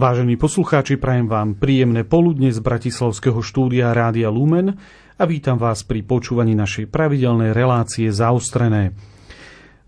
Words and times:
Vážení 0.00 0.40
poslucháči, 0.40 0.96
prajem 0.96 1.28
vám 1.28 1.60
príjemné 1.60 2.08
poludne 2.08 2.48
z 2.48 2.56
Bratislavského 2.56 3.44
štúdia 3.44 3.92
Rádia 3.92 4.32
Lumen 4.32 4.80
a 5.20 5.22
vítam 5.28 5.60
vás 5.60 5.84
pri 5.84 6.00
počúvaní 6.00 6.56
našej 6.56 6.88
pravidelnej 6.88 7.52
relácie 7.52 8.08
Zaostrené. 8.08 8.96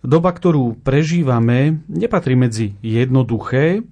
Doba, 0.05 0.37
ktorú 0.37 0.77
prežívame, 0.84 1.80
nepatrí 1.89 2.37
medzi 2.37 2.77
jednoduché, 2.84 3.89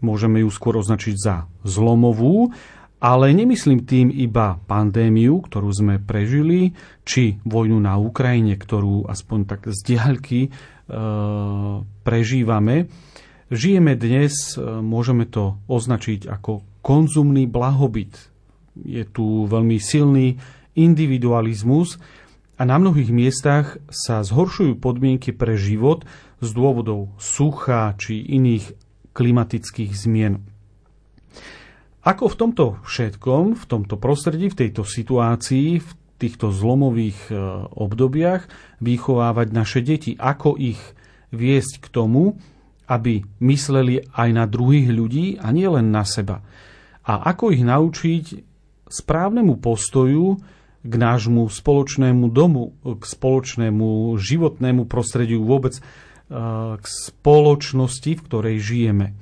môžeme 0.00 0.40
ju 0.40 0.48
skôr 0.48 0.80
označiť 0.80 1.14
za 1.20 1.44
zlomovú, 1.68 2.48
ale 2.96 3.36
nemyslím 3.36 3.84
tým 3.84 4.08
iba 4.08 4.56
pandémiu, 4.64 5.44
ktorú 5.44 5.68
sme 5.68 6.00
prežili, 6.00 6.72
či 7.04 7.44
vojnu 7.44 7.76
na 7.76 8.00
Ukrajine, 8.00 8.56
ktorú 8.56 9.04
aspoň 9.04 9.38
tak 9.44 9.68
z 9.68 9.84
diaľky 9.84 10.48
e, 10.48 10.50
prežívame, 12.08 12.88
Žijeme 13.48 13.96
dnes, 13.96 14.60
e, 14.60 14.60
môžeme 14.60 15.24
to 15.24 15.56
označiť 15.72 16.28
ako 16.28 16.60
konzumný 16.84 17.48
blahobyt. 17.48 18.12
Je 18.76 19.08
tu 19.08 19.48
veľmi 19.48 19.80
silný 19.80 20.36
individualizmus 20.76 21.96
a 22.60 22.68
na 22.68 22.76
mnohých 22.76 23.08
miestach 23.08 23.80
sa 23.88 24.20
zhoršujú 24.20 24.76
podmienky 24.76 25.32
pre 25.32 25.56
život 25.56 26.04
z 26.44 26.48
dôvodov 26.52 27.08
sucha 27.16 27.96
či 27.96 28.20
iných 28.20 28.76
klimatických 29.16 29.96
zmien. 29.96 30.44
Ako 32.04 32.28
v 32.28 32.36
tomto 32.36 32.64
všetkom, 32.84 33.56
v 33.56 33.64
tomto 33.64 33.96
prostredí, 33.96 34.52
v 34.52 34.68
tejto 34.68 34.84
situácii, 34.84 35.80
v 35.80 35.90
týchto 36.20 36.52
zlomových 36.52 37.32
e, 37.32 37.34
obdobiach 37.80 38.44
vychovávať 38.84 39.48
naše 39.56 39.80
deti? 39.80 40.20
Ako 40.20 40.60
ich 40.60 40.80
viesť 41.32 41.80
k 41.80 41.88
tomu, 41.88 42.36
aby 42.88 43.20
mysleli 43.44 44.00
aj 44.16 44.28
na 44.32 44.44
druhých 44.48 44.88
ľudí 44.88 45.26
a 45.36 45.52
nie 45.52 45.68
len 45.68 45.92
na 45.92 46.08
seba. 46.08 46.40
A 47.04 47.20
ako 47.28 47.52
ich 47.52 47.60
naučiť 47.60 48.24
správnemu 48.88 49.60
postoju 49.60 50.40
k 50.80 50.94
nášmu 50.96 51.52
spoločnému 51.52 52.32
domu, 52.32 52.72
k 52.80 53.04
spoločnému 53.04 54.16
životnému 54.16 54.88
prostrediu, 54.88 55.44
vôbec 55.44 55.76
e, 55.76 55.82
k 56.80 56.84
spoločnosti, 56.84 58.10
v 58.16 58.24
ktorej 58.24 58.56
žijeme. 58.56 59.12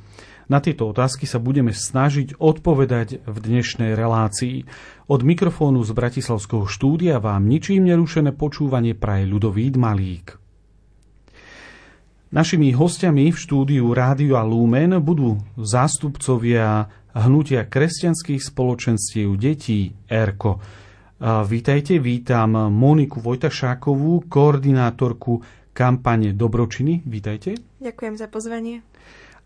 Na 0.47 0.63
tieto 0.63 0.87
otázky 0.87 1.27
sa 1.27 1.43
budeme 1.43 1.75
snažiť 1.75 2.39
odpovedať 2.39 3.27
v 3.27 3.37
dnešnej 3.43 3.99
relácii. 3.99 4.63
Od 5.11 5.21
mikrofónu 5.27 5.83
z 5.83 5.91
Bratislavského 5.91 6.71
štúdia 6.71 7.19
vám 7.19 7.51
ničím 7.51 7.83
nerušené 7.91 8.31
počúvanie 8.31 8.95
praje 8.95 9.27
ľudový 9.27 9.75
Malík. 9.75 10.46
Našimi 12.27 12.75
hostiami 12.75 13.31
v 13.31 13.39
štúdiu 13.39 13.95
Rádio 13.95 14.35
a 14.35 14.43
Lumen 14.43 14.99
budú 14.99 15.39
zástupcovia 15.55 16.91
hnutia 17.15 17.63
kresťanských 17.63 18.43
spoločenstiev 18.43 19.39
detí 19.39 19.95
ERKO. 20.11 20.59
Vítajte, 21.47 22.03
vítam 22.03 22.75
Moniku 22.75 23.23
Vojtašákovú, 23.23 24.27
koordinátorku 24.27 25.39
kampane 25.71 26.35
Dobročiny. 26.35 27.07
Vítajte. 27.07 27.63
Ďakujem 27.79 28.19
za 28.19 28.27
pozvanie. 28.27 28.83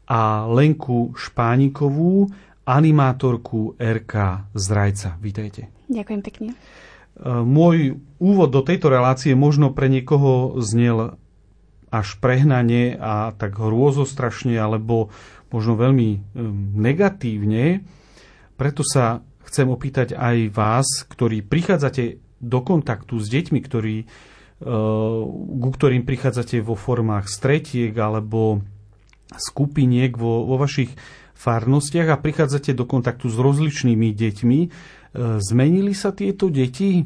A 0.08 0.48
Lenku 0.48 1.12
Špánikovú, 1.12 2.32
animátorku 2.64 3.76
RK 3.76 4.48
Zdrajca. 4.56 5.20
Vítajte. 5.20 5.68
Ďakujem 5.92 6.20
pekne. 6.24 6.50
Môj 7.28 8.00
úvod 8.16 8.48
do 8.56 8.64
tejto 8.64 8.88
relácie 8.88 9.36
možno 9.36 9.68
pre 9.76 9.92
niekoho 9.92 10.56
znel 10.64 11.20
až 11.90 12.16
prehnanie 12.22 12.94
a 12.94 13.34
tak 13.34 13.58
hrôzostrašne 13.58 14.54
alebo 14.54 15.10
možno 15.50 15.74
veľmi 15.74 16.22
negatívne. 16.78 17.82
Preto 18.54 18.86
sa 18.86 19.26
chcem 19.50 19.66
opýtať 19.66 20.14
aj 20.14 20.54
vás, 20.54 20.86
ktorí 21.10 21.42
prichádzate 21.42 22.22
do 22.40 22.58
kontaktu 22.62 23.18
s 23.18 23.26
deťmi, 23.26 23.60
ktorí, 23.60 23.96
e, 24.00 24.06
ku 25.60 25.70
ktorým 25.74 26.06
prichádzate 26.06 26.62
vo 26.62 26.78
formách 26.78 27.26
stretiek 27.26 27.92
alebo 27.98 28.62
skupiniek 29.34 30.14
vo, 30.14 30.46
vo 30.46 30.56
vašich 30.56 30.94
farnostiach 31.34 32.08
a 32.14 32.20
prichádzate 32.20 32.76
do 32.76 32.86
kontaktu 32.86 33.26
s 33.26 33.36
rozličnými 33.36 34.14
deťmi. 34.14 34.60
E, 34.60 34.68
zmenili 35.42 35.92
sa 35.92 36.14
tieto 36.14 36.46
deti? 36.46 37.02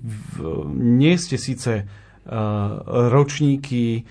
Nie 0.74 1.14
ste 1.16 1.40
síce 1.40 1.72
e, 1.80 1.84
ročníky 3.08 4.04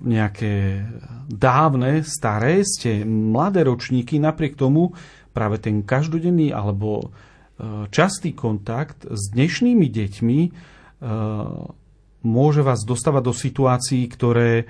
nejaké 0.00 0.86
dávne, 1.28 2.00
staré, 2.02 2.64
ste 2.64 3.04
mladé 3.04 3.68
ročníky, 3.68 4.16
napriek 4.16 4.56
tomu 4.56 4.96
práve 5.30 5.60
ten 5.62 5.84
každodenný 5.84 6.50
alebo 6.50 7.06
eh, 7.06 7.86
častý 7.92 8.32
kontakt 8.32 9.06
s 9.06 9.30
dnešnými 9.30 9.86
deťmi 9.86 10.40
eh, 10.40 10.50
môže 12.20 12.60
vás 12.60 12.80
dostávať 12.84 13.22
do 13.24 13.34
situácií, 13.36 14.04
ktoré, 14.08 14.68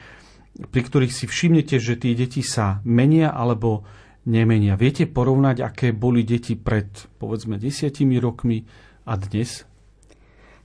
pri 0.70 0.82
ktorých 0.82 1.14
si 1.14 1.24
všimnete, 1.26 1.78
že 1.82 1.98
tie 1.98 2.14
deti 2.14 2.42
sa 2.42 2.78
menia 2.86 3.30
alebo 3.30 3.86
nemenia. 4.28 4.78
Viete 4.78 5.08
porovnať, 5.08 5.64
aké 5.64 5.88
boli 5.90 6.22
deti 6.22 6.54
pred 6.54 6.86
povedzme 7.18 7.56
desiatimi 7.56 8.20
rokmi 8.20 8.62
a 9.08 9.16
dnes? 9.16 9.66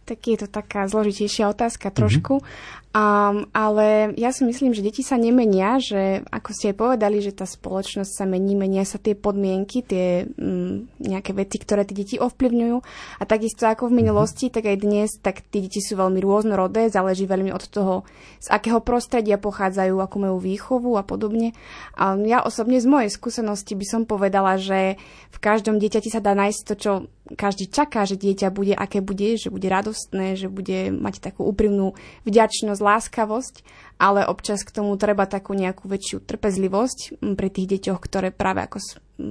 Tak 0.05 0.21
je 0.21 0.37
to 0.37 0.45
taká 0.45 0.85
zložitejšia 0.85 1.49
otázka 1.49 1.89
trošku. 1.89 2.37
Mm-hmm. 2.37 2.84
Um, 2.95 3.51
ale 3.51 4.15
ja 4.15 4.31
si 4.31 4.47
myslím, 4.47 4.71
že 4.71 4.79
deti 4.79 5.03
sa 5.03 5.19
nemenia, 5.19 5.83
že 5.83 6.23
ako 6.31 6.49
ste 6.55 6.71
aj 6.71 6.79
povedali, 6.79 7.19
že 7.19 7.35
tá 7.35 7.43
spoločnosť 7.43 8.07
sa 8.07 8.23
mení, 8.23 8.55
menia 8.55 8.87
sa 8.87 8.95
tie 9.03 9.19
podmienky, 9.19 9.83
tie 9.83 10.23
um, 10.23 10.87
nejaké 11.03 11.35
veci, 11.35 11.59
ktoré 11.59 11.83
tie 11.83 11.91
deti 11.91 12.15
ovplyvňujú. 12.15 12.77
A 13.19 13.23
takisto 13.27 13.67
ako 13.67 13.91
v 13.91 13.99
mhm. 13.99 13.99
minulosti, 13.99 14.47
tak 14.47 14.71
aj 14.71 14.77
dnes, 14.79 15.11
tak 15.19 15.43
tie 15.43 15.67
deti 15.67 15.83
sú 15.83 15.99
veľmi 15.99 16.23
rôznorodé, 16.23 16.87
záleží 16.87 17.27
veľmi 17.27 17.51
od 17.51 17.67
toho, 17.67 18.07
z 18.39 18.47
akého 18.47 18.79
prostredia 18.79 19.35
pochádzajú, 19.35 19.99
akú 19.99 20.15
majú 20.23 20.39
výchovu 20.39 20.95
a 20.95 21.03
podobne. 21.03 21.51
A 21.99 22.15
ja 22.23 22.47
osobne 22.47 22.79
z 22.79 22.87
mojej 22.87 23.11
skúsenosti 23.11 23.75
by 23.75 23.85
som 23.91 24.01
povedala, 24.07 24.55
že 24.55 24.95
v 25.35 25.37
každom 25.43 25.83
dieťati 25.83 26.15
sa 26.15 26.23
dá 26.23 26.31
nájsť 26.31 26.61
to, 26.63 26.75
čo 26.79 26.91
každý 27.33 27.65
čaká, 27.65 28.05
že 28.05 28.21
dieťa 28.21 28.53
bude, 28.53 28.77
aké 28.77 29.01
bude, 29.01 29.33
že 29.41 29.49
bude 29.49 29.65
radostné, 29.65 30.37
že 30.37 30.45
bude 30.45 30.93
mať 30.93 31.25
takú 31.25 31.49
úprimnú 31.49 31.97
vďačnosť, 32.21 32.84
láskavosť, 32.85 33.65
ale 33.97 34.27
občas 34.29 34.61
k 34.61 34.69
tomu 34.69 34.93
treba 35.01 35.25
takú 35.25 35.57
nejakú 35.57 35.89
väčšiu 35.89 36.21
trpezlivosť 36.21 37.25
pri 37.33 37.49
tých 37.49 37.67
deťoch, 37.79 37.99
ktoré 37.99 38.29
práve 38.29 38.61
ako 38.61 38.77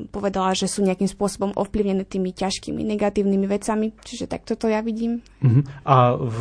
povedala, 0.09 0.57
že 0.57 0.65
sú 0.65 0.81
nejakým 0.81 1.09
spôsobom 1.09 1.53
ovplyvnené 1.53 2.09
tými 2.09 2.33
ťažkými 2.33 2.81
negatívnymi 2.81 3.47
vecami. 3.47 3.93
Čiže 4.01 4.27
tak 4.33 4.49
toto 4.49 4.65
ja 4.65 4.81
vidím. 4.81 5.21
Uh-huh. 5.45 5.61
A 5.85 6.17
v, 6.17 6.39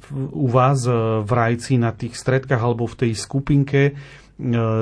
v, 0.00 0.06
u 0.32 0.48
vás 0.48 0.88
e, 0.88 1.20
v 1.20 1.30
Rajci 1.30 1.76
na 1.76 1.92
tých 1.92 2.16
stredkách 2.16 2.60
alebo 2.60 2.88
v 2.88 2.98
tej 3.06 3.12
skupinke 3.12 3.80
e, 3.84 3.92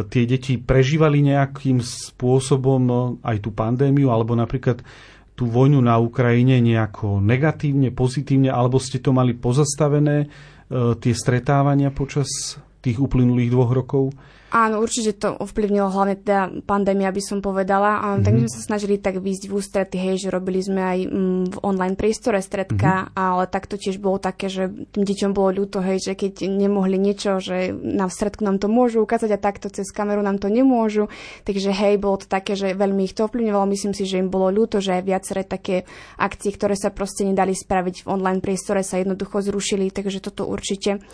tie 0.07 0.23
deti 0.31 0.55
prežívali 0.63 1.19
nejakým 1.27 1.83
spôsobom 1.83 2.83
e, 2.87 2.95
aj 3.27 3.37
tú 3.43 3.51
pandémiu 3.51 4.15
alebo 4.15 4.39
napríklad 4.39 4.79
tú 5.35 5.47
vojnu 5.47 5.79
na 5.79 5.99
Ukrajine 6.03 6.59
nejako 6.59 7.23
negatívne, 7.23 7.95
pozitívne, 7.95 8.51
alebo 8.51 8.83
ste 8.83 8.99
to 8.99 9.15
mali 9.15 9.39
pozastavené, 9.39 10.27
tie 10.73 11.15
stretávania 11.17 11.89
počas 11.89 12.61
tých 12.85 13.01
uplynulých 13.01 13.51
dvoch 13.53 13.73
rokov? 13.73 14.13
Áno, 14.49 14.81
určite 14.81 15.13
to 15.13 15.37
ovplyvnilo 15.37 15.93
hlavne 15.93 16.17
teda 16.17 16.65
pandémia, 16.65 17.13
by 17.13 17.21
som 17.21 17.45
povedala. 17.45 18.01
A, 18.01 18.17
mm-hmm. 18.17 18.25
Tak 18.25 18.33
my 18.33 18.41
sme 18.49 18.53
sa 18.57 18.63
snažili 18.65 18.97
tak 18.97 19.21
výjsť 19.21 19.45
v 19.45 19.53
ústrety, 19.53 19.97
hej, 20.01 20.25
že 20.25 20.29
robili 20.33 20.65
sme 20.65 20.81
aj 20.81 20.99
mm, 21.05 21.45
v 21.53 21.57
online 21.61 21.97
priestore 22.01 22.41
stredka, 22.41 23.13
mm-hmm. 23.13 23.13
ale 23.13 23.45
tak 23.45 23.69
to 23.69 23.77
tiež 23.77 24.01
bolo 24.01 24.17
také, 24.17 24.49
že 24.49 24.73
tým 24.97 25.05
deťom 25.05 25.37
bolo 25.37 25.53
ľúto, 25.53 25.85
hej, 25.85 26.01
že 26.01 26.13
keď 26.17 26.49
nemohli 26.49 26.97
niečo, 26.97 27.45
že 27.45 27.77
na 27.77 28.09
stredku 28.09 28.41
nám 28.41 28.57
to 28.57 28.73
môžu 28.73 29.05
ukázať 29.05 29.37
a 29.37 29.39
takto 29.39 29.69
cez 29.69 29.85
kameru 29.93 30.25
nám 30.25 30.41
to 30.41 30.49
nemôžu. 30.49 31.13
Takže 31.45 31.69
hej, 31.69 32.01
bolo 32.01 32.17
to 32.17 32.27
také, 32.33 32.57
že 32.57 32.73
veľmi 32.73 33.05
ich 33.05 33.13
to 33.13 33.29
ovplyvňovalo. 33.29 33.69
Myslím 33.69 33.93
si, 33.93 34.09
že 34.09 34.17
im 34.17 34.33
bolo 34.33 34.49
ľúto, 34.49 34.81
že 34.81 34.97
aj 34.97 35.03
viaceré 35.05 35.45
také 35.45 35.85
akcie, 36.17 36.57
ktoré 36.57 36.73
sa 36.73 36.89
proste 36.89 37.29
nedali 37.29 37.53
spraviť 37.53 38.09
v 38.09 38.11
online 38.17 38.41
priestore, 38.41 38.81
sa 38.81 38.97
jednoducho 38.97 39.45
zrušili, 39.45 39.93
takže 39.93 40.25
toto 40.25 40.49
určite. 40.49 41.05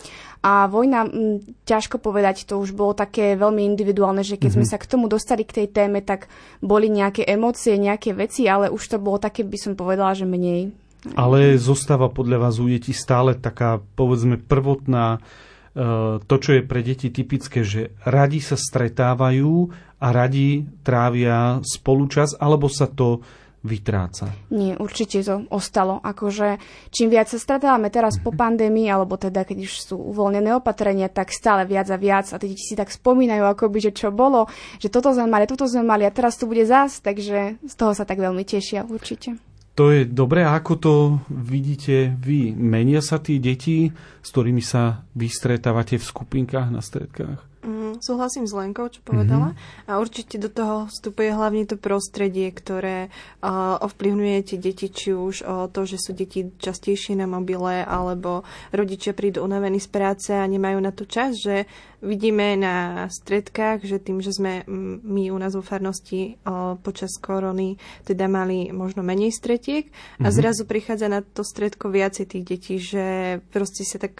A 0.43 0.67
vojna, 0.67 1.07
m, 1.07 1.39
ťažko 1.63 2.01
povedať, 2.01 2.47
to 2.49 2.59
už 2.59 2.75
bolo 2.75 2.97
také 2.97 3.37
veľmi 3.39 3.63
individuálne, 3.63 4.21
že 4.21 4.35
keď 4.35 4.51
mm-hmm. 4.51 4.55
sme 4.59 4.65
mhm. 4.65 4.71
sa 4.71 4.77
k 4.81 4.89
tomu 4.89 5.05
dostali 5.07 5.43
k 5.47 5.63
tej 5.63 5.67
téme, 5.71 5.99
tak 6.03 6.27
boli 6.59 6.91
nejaké 6.91 7.23
emócie, 7.23 7.79
nejaké 7.79 8.11
veci, 8.11 8.49
ale 8.49 8.67
už 8.73 8.83
to 8.85 8.97
bolo 8.97 9.17
také, 9.21 9.45
by 9.45 9.57
som 9.57 9.73
povedala, 9.77 10.17
že 10.17 10.27
menej. 10.27 10.75
Ale 11.13 11.53
zostáva 11.61 12.09
podľa 12.09 12.49
vás 12.49 12.57
u 12.57 12.65
detí 12.65 12.89
stále 12.89 13.37
taká, 13.37 13.77
povedzme, 13.93 14.41
prvotná, 14.41 15.21
e, 15.21 16.17
to, 16.17 16.35
čo 16.41 16.57
je 16.57 16.65
pre 16.65 16.81
deti 16.81 17.13
typické, 17.13 17.61
že 17.61 17.93
radi 18.01 18.41
sa 18.41 18.57
stretávajú 18.57 19.69
a 20.01 20.07
radi 20.09 20.65
trávia 20.81 21.61
spolučas, 21.61 22.33
alebo 22.41 22.65
sa 22.65 22.89
to 22.89 23.21
vytráca. 23.65 24.29
Nie, 24.53 24.77
určite 24.77 25.25
to 25.25 25.49
ostalo. 25.49 25.97
Akože 26.05 26.61
čím 26.93 27.09
viac 27.09 27.27
sa 27.33 27.41
stretávame 27.41 27.89
teraz 27.89 28.21
po 28.21 28.29
mhm. 28.29 28.37
pandémii, 28.37 28.87
alebo 28.87 29.17
teda 29.17 29.41
keď 29.41 29.57
už 29.65 29.73
sú 29.81 29.95
uvoľnené 29.97 30.53
opatrenia, 30.53 31.09
tak 31.09 31.33
stále 31.33 31.65
viac 31.65 31.89
a 31.89 31.97
viac 31.97 32.29
a 32.29 32.37
tie 32.37 32.53
deti 32.53 32.63
si 32.63 32.77
tak 32.77 32.93
spomínajú, 32.93 33.43
ako 33.43 33.73
by, 33.73 33.79
že 33.89 33.91
čo 33.91 34.13
bolo, 34.13 34.45
že 34.77 34.93
toto 34.93 35.09
sme 35.11 35.25
mali, 35.25 35.49
toto 35.49 35.65
sme 35.65 35.81
mali 35.81 36.05
a 36.05 36.13
teraz 36.13 36.37
tu 36.37 36.45
bude 36.45 36.63
zás, 36.63 37.01
takže 37.01 37.57
z 37.59 37.73
toho 37.73 37.97
sa 37.97 38.05
tak 38.05 38.21
veľmi 38.21 38.45
tešia 38.45 38.85
určite. 38.85 39.35
To 39.75 39.91
je 39.91 40.07
dobré. 40.07 40.47
A 40.47 40.55
ako 40.55 40.73
to 40.79 40.93
vidíte 41.27 42.15
vy? 42.23 42.55
Menia 42.55 43.03
sa 43.03 43.19
tí 43.19 43.43
deti, 43.43 43.91
s 44.23 44.29
ktorými 44.31 44.63
sa 44.63 45.03
vystretávate 45.11 45.99
v 45.99 46.07
skupinkách 46.07 46.71
na 46.71 46.79
stredkách? 46.79 47.54
Súhlasím 47.99 48.45
s 48.47 48.53
Lenkou, 48.53 48.87
čo 48.91 49.03
povedala. 49.03 49.53
Mm-hmm. 49.53 49.89
A 49.89 49.91
určite 49.99 50.35
do 50.41 50.49
toho 50.51 50.87
vstupuje 50.87 51.29
hlavne 51.31 51.63
to 51.67 51.75
prostredie, 51.79 52.51
ktoré 52.51 53.07
uh, 53.43 53.79
ovplyvňuje 53.79 54.39
tie 54.43 54.57
deti, 54.59 54.87
či 54.91 55.15
už 55.15 55.43
uh, 55.43 55.67
to, 55.71 55.87
že 55.87 55.99
sú 55.99 56.11
deti 56.15 56.51
častejšie 56.57 57.15
na 57.19 57.27
mobile, 57.29 57.83
alebo 57.83 58.43
rodičia 58.71 59.15
prídu 59.15 59.43
unavení 59.43 59.79
z 59.79 59.89
práce 59.89 60.31
a 60.35 60.43
nemajú 60.43 60.79
na 60.79 60.91
to 60.91 61.07
čas, 61.07 61.39
že 61.39 61.67
vidíme 62.03 62.57
na 62.59 63.07
stredkách, 63.11 63.83
že 63.85 64.01
tým, 64.01 64.19
že 64.19 64.35
sme 64.35 64.65
my 65.03 65.31
u 65.31 65.37
nás 65.37 65.53
vo 65.53 65.63
farnosti 65.63 66.39
počas 66.81 67.15
korony 67.19 67.77
teda 68.03 68.25
mali 68.25 68.73
možno 68.73 69.03
menej 69.03 69.31
stretiek 69.31 69.87
a 69.87 70.27
mm-hmm. 70.27 70.35
zrazu 70.35 70.63
prichádza 70.65 71.07
na 71.07 71.21
to 71.23 71.45
stredko 71.45 71.91
viacej 71.93 72.25
tých 72.25 72.43
detí, 72.43 72.75
že 72.81 73.05
proste 73.53 73.85
sa 73.85 74.01
tak 74.01 74.17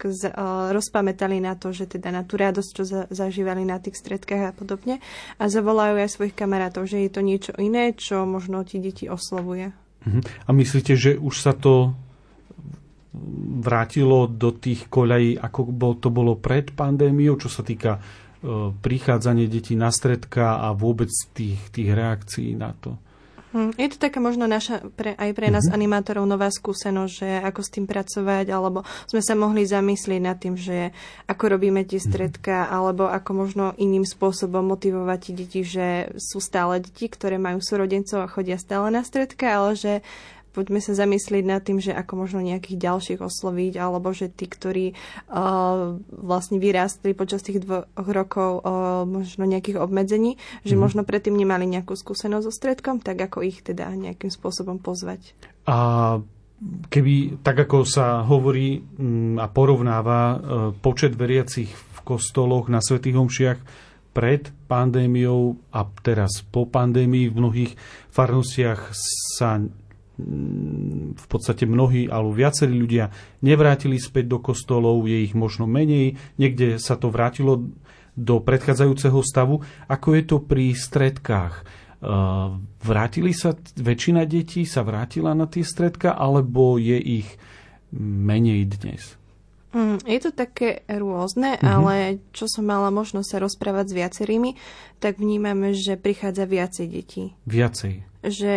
rozpamätali 0.72 1.42
na 1.42 1.58
to, 1.58 1.74
že 1.74 1.88
teda 1.88 2.14
na 2.14 2.22
tú 2.22 2.38
radosť, 2.38 2.70
čo 2.70 2.82
za, 2.86 3.02
zažívali 3.10 3.66
na 3.66 3.82
tých 3.82 3.98
stredkách 3.98 4.42
a 4.48 4.52
podobne 4.54 5.02
a 5.36 5.50
zavolajú 5.50 5.98
aj 5.98 6.14
svojich 6.14 6.38
kamarátov, 6.38 6.86
že 6.86 7.02
je 7.02 7.10
to 7.10 7.20
niečo 7.24 7.52
iné, 7.58 7.92
čo 7.96 8.22
možno 8.28 8.62
ti 8.62 8.78
deti 8.78 9.10
oslovuje. 9.10 9.74
Uh-huh. 10.06 10.22
A 10.46 10.50
myslíte, 10.54 10.94
že 10.94 11.18
už 11.18 11.34
sa 11.42 11.50
to 11.50 11.98
vrátilo 13.62 14.28
do 14.28 14.52
tých 14.52 14.86
koľají, 14.92 15.40
ako 15.40 15.60
bol, 15.72 15.92
to 15.96 16.12
bolo 16.12 16.36
pred 16.36 16.70
pandémiou, 16.76 17.40
čo 17.40 17.48
sa 17.48 17.64
týka 17.64 17.96
e, 17.96 18.00
prichádzania 18.76 19.48
detí 19.48 19.74
na 19.74 19.88
stredka 19.88 20.60
a 20.60 20.76
vôbec 20.76 21.08
tých, 21.32 21.60
tých 21.72 21.90
reakcií 21.96 22.52
na 22.54 22.76
to? 22.76 23.00
Hm, 23.56 23.72
je 23.80 23.88
to 23.88 23.96
taká 23.96 24.20
možno 24.20 24.44
naša, 24.44 24.84
pre, 24.92 25.16
aj 25.16 25.32
pre 25.32 25.48
nás 25.48 25.64
mm-hmm. 25.64 25.80
animátorov 25.80 26.28
nová 26.28 26.52
skúsenosť, 26.52 27.12
že 27.14 27.28
ako 27.40 27.60
s 27.64 27.72
tým 27.72 27.86
pracovať, 27.88 28.52
alebo 28.52 28.84
sme 29.08 29.24
sa 29.24 29.32
mohli 29.32 29.64
zamyslieť 29.64 30.20
nad 30.20 30.36
tým, 30.36 30.60
že 30.60 30.92
ako 31.24 31.56
robíme 31.56 31.80
tie 31.88 31.96
mhm. 31.96 32.04
stredka, 32.04 32.68
mm-hmm. 32.68 32.76
alebo 32.76 33.08
ako 33.08 33.30
možno 33.32 33.64
iným 33.80 34.04
spôsobom 34.04 34.60
motivovať 34.60 35.32
deti, 35.32 35.64
že 35.64 36.12
sú 36.20 36.36
stále 36.36 36.84
deti, 36.84 37.08
ktoré 37.08 37.40
majú 37.40 37.64
súrodencov 37.64 38.28
a 38.28 38.28
chodia 38.28 38.60
stále 38.60 38.92
na 38.92 39.00
stredka, 39.00 39.48
ale 39.48 39.72
že 39.72 39.92
poďme 40.56 40.80
sa 40.80 40.96
zamyslieť 40.96 41.44
nad 41.44 41.60
tým, 41.60 41.76
že 41.76 41.92
ako 41.92 42.24
možno 42.24 42.40
nejakých 42.40 42.80
ďalších 42.80 43.20
osloviť, 43.20 43.76
alebo 43.76 44.08
že 44.16 44.32
tí, 44.32 44.48
ktorí 44.48 44.96
uh, 44.96 46.00
vlastne 46.08 46.56
vyrástli 46.56 47.12
počas 47.12 47.44
tých 47.44 47.60
dvoch 47.60 47.84
rokov 47.92 48.64
uh, 48.64 49.04
možno 49.04 49.44
nejakých 49.44 49.76
obmedzení, 49.76 50.40
že 50.64 50.74
mm. 50.74 50.80
možno 50.80 51.00
predtým 51.04 51.36
nemali 51.36 51.68
nejakú 51.68 51.92
skúsenosť 51.92 52.44
so 52.48 52.52
stredkom, 52.52 53.04
tak 53.04 53.20
ako 53.20 53.44
ich 53.44 53.60
teda 53.60 53.92
nejakým 53.92 54.32
spôsobom 54.32 54.80
pozvať. 54.80 55.36
A 55.68 56.16
keby, 56.88 57.44
tak 57.44 57.68
ako 57.68 57.84
sa 57.84 58.24
hovorí 58.24 58.80
mm, 58.80 59.36
a 59.36 59.46
porovnáva 59.52 60.20
uh, 60.32 60.38
počet 60.72 61.12
veriacich 61.12 61.68
v 61.68 61.98
kostoloch 62.00 62.72
na 62.72 62.80
svätých 62.80 63.20
homšiach 63.20 63.58
pred 64.16 64.48
pandémiou 64.64 65.60
a 65.76 65.84
teraz 66.00 66.40
po 66.40 66.64
pandémii 66.64 67.28
v 67.28 67.36
mnohých 67.36 67.72
farnostiach 68.08 68.96
sa 69.36 69.60
v 70.16 71.26
podstate 71.28 71.68
mnohí 71.68 72.08
alebo 72.08 72.32
viacerí 72.32 72.72
ľudia 72.72 73.12
nevrátili 73.44 74.00
späť 74.00 74.32
do 74.32 74.38
kostolov, 74.40 75.04
je 75.04 75.28
ich 75.28 75.36
možno 75.36 75.68
menej, 75.68 76.16
niekde 76.40 76.80
sa 76.80 76.96
to 76.96 77.12
vrátilo 77.12 77.68
do 78.16 78.40
predchádzajúceho 78.40 79.20
stavu. 79.20 79.60
Ako 79.92 80.16
je 80.16 80.22
to 80.24 80.36
pri 80.40 80.72
stredkách? 80.72 81.54
E, 81.60 81.62
vrátili 82.80 83.36
sa, 83.36 83.52
väčšina 83.76 84.24
detí 84.24 84.64
sa 84.64 84.80
vrátila 84.80 85.36
na 85.36 85.44
tie 85.44 85.60
stredka, 85.60 86.16
alebo 86.16 86.80
je 86.80 86.96
ich 86.96 87.28
menej 88.00 88.72
dnes? 88.72 89.20
Mm, 89.76 90.00
je 90.08 90.20
to 90.24 90.32
také 90.32 90.80
rôzne, 90.88 91.60
mm-hmm. 91.60 91.68
ale 91.68 92.24
čo 92.32 92.48
som 92.48 92.64
mala 92.64 92.88
možnosť 92.88 93.28
sa 93.28 93.38
rozprávať 93.44 93.92
s 93.92 93.96
viacerými, 94.00 94.50
tak 94.96 95.20
vnímame, 95.20 95.76
že 95.76 96.00
prichádza 96.00 96.48
viacej 96.48 96.86
detí. 96.88 97.36
Viacej. 97.44 98.00
Že 98.24 98.54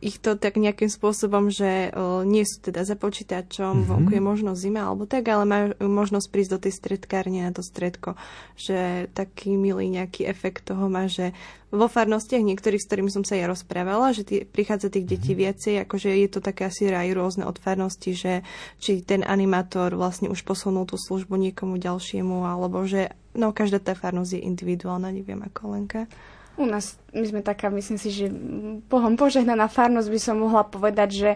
ich 0.00 0.16
to 0.16 0.34
tak 0.34 0.56
nejakým 0.56 0.88
spôsobom, 0.88 1.52
že 1.52 1.92
o, 1.92 2.24
nie 2.24 2.48
sú 2.48 2.64
teda 2.64 2.88
za 2.88 2.96
počítačom, 2.96 3.84
mm-hmm. 3.84 3.88
vonku 3.88 4.12
je 4.16 4.22
možno 4.24 4.50
zima 4.56 4.88
alebo 4.88 5.04
tak, 5.04 5.28
ale 5.28 5.44
majú 5.44 5.68
možnosť 5.76 6.26
prísť 6.32 6.52
do 6.56 6.58
tej 6.64 6.72
stredkárne 6.72 7.44
na 7.44 7.52
to 7.52 7.60
stredko, 7.60 8.16
že 8.56 9.12
taký 9.12 9.60
milý 9.60 9.92
nejaký 9.92 10.24
efekt 10.24 10.72
toho 10.72 10.88
má, 10.88 11.04
že 11.04 11.36
vo 11.68 11.86
farnostiach 11.86 12.42
niektorých, 12.42 12.82
s 12.82 12.88
ktorými 12.88 13.12
som 13.12 13.22
sa 13.22 13.38
ja 13.38 13.46
rozprávala, 13.46 14.10
že 14.16 14.26
tý, 14.26 14.36
prichádza 14.42 14.90
tých 14.90 15.06
detí 15.06 15.36
mm-hmm. 15.36 15.44
viacej, 15.46 15.74
akože 15.84 16.10
je 16.10 16.28
to 16.32 16.40
také 16.42 16.66
asi 16.66 16.90
aj 16.90 17.12
rôzne 17.14 17.44
od 17.46 17.60
farnosti, 17.60 18.16
že 18.16 18.42
či 18.82 19.04
ten 19.04 19.22
animátor 19.22 19.94
vlastne 19.94 20.32
už 20.32 20.42
posunul 20.42 20.88
tú 20.88 20.98
službu 20.98 21.36
niekomu 21.36 21.76
ďalšiemu, 21.78 22.48
alebo 22.48 22.82
že 22.88 23.12
no 23.36 23.54
každá 23.54 23.78
tá 23.78 23.92
farnosť 23.94 24.40
je 24.40 24.40
individuálna, 24.48 25.14
neviem 25.14 25.38
ako 25.44 25.76
Lenka. 25.76 26.10
U 26.58 26.66
nás 26.68 27.00
my 27.10 27.26
sme 27.26 27.40
taká, 27.42 27.70
myslím 27.74 27.98
si, 27.98 28.14
že 28.14 28.26
Bohom 28.86 29.18
požehnaná 29.18 29.66
farnosť 29.66 30.08
by 30.08 30.20
som 30.22 30.36
mohla 30.38 30.62
povedať, 30.62 31.08
že 31.10 31.30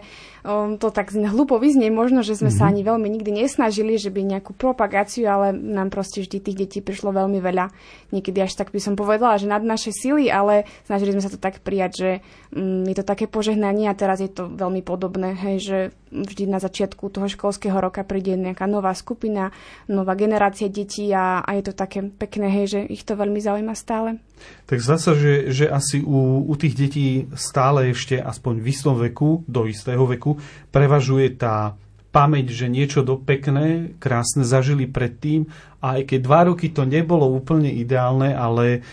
um, 0.47 0.79
to 0.79 0.87
tak 0.87 1.11
hlupo 1.11 1.59
vyznie, 1.59 1.91
možno, 1.91 2.23
že 2.23 2.39
sme 2.39 2.47
mm-hmm. 2.47 2.59
sa 2.59 2.63
mhm. 2.67 2.71
ani 2.71 2.81
veľmi 2.87 3.07
nikdy 3.11 3.31
nesnažili, 3.43 3.99
že 3.99 4.09
by 4.11 4.21
nejakú 4.23 4.55
propagáciu, 4.55 5.27
ale 5.27 5.51
nám 5.51 5.91
proste 5.91 6.23
vždy 6.23 6.37
tých 6.39 6.57
detí 6.57 6.79
prišlo 6.79 7.11
veľmi 7.11 7.43
veľa. 7.43 7.71
Niekedy 8.15 8.39
až 8.39 8.55
tak 8.55 8.71
by 8.71 8.79
som 8.79 8.95
povedala, 8.95 9.35
že 9.35 9.51
nad 9.51 9.63
naše 9.63 9.91
sily, 9.91 10.31
ale 10.31 10.63
snažili 10.87 11.11
sme 11.11 11.23
sa 11.23 11.31
to 11.31 11.39
tak 11.39 11.59
prijať, 11.59 11.91
že 11.95 12.11
um, 12.55 12.87
je 12.87 12.95
to 12.95 13.03
také 13.03 13.27
požehnanie 13.27 13.91
a 13.91 13.97
teraz 13.97 14.23
je 14.23 14.31
to 14.31 14.47
veľmi 14.47 14.79
podobné, 14.79 15.35
hej, 15.35 15.57
že 15.59 15.77
vždy 16.15 16.47
na 16.47 16.63
začiatku 16.63 17.11
toho 17.11 17.27
školského 17.27 17.75
roka 17.75 18.07
príde 18.07 18.39
nejaká 18.39 18.63
nová 18.63 18.95
skupina, 18.95 19.51
nová 19.91 20.15
generácia 20.15 20.71
detí 20.71 21.11
a, 21.11 21.43
a 21.43 21.49
je 21.59 21.63
to 21.67 21.73
také 21.75 21.99
pekné, 22.07 22.47
hej, 22.47 22.65
že 22.71 22.79
ich 22.87 23.03
to 23.03 23.19
veľmi 23.19 23.43
zaujíma 23.43 23.75
stále. 23.75 24.23
Tak 24.65 24.81
zdá 24.81 24.97
sa, 24.97 25.13
že, 25.13 25.47
že 25.65 25.73
asi 25.73 25.97
u, 26.05 26.45
u 26.45 26.53
tých 26.53 26.77
detí 26.77 27.25
stále 27.33 27.89
ešte, 27.89 28.21
aspoň 28.21 28.61
v 28.61 28.67
istom 28.69 28.95
veku, 29.01 29.41
do 29.49 29.65
istého 29.65 30.05
veku, 30.05 30.37
prevažuje 30.69 31.33
tá 31.33 31.73
pamäť, 32.13 32.53
že 32.53 32.71
niečo 32.71 33.01
do 33.03 33.19
pekné, 33.19 33.97
krásne 33.99 34.45
zažili 34.45 34.87
predtým 34.87 35.49
a 35.83 35.99
aj 35.99 36.15
keď 36.15 36.19
dva 36.23 36.41
roky 36.47 36.71
to 36.71 36.87
nebolo 36.87 37.27
úplne 37.27 37.67
ideálne, 37.67 38.31
ale, 38.31 38.85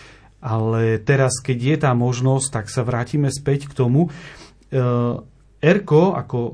ale 0.43 0.99
teraz, 0.99 1.39
keď 1.39 1.59
je 1.61 1.77
tá 1.87 1.93
možnosť, 1.95 2.49
tak 2.51 2.67
sa 2.73 2.83
vrátime 2.83 3.31
späť 3.31 3.71
k 3.71 3.77
tomu. 3.79 4.11
E, 4.73 4.83
ERKO 5.63 6.19
ako 6.19 6.39
e, 6.43 6.53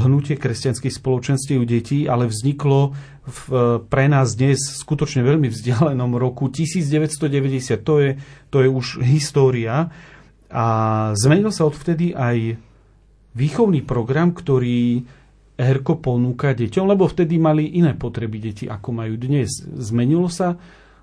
hnutie 0.00 0.40
kresťanských 0.40 0.96
spoločenstiev 0.96 1.60
detí 1.68 2.08
ale 2.08 2.24
vzniklo 2.24 2.96
v, 3.28 3.40
e, 3.52 3.64
pre 3.84 4.08
nás 4.08 4.32
dnes 4.32 4.80
skutočne 4.80 5.20
veľmi 5.20 5.52
vzdialenom 5.52 6.16
roku 6.16 6.48
1990. 6.48 7.84
To 7.84 7.94
je, 8.00 8.10
to 8.48 8.64
je 8.64 8.68
už 8.72 9.04
história. 9.04 9.92
A 10.48 10.66
zmenil 11.20 11.52
sa 11.52 11.68
odvtedy 11.68 12.16
aj 12.16 12.56
výchovný 13.36 13.84
program, 13.84 14.32
ktorý 14.32 15.04
ERKO 15.60 16.00
ponúka 16.00 16.56
deťom, 16.56 16.88
lebo 16.88 17.04
vtedy 17.04 17.36
mali 17.36 17.76
iné 17.76 17.92
potreby 17.92 18.40
deti, 18.40 18.64
ako 18.64 18.96
majú 18.96 19.20
dnes. 19.20 19.52
Zmenilo 19.68 20.32
sa 20.32 20.56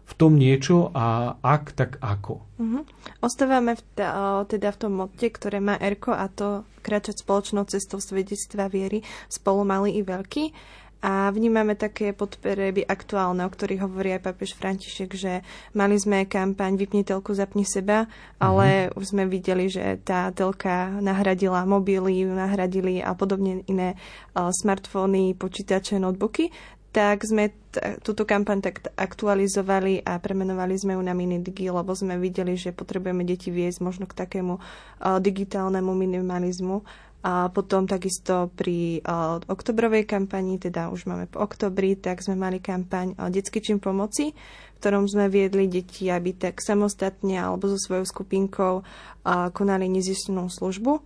v 0.07 0.13
tom 0.15 0.39
niečo 0.39 0.87
a 0.95 1.35
ak, 1.43 1.75
tak 1.75 1.91
ako? 1.99 2.39
Uh-huh. 2.57 2.83
Ostávame 3.19 3.75
v 3.75 3.83
ta, 3.99 4.41
teda 4.47 4.71
v 4.71 4.79
tom 4.79 4.93
motte, 5.03 5.27
ktoré 5.27 5.59
má 5.59 5.75
Erko 5.75 6.15
a 6.15 6.31
to 6.31 6.63
kráčať 6.79 7.19
spoločnou 7.19 7.67
cestou 7.67 7.99
svedectva 7.99 8.71
viery 8.71 9.03
spolu 9.27 9.67
malý 9.67 9.99
i 9.99 10.01
veľký. 10.07 10.55
A 10.97 11.29
vnímame 11.29 11.77
také 11.77 12.09
podporeby 12.09 12.81
aktuálne, 12.81 13.45
o 13.45 13.53
ktorých 13.53 13.85
hovorí 13.85 14.17
aj 14.17 14.33
papež 14.33 14.57
František, 14.57 15.13
že 15.13 15.45
mali 15.77 15.93
sme 15.93 16.25
kampaň 16.25 16.73
Vypni 16.73 17.05
telku, 17.05 17.37
zapni 17.37 17.69
seba, 17.69 18.09
ale 18.41 18.89
uh-huh. 18.89 18.97
už 18.97 19.13
sme 19.13 19.29
videli, 19.29 19.69
že 19.69 20.01
tá 20.01 20.33
telka 20.33 20.89
nahradila 20.97 21.69
mobily, 21.69 22.25
nahradili 22.25 22.97
a 23.05 23.13
podobne 23.13 23.61
iné 23.69 23.93
uh, 24.33 24.49
smartfóny, 24.49 25.37
počítače, 25.37 26.01
notebooky 26.01 26.49
tak 26.97 27.29
sme 27.29 27.53
t- 27.53 28.01
túto 28.01 28.25
kampaň 28.25 28.57
tak 28.57 28.89
aktualizovali 28.97 30.01
a 30.01 30.17
premenovali 30.17 30.73
sme 30.73 30.97
ju 30.97 31.01
na 31.05 31.13
Minidigi, 31.13 31.69
lebo 31.69 31.93
sme 31.93 32.17
videli, 32.17 32.57
že 32.57 32.73
potrebujeme 32.73 33.21
deti 33.21 33.53
viesť 33.53 33.85
možno 33.85 34.09
k 34.09 34.17
takému 34.17 34.57
uh, 34.57 35.21
digitálnemu 35.21 35.93
minimalizmu. 35.93 36.81
A 37.21 37.53
potom 37.53 37.85
takisto 37.85 38.49
pri 38.57 39.05
uh, 39.05 39.37
oktobrovej 39.45 40.09
kampani, 40.09 40.57
teda 40.57 40.89
už 40.89 41.05
máme 41.05 41.29
po 41.29 41.37
oktobri, 41.45 41.93
tak 41.93 42.25
sme 42.25 42.33
mali 42.33 42.57
kampaň 42.57 43.13
uh, 43.13 43.29
Detsky 43.29 43.61
čím 43.61 43.77
pomoci, 43.77 44.33
v 44.33 44.77
ktorom 44.81 45.05
sme 45.05 45.29
viedli 45.29 45.69
deti, 45.69 46.09
aby 46.09 46.33
tak 46.33 46.65
samostatne 46.65 47.37
alebo 47.37 47.69
so 47.69 47.77
svojou 47.77 48.09
skupinkou 48.09 48.81
uh, 48.81 49.53
konali 49.53 49.85
nezistenú 49.85 50.49
službu 50.49 50.97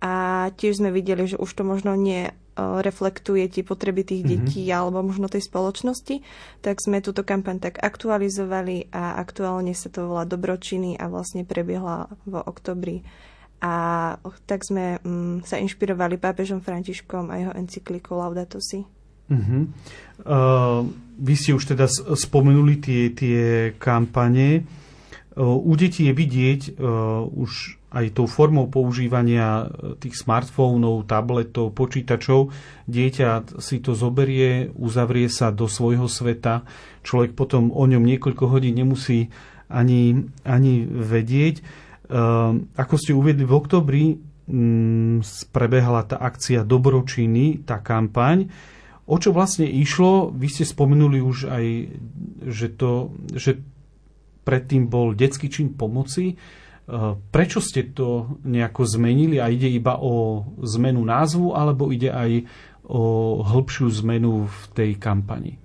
a 0.00 0.48
tiež 0.56 0.80
sme 0.80 0.88
videli, 0.88 1.28
že 1.28 1.36
už 1.36 1.52
to 1.52 1.68
možno 1.68 1.96
nie 1.96 2.32
reflektuje 2.56 3.50
tie 3.50 3.66
potreby 3.66 4.06
tých 4.06 4.22
mm-hmm. 4.22 4.44
detí 4.46 4.62
alebo 4.70 5.02
možno 5.02 5.26
tej 5.26 5.42
spoločnosti, 5.42 6.22
tak 6.62 6.78
sme 6.78 7.02
túto 7.02 7.26
kampaň 7.26 7.58
tak 7.58 7.82
aktualizovali 7.82 8.94
a 8.94 9.18
aktuálne 9.18 9.74
sa 9.74 9.90
to 9.90 10.06
volá 10.06 10.22
Dobročiny 10.24 10.94
a 10.94 11.10
vlastne 11.10 11.42
prebiehla 11.42 12.10
v 12.24 12.34
oktobri. 12.38 13.02
A 13.64 13.74
tak 14.44 14.60
sme 14.62 15.00
mm, 15.00 15.48
sa 15.48 15.56
inšpirovali 15.56 16.20
pápežom 16.20 16.60
Františkom 16.60 17.32
a 17.32 17.40
jeho 17.40 17.52
encyklikou 17.56 18.20
Laudato 18.20 18.60
Si. 18.60 18.84
Uh-huh. 19.24 19.64
Uh, 20.20 20.84
vy 21.16 21.32
ste 21.32 21.56
už 21.56 21.72
teda 21.72 21.88
spomenuli 21.88 22.76
tie, 22.76 23.02
tie 23.16 23.72
kampane. 23.80 24.68
Uh, 25.32 25.56
u 25.64 25.72
detí 25.80 26.06
je 26.06 26.14
vidieť 26.14 26.60
uh, 26.76 27.24
už 27.24 27.80
aj 27.94 28.18
tou 28.18 28.26
formou 28.26 28.66
používania 28.66 29.70
e, 29.70 29.94
tých 30.02 30.18
smartfónov, 30.18 31.06
tabletov, 31.06 31.70
počítačov, 31.72 32.50
dieťa 32.90 33.58
si 33.62 33.78
to 33.78 33.94
zoberie, 33.94 34.74
uzavrie 34.74 35.30
sa 35.30 35.54
do 35.54 35.70
svojho 35.70 36.10
sveta, 36.10 36.66
človek 37.06 37.38
potom 37.38 37.70
o 37.70 37.86
ňom 37.86 38.02
niekoľko 38.02 38.44
hodín 38.50 38.74
nemusí 38.74 39.30
ani, 39.70 40.26
ani 40.42 40.82
vedieť. 40.84 41.54
E, 41.58 41.62
ako 42.74 42.94
ste 42.98 43.14
uviedli, 43.14 43.46
v 43.46 43.54
oktobri 43.54 44.04
m, 44.50 45.22
mm, 45.22 45.54
prebehla 45.54 46.02
tá 46.04 46.18
akcia 46.18 46.66
Dobročiny, 46.66 47.62
tá 47.62 47.78
kampaň. 47.78 48.50
O 49.04 49.20
čo 49.20 49.36
vlastne 49.36 49.68
išlo? 49.68 50.32
Vy 50.32 50.48
ste 50.48 50.64
spomenuli 50.64 51.20
už 51.20 51.52
aj, 51.52 51.66
že, 52.48 52.68
to, 52.72 53.12
že 53.36 53.60
predtým 54.44 54.88
bol 54.88 55.16
detský 55.16 55.48
čin 55.48 55.72
pomoci. 55.72 56.36
Eh, 56.84 57.16
prečo 57.32 57.64
ste 57.64 57.96
to 57.96 58.36
nejako 58.44 58.84
zmenili 58.84 59.40
a 59.40 59.48
ide 59.48 59.72
iba 59.72 59.96
o 59.96 60.44
zmenu 60.60 61.00
názvu 61.00 61.56
alebo 61.56 61.88
ide 61.88 62.12
aj 62.12 62.44
o 62.84 63.40
hĺbšiu 63.40 63.88
zmenu 64.04 64.44
v 64.44 64.60
tej 64.76 64.90
kampani? 65.00 65.56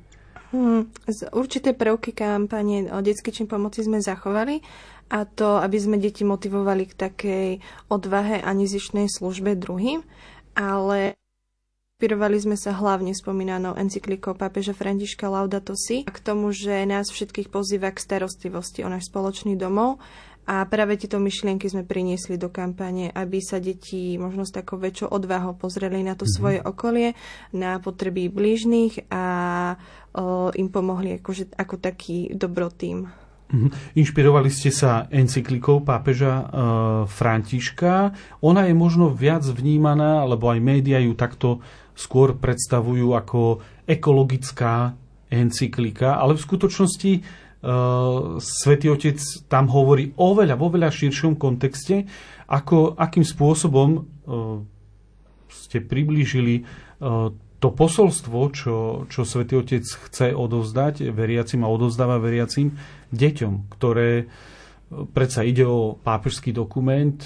Hmm, 0.56 0.88
určité 1.36 1.76
prvky 1.76 2.16
kampane 2.16 2.88
o 2.96 3.04
detský 3.04 3.36
čin 3.36 3.52
pomoci 3.52 3.84
sme 3.84 4.00
zachovali 4.00 4.64
a 5.12 5.28
to, 5.28 5.60
aby 5.60 5.76
sme 5.76 6.00
deti 6.00 6.24
motivovali 6.24 6.88
k 6.88 6.94
takej 6.96 7.50
odvahe 7.92 8.40
a 8.40 8.50
nezišnej 8.56 9.12
službe 9.12 9.60
druhým, 9.60 10.00
ale 10.56 11.20
Inšpirovali 12.00 12.40
sme 12.40 12.56
sa 12.56 12.72
hlavne 12.80 13.12
spomínanou 13.12 13.76
encyklikou 13.76 14.32
pápeža 14.32 14.72
Františka 14.72 15.28
Laudato 15.28 15.76
Si 15.76 16.08
a 16.08 16.12
k 16.16 16.24
tomu, 16.24 16.56
že 16.56 16.88
nás 16.88 17.12
všetkých 17.12 17.52
pozýva 17.52 17.92
k 17.92 18.00
starostlivosti 18.00 18.88
o 18.88 18.90
náš 18.90 19.12
spoločný 19.12 19.60
domov 19.60 20.00
a 20.50 20.66
práve 20.66 20.98
tieto 20.98 21.22
myšlienky 21.22 21.70
sme 21.70 21.86
priniesli 21.86 22.42
do 22.42 22.50
kampane, 22.50 23.14
aby 23.14 23.38
sa 23.38 23.62
deti 23.62 24.18
možno 24.18 24.50
s 24.50 24.56
takou 24.58 24.82
väčšou 24.82 25.14
odvahou 25.14 25.54
pozreli 25.54 26.02
na 26.02 26.18
to 26.18 26.26
mm-hmm. 26.26 26.40
svoje 26.42 26.60
okolie, 26.66 27.14
na 27.54 27.78
potreby 27.78 28.34
blížnych 28.34 29.14
a 29.14 29.24
o, 30.18 30.50
im 30.58 30.74
pomohli 30.74 31.22
akože, 31.22 31.54
ako 31.54 31.78
taký 31.78 32.34
dobrotým. 32.34 33.06
Mm-hmm. 33.54 33.94
Inšpirovali 33.94 34.50
ste 34.50 34.74
sa 34.74 35.06
encyklikou 35.14 35.86
pápeža 35.86 36.34
e, 36.34 36.46
Františka. 37.06 38.18
Ona 38.42 38.66
je 38.66 38.74
možno 38.74 39.14
viac 39.14 39.46
vnímaná, 39.46 40.26
lebo 40.26 40.50
aj 40.50 40.66
médiá 40.66 40.98
ju 40.98 41.14
takto 41.14 41.62
skôr 41.94 42.34
predstavujú 42.34 43.14
ako 43.14 43.62
ekologická 43.86 44.98
encyklika, 45.30 46.18
ale 46.18 46.34
v 46.34 46.42
skutočnosti 46.42 47.12
Svetý 48.40 48.88
Otec 48.88 49.20
tam 49.52 49.68
hovorí 49.68 50.16
oveľa, 50.16 50.56
vo 50.56 50.72
veľa 50.72 50.88
širšom 50.88 51.36
kontexte, 51.36 52.08
ako, 52.48 52.96
akým 52.96 53.28
spôsobom 53.28 53.90
uh, 54.00 54.64
ste 55.52 55.84
priblížili 55.84 56.64
uh, 56.64 57.36
to 57.60 57.70
posolstvo, 57.76 58.40
čo, 58.56 58.76
čo 59.12 59.28
Svetý 59.28 59.60
Otec 59.60 59.84
chce 59.84 60.32
odovzdať 60.32 61.12
veriacim 61.12 61.68
a 61.68 61.72
odovzdáva 61.72 62.16
veriacim 62.24 62.80
deťom, 63.12 63.54
ktoré 63.76 64.32
predsa 65.12 65.44
ide 65.44 65.68
o 65.68 66.00
pápežský 66.00 66.50
dokument, 66.56 67.20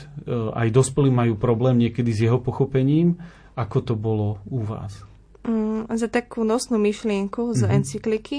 aj 0.51 0.67
dospelí 0.73 1.07
majú 1.13 1.39
problém 1.39 1.79
niekedy 1.79 2.11
s 2.11 2.27
jeho 2.27 2.41
pochopením, 2.41 3.15
ako 3.55 3.77
to 3.79 3.93
bolo 3.95 4.41
u 4.49 4.65
vás. 4.65 5.05
Mm, 5.47 5.87
za 5.91 6.09
takú 6.09 6.43
nosnú 6.43 6.79
myšlienku 6.79 7.53
z 7.55 7.63
mm-hmm. 7.63 7.75
encykliky 7.77 8.37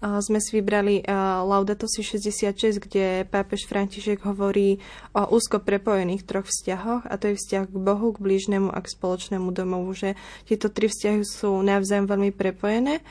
sme 0.00 0.40
si 0.40 0.56
vybrali 0.56 1.04
Laudato 1.44 1.84
si 1.84 2.00
66, 2.00 2.80
kde 2.80 3.28
pápež 3.28 3.68
František 3.68 4.24
hovorí 4.24 4.80
o 5.12 5.28
úzko 5.28 5.60
prepojených 5.60 6.24
troch 6.24 6.48
vzťahoch 6.48 7.04
a 7.04 7.14
to 7.20 7.32
je 7.32 7.38
vzťah 7.38 7.64
k 7.68 7.76
Bohu, 7.76 8.16
k 8.16 8.22
blížnemu 8.24 8.72
a 8.72 8.80
k 8.80 8.92
spoločnému 8.96 9.52
domovu, 9.52 9.92
že 9.92 10.16
tieto 10.48 10.72
tri 10.72 10.88
vzťahy 10.88 11.20
sú 11.20 11.60
navzájom 11.60 12.08
veľmi 12.08 12.32
prepojené 12.32 13.04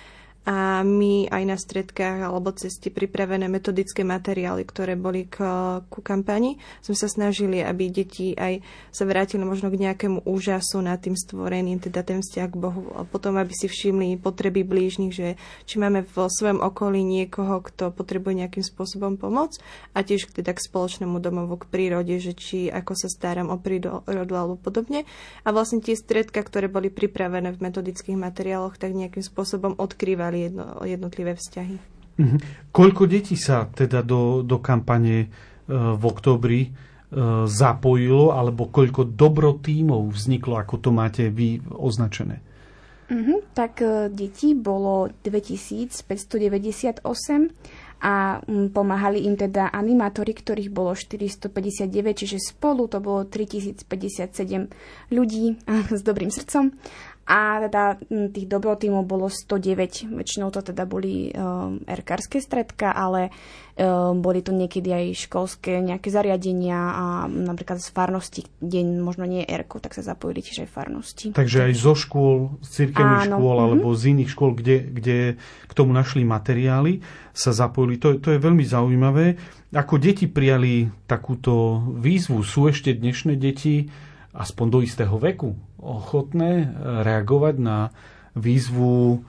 a 0.48 0.82
my 0.82 1.28
aj 1.28 1.44
na 1.44 1.58
stredkách 1.60 2.24
alebo 2.24 2.56
ceste 2.56 2.88
pripravené 2.88 3.52
metodické 3.52 4.08
materiály, 4.08 4.64
ktoré 4.64 4.96
boli 4.96 5.28
k, 5.28 5.44
ku 5.92 6.00
kampani, 6.00 6.56
sme 6.80 6.96
sa 6.96 7.12
snažili, 7.12 7.60
aby 7.60 7.92
deti 7.92 8.32
aj 8.34 8.64
sa 8.90 9.04
vrátili 9.04 9.44
možno 9.44 9.68
k 9.68 9.78
nejakému 9.84 10.24
úžasu 10.24 10.80
nad 10.80 10.98
tým 11.04 11.14
stvoreným, 11.14 11.84
teda 11.84 12.08
ten 12.08 12.24
vzťah 12.24 12.48
k 12.50 12.56
Bohu 12.56 12.88
a 12.96 13.04
potom, 13.04 13.36
aby 13.36 13.52
si 13.52 13.68
všimli 13.68 14.16
potreby 14.24 14.64
blížnych, 14.64 15.12
že 15.12 15.36
či 15.68 15.76
máme 15.76 16.08
vo 16.08 16.32
svojom 16.32 16.64
okolí 16.64 17.04
niekoho, 17.04 17.60
kto 17.60 17.92
potrebuje 17.92 18.48
nejakým 18.48 18.64
spôsobom 18.64 19.20
pomoc 19.20 19.60
a 19.92 20.02
tiež 20.02 20.32
teda 20.32 20.56
k 20.56 20.66
spoločnému 20.66 21.20
domovu, 21.20 21.60
k 21.60 21.70
prírode, 21.70 22.16
že 22.18 22.32
či 22.32 22.72
ako 22.72 22.96
sa 22.96 23.12
starám 23.12 23.52
o 23.52 23.60
prírodu 23.60 24.34
alebo 24.34 24.56
podobne. 24.56 25.04
A 25.44 25.52
vlastne 25.52 25.84
tie 25.84 26.00
stredka, 26.00 26.42
ktoré 26.42 26.72
boli 26.72 26.88
pripravené 26.88 27.52
v 27.52 27.60
metodických 27.60 28.18
materiáloch, 28.18 28.80
tak 28.80 28.96
nejakým 28.96 29.22
spôsobom 29.22 29.76
odkrývali 29.78 30.29
prebrali 30.30 30.46
jedno, 30.46 30.66
jednotlivé 30.86 31.34
vzťahy. 31.36 31.78
Mhm. 32.20 32.38
Koľko 32.72 33.08
detí 33.08 33.36
sa 33.40 33.66
teda 33.66 34.04
do, 34.04 34.44
do 34.44 34.60
kampane 34.60 35.18
e, 35.24 35.28
v 35.72 36.04
oktobri 36.04 36.62
e, 36.68 36.70
zapojilo, 37.48 38.36
alebo 38.36 38.68
koľko 38.68 39.08
dobrotímov 39.08 40.14
vzniklo, 40.14 40.60
ako 40.60 40.76
to 40.78 40.90
máte 40.92 41.32
vy 41.32 41.64
označené? 41.72 42.44
Mm-hmm, 43.10 43.58
tak 43.58 43.82
e, 43.82 44.12
detí 44.14 44.54
bolo 44.54 45.10
2598 45.26 47.02
a 48.00 48.40
mm, 48.40 48.72
pomáhali 48.72 49.28
im 49.28 49.36
teda 49.36 49.72
animátori, 49.72 50.32
ktorých 50.32 50.72
bolo 50.72 50.96
459, 50.96 51.92
čiže 52.16 52.38
spolu 52.40 52.88
to 52.88 53.04
bolo 53.04 53.28
3057 53.28 55.12
ľudí 55.12 55.60
s 55.98 56.02
dobrým 56.04 56.32
srdcom 56.32 56.72
a 57.30 57.62
teda 57.70 58.02
tých 58.34 58.50
dobrotímov 58.50 59.06
bolo 59.06 59.30
109. 59.30 60.10
Väčšinou 60.18 60.50
to 60.50 60.66
teda 60.66 60.90
boli 60.90 61.30
um, 61.30 61.78
erkárske 61.86 62.42
stredka, 62.42 62.90
ale 62.90 63.30
um, 63.78 64.18
boli 64.18 64.42
to 64.42 64.50
niekedy 64.50 64.90
aj 64.90 65.30
školské 65.30 65.78
nejaké 65.78 66.10
zariadenia 66.10 66.80
a 66.90 67.06
napríklad 67.30 67.86
z 67.86 67.94
farnosti, 67.94 68.42
kde 68.58 68.82
možno 68.98 69.30
nie 69.30 69.46
erko, 69.46 69.78
tak 69.78 69.94
sa 69.94 70.02
zapojili 70.02 70.42
tiež 70.42 70.66
aj 70.66 70.70
farnosti. 70.74 71.28
Takže 71.38 71.70
aj 71.70 71.74
zo 71.78 71.94
škôl, 71.94 72.58
z 72.66 72.70
cirkevných 72.90 73.30
škôl 73.30 73.46
mm-hmm. 73.54 73.66
alebo 73.78 73.88
z 73.94 74.04
iných 74.10 74.30
škôl, 74.34 74.52
kde, 74.58 74.90
kde 74.90 75.18
k 75.70 75.72
tomu 75.78 75.94
našli 75.94 76.26
materiály, 76.26 77.06
sa 77.30 77.54
zapojili. 77.54 78.02
To, 78.02 78.18
to 78.18 78.34
je 78.34 78.42
veľmi 78.42 78.66
zaujímavé. 78.66 79.38
Ako 79.70 80.02
deti 80.02 80.26
prijali 80.26 80.90
takúto 81.06 81.78
výzvu? 81.94 82.42
Sú 82.42 82.66
ešte 82.66 82.90
dnešné 82.98 83.38
deti 83.38 83.86
aspoň 84.34 84.66
do 84.66 84.80
istého 84.82 85.14
veku 85.22 85.69
ochotné 85.80 86.52
eh, 86.62 86.68
reagovať 87.04 87.56
na 87.60 87.78
výzvu 88.38 89.24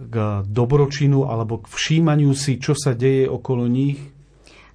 k 0.00 0.14
dobročinu 0.48 1.28
alebo 1.28 1.60
k 1.60 1.66
všímaniu 1.68 2.32
si, 2.32 2.56
čo 2.56 2.72
sa 2.72 2.96
deje 2.96 3.28
okolo 3.28 3.68
nich? 3.68 4.00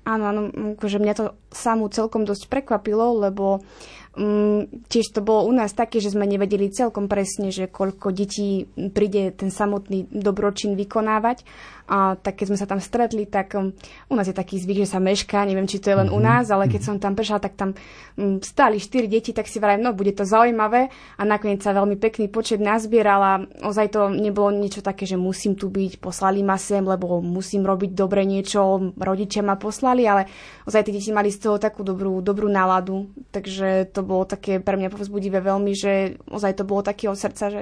Áno, 0.06 0.30
áno, 0.30 0.42
akože 0.78 1.02
mňa 1.02 1.14
to 1.18 1.26
samú 1.50 1.90
celkom 1.90 2.30
dosť 2.30 2.46
prekvapilo, 2.46 3.26
lebo 3.26 3.66
um, 4.14 4.70
tiež 4.86 5.10
to 5.10 5.26
bolo 5.26 5.50
u 5.50 5.54
nás 5.58 5.74
také, 5.74 5.98
že 5.98 6.14
sme 6.14 6.30
nevedeli 6.30 6.70
celkom 6.70 7.10
presne, 7.10 7.50
že 7.50 7.66
koľko 7.66 8.14
detí 8.14 8.70
príde 8.94 9.34
ten 9.34 9.50
samotný 9.50 10.06
dobročin 10.14 10.78
vykonávať 10.78 11.42
a 11.86 12.18
tak 12.18 12.42
keď 12.42 12.46
sme 12.50 12.58
sa 12.58 12.66
tam 12.66 12.82
stretli, 12.82 13.30
tak 13.30 13.54
um, 13.54 13.70
u 14.10 14.14
nás 14.18 14.26
je 14.26 14.34
taký 14.34 14.58
zvyk, 14.58 14.86
že 14.86 14.98
sa 14.98 15.00
mešká, 15.02 15.46
neviem, 15.46 15.70
či 15.70 15.78
to 15.78 15.94
je 15.94 15.98
len 16.02 16.10
mm-hmm. 16.10 16.18
u 16.18 16.20
mhm. 16.22 16.26
nás, 16.26 16.46
ale 16.50 16.66
keď 16.66 16.82
mhm. 16.82 16.88
som 16.90 16.96
tam 16.98 17.14
prešla, 17.14 17.38
tak 17.38 17.54
tam 17.54 17.70
um, 18.18 18.42
stáli 18.42 18.82
štyri 18.82 19.06
deti, 19.06 19.32
tak 19.38 19.46
si 19.46 19.62
vrajím, 19.62 19.86
no 19.86 19.94
bude 19.94 20.12
to 20.18 20.26
zaujímavé 20.26 20.90
a 21.18 21.22
nakoniec 21.22 21.62
sa 21.62 21.78
veľmi 21.78 21.96
pekný 22.02 22.26
počet 22.34 22.58
nazbieral 22.58 23.22
a 23.22 23.34
ozaj 23.62 23.94
to 23.94 24.10
nebolo 24.10 24.50
niečo 24.50 24.82
také, 24.82 25.06
že 25.06 25.16
musím 25.16 25.54
tu 25.54 25.70
byť, 25.70 26.02
poslali 26.02 26.42
ma 26.42 26.58
sem, 26.58 26.82
lebo 26.82 27.22
musím 27.22 27.62
robiť 27.62 27.94
dobre 27.94 28.26
niečo, 28.26 28.94
rodičia 28.98 29.46
ma 29.46 29.54
poslali, 29.56 30.10
ale 30.10 30.26
ozaj 30.66 30.90
tie 30.90 30.96
deti 30.98 31.14
mali 31.14 31.30
z 31.30 31.38
toho 31.38 31.62
takú 31.62 31.86
dobrú, 31.86 32.26
dobrú 32.26 32.50
náladu, 32.50 33.14
takže 33.30 33.94
to 33.94 34.02
bolo 34.02 34.26
také 34.26 34.58
pre 34.58 34.74
mňa 34.74 34.90
povzbudivé 34.90 35.38
veľmi, 35.38 35.72
že 35.78 36.18
ozaj 36.34 36.58
to 36.58 36.64
bolo 36.66 36.82
také 36.82 37.06
od 37.06 37.18
srdca, 37.20 37.46
že 37.54 37.62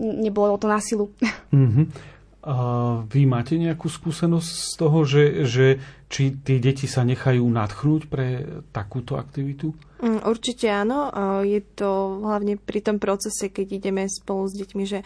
nebolo 0.00 0.56
to 0.56 0.66
na 0.66 0.80
silu. 0.80 1.12
Mm-hmm. 1.52 2.19
A 2.40 2.56
vy 3.04 3.28
máte 3.28 3.60
nejakú 3.60 3.92
skúsenosť 3.92 4.48
z 4.48 4.72
toho, 4.80 4.98
že, 5.04 5.24
že 5.44 5.66
či 6.08 6.32
tie 6.32 6.56
deti 6.56 6.88
sa 6.88 7.04
nechajú 7.04 7.44
nadchnúť 7.44 8.08
pre 8.08 8.26
takúto 8.72 9.20
aktivitu? 9.20 9.76
Mm, 10.00 10.24
určite 10.24 10.72
áno. 10.72 11.12
Je 11.44 11.60
to 11.60 12.16
hlavne 12.24 12.56
pri 12.56 12.80
tom 12.80 12.96
procese, 12.96 13.52
keď 13.52 13.66
ideme 13.76 14.08
spolu 14.08 14.48
s 14.48 14.56
deťmi, 14.56 14.84
že 14.88 15.04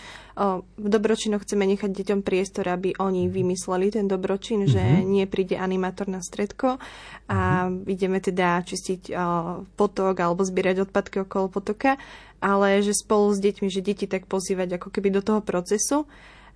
v 0.78 0.86
dobročinoch 0.86 1.42
chceme 1.42 1.66
nechať 1.74 1.90
deťom 1.90 2.20
priestor, 2.22 2.70
aby 2.70 2.94
oni 3.02 3.26
mhm. 3.26 3.32
vymysleli 3.34 3.86
ten 3.90 4.06
dobročin, 4.06 4.70
že 4.70 4.78
mm-hmm. 4.78 5.10
nie 5.10 5.26
príde 5.26 5.58
animátor 5.58 6.06
na 6.06 6.22
stredko 6.22 6.78
a 7.26 7.66
mm-hmm. 7.66 7.90
ideme 7.90 8.22
teda 8.22 8.62
čistiť 8.62 9.10
potok 9.74 10.14
alebo 10.22 10.46
zbierať 10.46 10.86
odpadky 10.86 11.26
okolo 11.26 11.50
potoka, 11.50 11.98
ale 12.38 12.78
že 12.78 12.94
spolu 12.94 13.34
s 13.34 13.42
deťmi, 13.42 13.66
že 13.66 13.82
deti 13.82 14.06
tak 14.06 14.30
pozývať 14.30 14.78
ako 14.78 14.88
keby 14.94 15.18
do 15.18 15.22
toho 15.26 15.42
procesu 15.42 16.06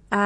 a 0.09 0.25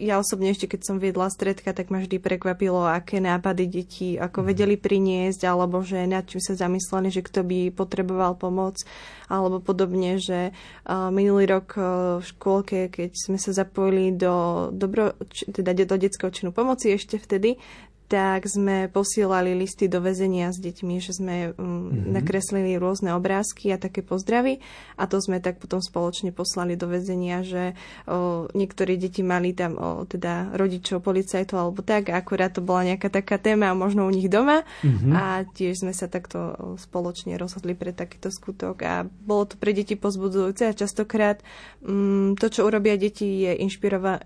ja 0.00 0.16
osobne 0.16 0.48
ešte, 0.48 0.64
keď 0.64 0.80
som 0.80 0.96
viedla 0.96 1.28
stredka, 1.28 1.76
tak 1.76 1.92
ma 1.92 2.00
vždy 2.00 2.16
prekvapilo, 2.24 2.88
aké 2.88 3.20
nápady 3.20 3.68
detí 3.68 4.08
ako 4.16 4.40
mhm. 4.40 4.46
vedeli 4.48 4.76
priniesť, 4.80 5.44
alebo 5.44 5.84
že 5.84 6.08
nad 6.08 6.24
čím 6.24 6.40
sa 6.40 6.56
zamysleli, 6.56 7.12
že 7.12 7.20
kto 7.20 7.44
by 7.44 7.68
potreboval 7.68 8.32
pomoc, 8.40 8.80
alebo 9.28 9.60
podobne, 9.60 10.16
že 10.16 10.52
uh, 10.52 11.12
minulý 11.12 11.44
rok 11.52 11.76
uh, 11.76 11.84
v 12.20 12.24
škôlke, 12.24 12.78
keď 12.88 13.10
sme 13.12 13.36
sa 13.36 13.52
zapojili 13.52 14.16
do, 14.16 14.68
dobro, 14.72 15.12
teda 15.52 15.76
do 15.84 15.96
detského 16.00 16.32
činu 16.32 16.50
pomoci 16.56 16.96
ešte 16.96 17.20
vtedy, 17.20 17.60
tak 18.04 18.44
sme 18.44 18.92
posielali 18.92 19.56
listy 19.56 19.88
do 19.88 20.04
väzenia 20.04 20.52
s 20.52 20.60
deťmi, 20.60 20.94
že 21.00 21.16
sme 21.16 21.56
um, 21.56 21.88
mm-hmm. 21.88 22.12
nakreslili 22.12 22.76
rôzne 22.76 23.16
obrázky 23.16 23.72
a 23.72 23.80
také 23.80 24.04
pozdravy 24.04 24.60
a 25.00 25.08
to 25.08 25.16
sme 25.24 25.40
tak 25.40 25.56
potom 25.56 25.80
spoločne 25.80 26.28
poslali 26.28 26.76
do 26.76 26.84
väzenia, 26.84 27.40
že 27.40 27.72
o, 28.04 28.44
niektorí 28.52 29.00
deti 29.00 29.24
mali 29.24 29.56
tam 29.56 29.80
o, 29.80 30.04
teda 30.04 30.52
rodičov, 30.52 31.00
policajtov 31.00 31.56
alebo 31.56 31.80
tak 31.80 32.12
a 32.12 32.20
akurát 32.20 32.52
to 32.52 32.60
bola 32.60 32.92
nejaká 32.92 33.08
taká 33.08 33.40
téma 33.40 33.72
možno 33.72 34.04
u 34.04 34.12
nich 34.12 34.28
doma 34.28 34.68
mm-hmm. 34.84 35.12
a 35.16 35.48
tiež 35.48 35.88
sme 35.88 35.96
sa 35.96 36.04
takto 36.04 36.76
spoločne 36.76 37.40
rozhodli 37.40 37.72
pre 37.72 37.96
takýto 37.96 38.28
skutok 38.28 38.76
a 38.84 38.94
bolo 39.08 39.48
to 39.48 39.56
pre 39.56 39.72
deti 39.72 39.96
pozbudzujúce 39.96 40.68
a 40.68 40.76
častokrát 40.76 41.40
um, 41.80 42.36
to, 42.36 42.52
čo 42.52 42.68
urobia 42.68 43.00
deti, 43.00 43.48
je 43.48 43.64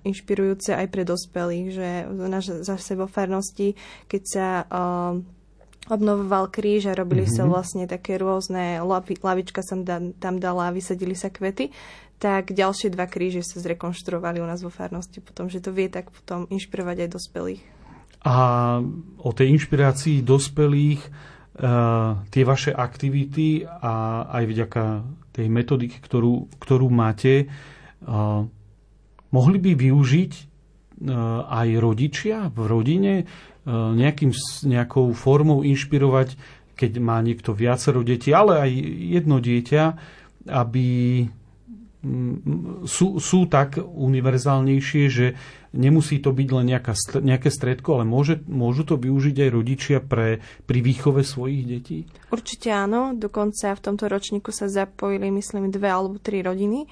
inšpirujúce 0.02 0.75
aj 0.75 0.87
pre 0.90 1.06
dospelých, 1.06 1.66
že 1.70 1.88
naš, 2.11 2.66
zase 2.66 2.99
vo 2.99 3.06
farnosti 3.06 3.67
keď 4.06 4.22
sa 4.22 4.48
uh, 4.64 5.18
obnovoval 5.88 6.52
kríž 6.52 6.92
a 6.92 6.96
robili 6.96 7.25
mm-hmm. 7.25 7.40
sa 7.40 7.48
mhm. 7.48 7.50
vlastne 7.50 7.84
také 7.88 8.20
rôzne, 8.20 8.78
lavička 8.84 9.64
som 9.64 9.82
da, 9.82 9.98
tam 10.20 10.38
dala 10.38 10.70
a 10.70 10.75
vysadili 10.75 11.16
sa 11.16 11.32
kvety, 11.32 11.72
tak 12.18 12.50
ďalšie 12.50 12.92
dva 12.92 13.06
kríže 13.06 13.46
sa 13.46 13.62
zrekonštruovali 13.62 14.42
u 14.42 14.46
nás 14.46 14.60
vo 14.60 14.75
farnosti 14.75 15.22
potom, 15.22 15.46
že 15.46 15.62
to 15.62 15.70
vie 15.70 15.87
tak 15.87 16.10
potom 16.10 16.50
inšpirovať 16.50 17.06
aj 17.06 17.10
dospelých. 17.14 17.62
A 18.26 18.37
o 19.22 19.30
tej 19.30 19.54
inšpirácii 19.54 20.26
dospelých 20.26 21.00
uh, 21.06 22.18
tie 22.34 22.42
vaše 22.42 22.75
aktivity 22.75 23.62
a 23.62 24.26
aj 24.26 24.44
vďaka 24.50 24.84
tej 25.30 25.46
metodiky, 25.46 26.02
ktorú, 26.02 26.50
ktorú 26.58 26.90
máte, 26.90 27.46
uh, 27.46 28.42
mohli 29.30 29.58
by 29.62 29.78
využiť 29.78 30.32
uh, 30.34 31.46
aj 31.46 31.68
rodičia 31.78 32.50
v 32.50 32.58
rodine, 32.66 33.14
nejakým, 33.67 34.31
nejakou 34.65 35.11
formou 35.12 35.67
inšpirovať, 35.67 36.38
keď 36.79 36.93
má 37.03 37.19
niekto 37.19 37.50
viacero 37.50 38.07
detí, 38.07 38.31
ale 38.31 38.62
aj 38.62 38.71
jedno 39.19 39.43
dieťa, 39.43 39.83
aby 40.47 40.87
sú, 42.87 43.18
sú 43.18 43.51
tak 43.51 43.83
univerzálnejšie, 43.83 45.05
že 45.11 45.27
nemusí 45.75 46.23
to 46.23 46.31
byť 46.31 46.49
len 46.55 46.66
nejaká, 46.71 46.94
nejaké 47.18 47.51
stredko, 47.51 47.99
ale 47.99 48.05
môže, 48.07 48.38
môžu 48.47 48.87
to 48.87 48.94
využiť 48.94 49.37
aj 49.42 49.51
rodičia 49.51 49.99
pre, 49.99 50.38
pri 50.64 50.79
výchove 50.79 51.27
svojich 51.27 51.62
detí? 51.66 51.99
Určite 52.31 52.71
áno. 52.71 53.18
Dokonca 53.18 53.75
v 53.75 53.83
tomto 53.83 54.07
ročníku 54.07 54.55
sa 54.55 54.71
zapojili, 54.71 55.29
myslím, 55.35 55.75
dve 55.75 55.90
alebo 55.90 56.23
tri 56.23 56.40
rodiny. 56.40 56.87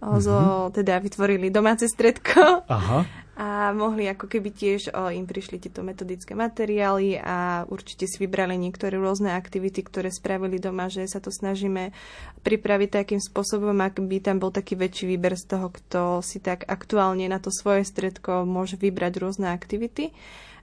Mm-hmm. 0.00 0.20
Zo, 0.20 0.68
teda 0.72 1.00
vytvorili 1.00 1.48
domáce 1.48 1.88
stredko. 1.88 2.64
Aha 2.68 3.00
a 3.40 3.72
mohli 3.72 4.04
ako 4.04 4.28
keby 4.28 4.52
tiež 4.52 4.92
o, 4.92 5.08
im 5.08 5.24
prišli 5.24 5.56
tieto 5.56 5.80
metodické 5.80 6.36
materiály 6.36 7.16
a 7.16 7.64
určite 7.72 8.04
si 8.04 8.20
vybrali 8.20 8.60
niektoré 8.60 9.00
rôzne 9.00 9.32
aktivity, 9.32 9.80
ktoré 9.80 10.12
spravili 10.12 10.60
doma, 10.60 10.92
že 10.92 11.08
sa 11.08 11.24
to 11.24 11.32
snažíme 11.32 11.96
pripraviť 12.44 12.88
takým 12.92 13.16
spôsobom, 13.16 13.72
by 13.80 14.18
tam 14.20 14.44
bol 14.44 14.52
taký 14.52 14.76
väčší 14.76 15.16
výber 15.16 15.40
z 15.40 15.56
toho, 15.56 15.72
kto 15.72 16.20
si 16.20 16.36
tak 16.36 16.68
aktuálne 16.68 17.24
na 17.32 17.40
to 17.40 17.48
svoje 17.48 17.88
stredko 17.88 18.44
môže 18.44 18.76
vybrať 18.76 19.12
rôzne 19.16 19.48
aktivity 19.48 20.12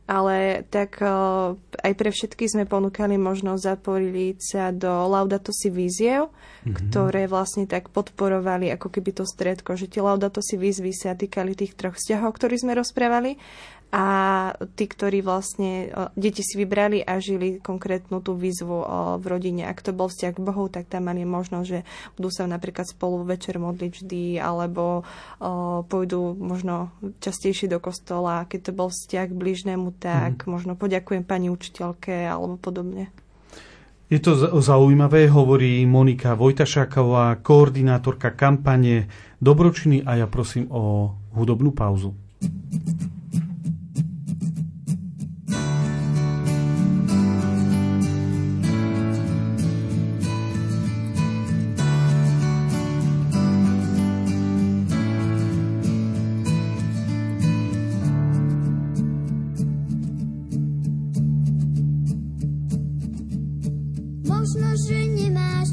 ale 0.08 0.63
tak 0.72 1.04
uh, 1.04 1.60
aj 1.84 1.93
pre 2.00 2.10
všetky 2.15 2.48
sme 2.48 2.63
ponúkali 2.63 3.20
možnosť 3.20 3.76
zapojiť 3.76 4.38
sa 4.39 4.72
do 4.72 4.88
Laudato 4.88 5.52
si 5.52 5.67
víziev, 5.67 6.32
mm-hmm. 6.32 6.74
ktoré 6.74 7.28
vlastne 7.28 7.67
tak 7.67 7.91
podporovali 7.91 8.72
ako 8.72 8.88
keby 8.88 9.12
to 9.12 9.28
stredko, 9.28 9.76
že 9.76 9.91
tie 9.91 10.00
Laudato 10.00 10.39
si 10.39 10.56
výzvy 10.56 10.96
sa 10.96 11.12
týkali 11.12 11.60
tých 11.60 11.76
troch 11.76 12.00
vzťahov, 12.00 12.32
ktorých 12.39 12.63
sme 12.63 12.74
rozprávali 12.80 13.36
a 13.88 14.06
tí, 14.76 14.84
ktorí 14.84 15.23
vlastne, 15.23 15.88
deti 16.19 16.43
si 16.43 16.60
vybrali 16.60 17.00
a 17.00 17.23
žili 17.23 17.63
konkrétnu 17.63 18.19
tú 18.19 18.36
výzvu 18.36 18.84
v 19.17 19.26
rodine. 19.26 19.63
Ak 19.63 19.80
to 19.80 19.95
bol 19.95 20.12
vzťah 20.12 20.36
k 20.36 20.43
Bohu, 20.43 20.67
tak 20.67 20.91
tam 20.91 21.08
mali 21.08 21.23
možnosť, 21.23 21.67
že 21.67 21.80
budú 22.19 22.28
sa 22.28 22.43
napríklad 22.52 22.84
spolu 22.84 23.23
večer 23.23 23.56
modliť 23.63 23.91
vždy, 23.95 24.23
alebo 24.43 25.08
pôjdu 25.88 26.36
možno 26.36 26.91
častejšie 27.23 27.71
do 27.71 27.80
kostola. 27.80 28.43
Keď 28.43 28.60
to 28.60 28.71
bol 28.76 28.91
vzťah 28.91 29.32
k 29.32 29.39
bližnému, 29.39 29.95
tak 29.95 30.43
hmm. 30.43 30.52
možno 30.52 30.76
poďakujem 30.76 31.23
pani 31.23 31.47
učiteľke 31.47 32.28
alebo 32.28 32.60
podobne. 32.60 33.08
Je 34.08 34.23
to 34.23 34.36
zaujímavé, 34.63 35.28
hovorí 35.28 35.84
Monika 35.84 36.32
Vojtašáková, 36.36 37.43
koordinátorka 37.43 38.32
kampane 38.32 39.12
Dobročiny 39.43 40.04
a 40.08 40.23
ja 40.23 40.28
prosím 40.32 40.71
o 40.71 41.12
hudobnú 41.36 41.76
pauzu. 41.76 42.15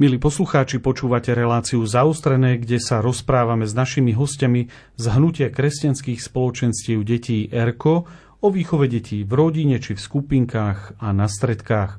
Milí 0.00 0.16
poslucháči, 0.16 0.80
počúvate 0.80 1.36
reláciu 1.36 1.84
Zaustrené, 1.84 2.56
kde 2.56 2.80
sa 2.80 3.04
rozprávame 3.04 3.68
s 3.68 3.76
našimi 3.76 4.16
hostiami 4.16 4.72
z 4.96 5.04
Hnutia 5.12 5.52
kresťanských 5.52 6.16
spoločenstiev 6.24 7.04
detí 7.04 7.52
ERKO 7.52 8.08
o 8.40 8.48
výchove 8.48 8.88
detí 8.88 9.28
v 9.28 9.32
rodine 9.36 9.76
či 9.76 9.92
v 9.92 10.00
skupinkách 10.00 11.04
a 11.04 11.12
na 11.12 11.28
stredkách. 11.28 11.90
E, 11.92 11.98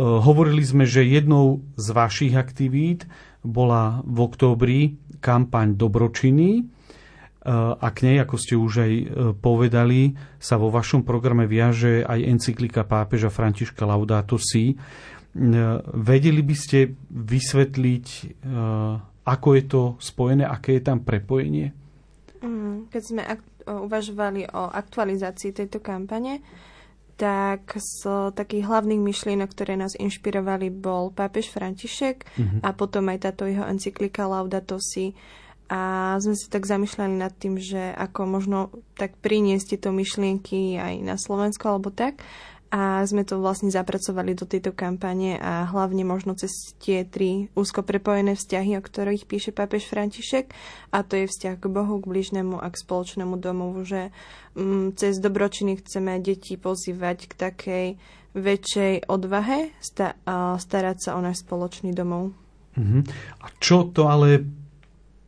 hovorili 0.00 0.64
sme, 0.64 0.88
že 0.88 1.04
jednou 1.04 1.60
z 1.76 1.92
vašich 1.92 2.32
aktivít 2.32 3.04
bola 3.44 4.00
v 4.08 4.16
októbri 4.16 4.80
kampaň 5.20 5.76
Dobročiny 5.76 6.50
e, 6.56 6.62
a 7.76 7.88
k 7.92 8.08
nej, 8.08 8.24
ako 8.24 8.36
ste 8.40 8.56
už 8.56 8.88
aj 8.88 8.92
e, 8.96 9.04
povedali, 9.36 10.16
sa 10.40 10.56
vo 10.56 10.72
vašom 10.72 11.04
programe 11.04 11.44
viaže 11.44 12.08
aj 12.08 12.24
encyklika 12.24 12.88
pápeža 12.88 13.28
Františka 13.28 13.84
Laudato 13.84 14.40
Si, 14.40 14.80
Vedeli 15.32 16.42
by 16.44 16.56
ste 16.56 16.92
vysvetliť, 17.08 18.06
e, 18.06 18.24
ako 19.24 19.48
je 19.56 19.64
to 19.64 19.82
spojené, 19.96 20.44
aké 20.44 20.76
je 20.76 20.82
tam 20.84 21.00
prepojenie? 21.00 21.72
Mm, 22.44 22.92
keď 22.92 23.02
sme 23.02 23.22
ak- 23.24 23.52
uvažovali 23.64 24.50
o 24.52 24.62
aktualizácii 24.68 25.54
tejto 25.54 25.80
kampane, 25.80 26.42
tak 27.16 27.78
z 27.78 28.08
takých 28.34 28.66
hlavných 28.66 28.98
myšlienok, 28.98 29.48
ktoré 29.54 29.78
nás 29.78 29.94
inšpirovali, 29.94 30.74
bol 30.74 31.14
pápež 31.14 31.54
František 31.54 32.26
uh-huh. 32.26 32.60
a 32.66 32.74
potom 32.74 33.06
aj 33.12 33.30
táto 33.30 33.46
jeho 33.46 33.62
encyklika 33.62 34.26
Laudato 34.26 34.82
Si. 34.82 35.14
A 35.72 36.12
sme 36.20 36.36
si 36.36 36.50
tak 36.52 36.68
zamýšľali 36.68 37.16
nad 37.16 37.32
tým, 37.32 37.56
že 37.56 37.94
ako 37.96 38.28
možno 38.28 38.58
tak 38.98 39.16
priniesť 39.22 39.76
tieto 39.76 39.94
myšlienky 39.94 40.76
aj 40.76 40.94
na 41.00 41.16
Slovensku 41.16 41.64
alebo 41.64 41.88
tak 41.88 42.20
a 42.72 43.04
sme 43.04 43.20
to 43.28 43.36
vlastne 43.36 43.68
zapracovali 43.68 44.32
do 44.32 44.48
tejto 44.48 44.72
kampane 44.72 45.36
a 45.36 45.68
hlavne 45.68 46.08
možno 46.08 46.32
cez 46.32 46.72
tie 46.80 47.04
tri 47.04 47.52
úzko 47.52 47.84
prepojené 47.84 48.32
vzťahy, 48.32 48.80
o 48.80 48.82
ktorých 48.82 49.28
píše 49.28 49.52
pápež 49.52 49.84
František 49.92 50.56
a 50.88 51.04
to 51.04 51.20
je 51.20 51.28
vzťah 51.28 51.60
k 51.60 51.66
Bohu, 51.68 52.00
k 52.00 52.08
bližnému 52.08 52.56
a 52.56 52.66
k 52.72 52.80
spoločnému 52.80 53.36
domovu, 53.36 53.84
že 53.84 54.08
mm, 54.56 54.96
cez 54.96 55.20
dobročiny 55.20 55.84
chceme 55.84 56.16
deti 56.24 56.56
pozývať 56.56 57.28
k 57.28 57.32
takej 57.36 57.86
väčšej 58.32 59.04
odvahe 59.04 59.76
sta- 59.84 60.16
starať 60.56 60.96
sa 60.96 61.10
o 61.16 61.20
náš 61.20 61.44
spoločný 61.44 61.92
domov. 61.92 62.32
Uh-huh. 62.72 63.04
A 63.44 63.52
čo 63.60 63.84
to 63.92 64.08
ale 64.08 64.48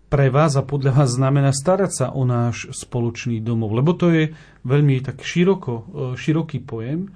pre 0.08 0.32
vás 0.32 0.56
a 0.56 0.64
podľa 0.64 0.96
vás 0.96 1.12
znamená 1.12 1.52
starať 1.52 1.92
sa 1.92 2.06
o 2.16 2.24
náš 2.24 2.72
spoločný 2.72 3.44
domov? 3.44 3.76
Lebo 3.76 3.92
to 3.92 4.08
je 4.08 4.32
veľmi 4.64 5.04
tak 5.04 5.20
široko, 5.20 5.72
e, 5.76 5.82
široký 6.16 6.64
pojem 6.64 7.12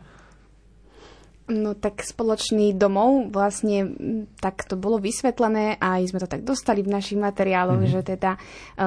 No 1.49 1.73
tak 1.73 2.05
spoločný 2.05 2.77
domov 2.77 3.33
vlastne 3.33 3.97
tak 4.37 4.69
to 4.69 4.77
bolo 4.77 5.01
vysvetlené 5.01 5.81
a 5.81 5.97
aj 5.97 6.13
sme 6.13 6.21
to 6.21 6.29
tak 6.29 6.45
dostali 6.45 6.85
v 6.85 6.93
našich 6.93 7.17
materiáloch, 7.17 7.81
mm-hmm. 7.81 7.95
že 7.97 8.01
teda 8.05 8.37
e, 8.37 8.39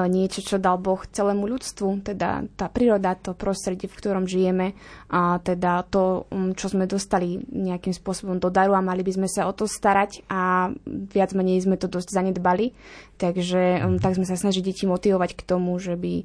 niečo, 0.06 0.46
čo 0.46 0.62
dal 0.62 0.78
Boh 0.78 1.02
celému 1.02 1.50
ľudstvu, 1.50 2.06
teda 2.06 2.46
tá 2.54 2.70
príroda, 2.70 3.18
to 3.18 3.34
prostredie, 3.34 3.90
v 3.90 3.98
ktorom 3.98 4.30
žijeme 4.30 4.78
a 5.10 5.42
teda 5.42 5.82
to, 5.90 6.30
čo 6.54 6.70
sme 6.70 6.86
dostali 6.86 7.42
nejakým 7.50 7.98
spôsobom 7.98 8.38
do 8.38 8.46
daru 8.46 8.78
a 8.78 8.84
mali 8.84 9.02
by 9.02 9.10
sme 9.10 9.26
sa 9.26 9.50
o 9.50 9.52
to 9.52 9.66
starať 9.66 10.22
a 10.30 10.70
viac 10.86 11.34
menej 11.34 11.66
sme 11.66 11.74
to 11.74 11.90
dosť 11.90 12.14
zanedbali, 12.14 12.78
takže 13.18 13.82
mm-hmm. 13.82 13.98
tak 13.98 14.14
sme 14.14 14.26
sa 14.30 14.38
snažili 14.38 14.70
deti 14.70 14.86
motivovať 14.86 15.34
k 15.34 15.42
tomu, 15.42 15.74
že 15.82 15.98
by 15.98 16.22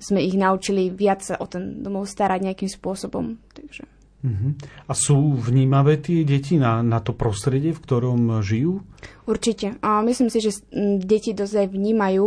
sme 0.00 0.20
ich 0.24 0.32
naučili 0.32 0.88
viac 0.88 1.20
sa 1.20 1.36
o 1.36 1.44
ten 1.44 1.84
domov 1.84 2.08
starať 2.08 2.40
nejakým 2.40 2.72
spôsobom. 2.72 3.36
Takže... 3.52 4.01
Uh-huh. 4.22 4.54
A 4.86 4.92
sú 4.94 5.34
vnímavé 5.34 5.98
tie 5.98 6.22
deti 6.22 6.54
na, 6.54 6.78
na 6.86 7.02
to 7.02 7.10
prostredie, 7.10 7.74
v 7.74 7.82
ktorom 7.82 8.38
žijú? 8.38 8.86
Určite. 9.26 9.82
A 9.82 9.98
myslím 10.06 10.30
si, 10.30 10.38
že 10.38 10.62
deti 11.02 11.34
dosť 11.34 11.66
aj 11.66 11.68
vnímajú 11.74 12.26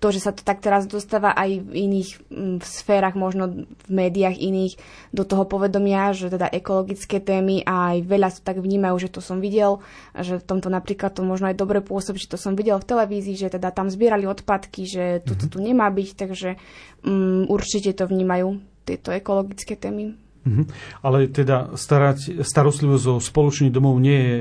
to, 0.00 0.08
že 0.08 0.24
sa 0.24 0.32
to 0.32 0.40
tak 0.40 0.64
teraz 0.64 0.88
dostáva 0.88 1.36
aj 1.36 1.60
v 1.60 1.72
iných 1.84 2.10
v 2.56 2.64
sférach, 2.64 3.12
možno 3.12 3.68
v 3.68 3.90
médiách 3.92 4.40
iných, 4.40 4.80
do 5.12 5.28
toho 5.28 5.44
povedomia, 5.44 6.16
že 6.16 6.32
teda 6.32 6.48
ekologické 6.48 7.20
témy 7.20 7.60
a 7.68 7.94
aj 7.94 8.08
veľa 8.08 8.28
sa 8.32 8.40
tak 8.40 8.64
vnímajú, 8.64 8.96
že 8.96 9.12
to 9.12 9.20
som 9.20 9.44
videl, 9.44 9.84
že 10.16 10.40
v 10.40 10.48
tomto 10.48 10.72
napríklad 10.72 11.12
to 11.12 11.20
možno 11.20 11.52
aj 11.52 11.56
dobre 11.60 11.84
pôsobí, 11.84 12.16
že 12.16 12.32
to 12.32 12.40
som 12.40 12.56
videl 12.56 12.80
v 12.80 12.88
televízii, 12.88 13.36
že 13.36 13.52
teda 13.52 13.76
tam 13.76 13.92
zbierali 13.92 14.24
odpadky, 14.24 14.88
že 14.88 15.20
toto 15.20 15.44
mm-hmm. 15.46 15.52
tu 15.52 15.58
nemá 15.60 15.92
byť, 15.92 16.08
takže 16.16 16.56
um, 17.04 17.44
určite 17.52 17.92
to 17.92 18.08
vnímajú 18.08 18.56
tieto 18.88 19.12
ekologické 19.12 19.76
témy. 19.76 20.16
Mhm. 20.40 20.62
Ale 21.04 21.28
teda 21.28 21.76
starať, 21.76 22.40
starostlivosť 22.40 23.06
o 23.12 23.16
spoločný 23.20 23.68
domov 23.68 24.00
nie 24.00 24.16
je 24.16 24.36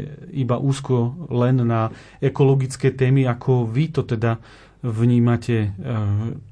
iba 0.48 0.56
úzko 0.56 1.28
len 1.28 1.60
na 1.60 1.92
ekologické 2.24 2.96
témy, 2.96 3.28
ako 3.28 3.68
vy 3.68 3.92
to 3.92 4.08
teda 4.08 4.40
vnímate, 4.80 5.58
e, 5.60 5.70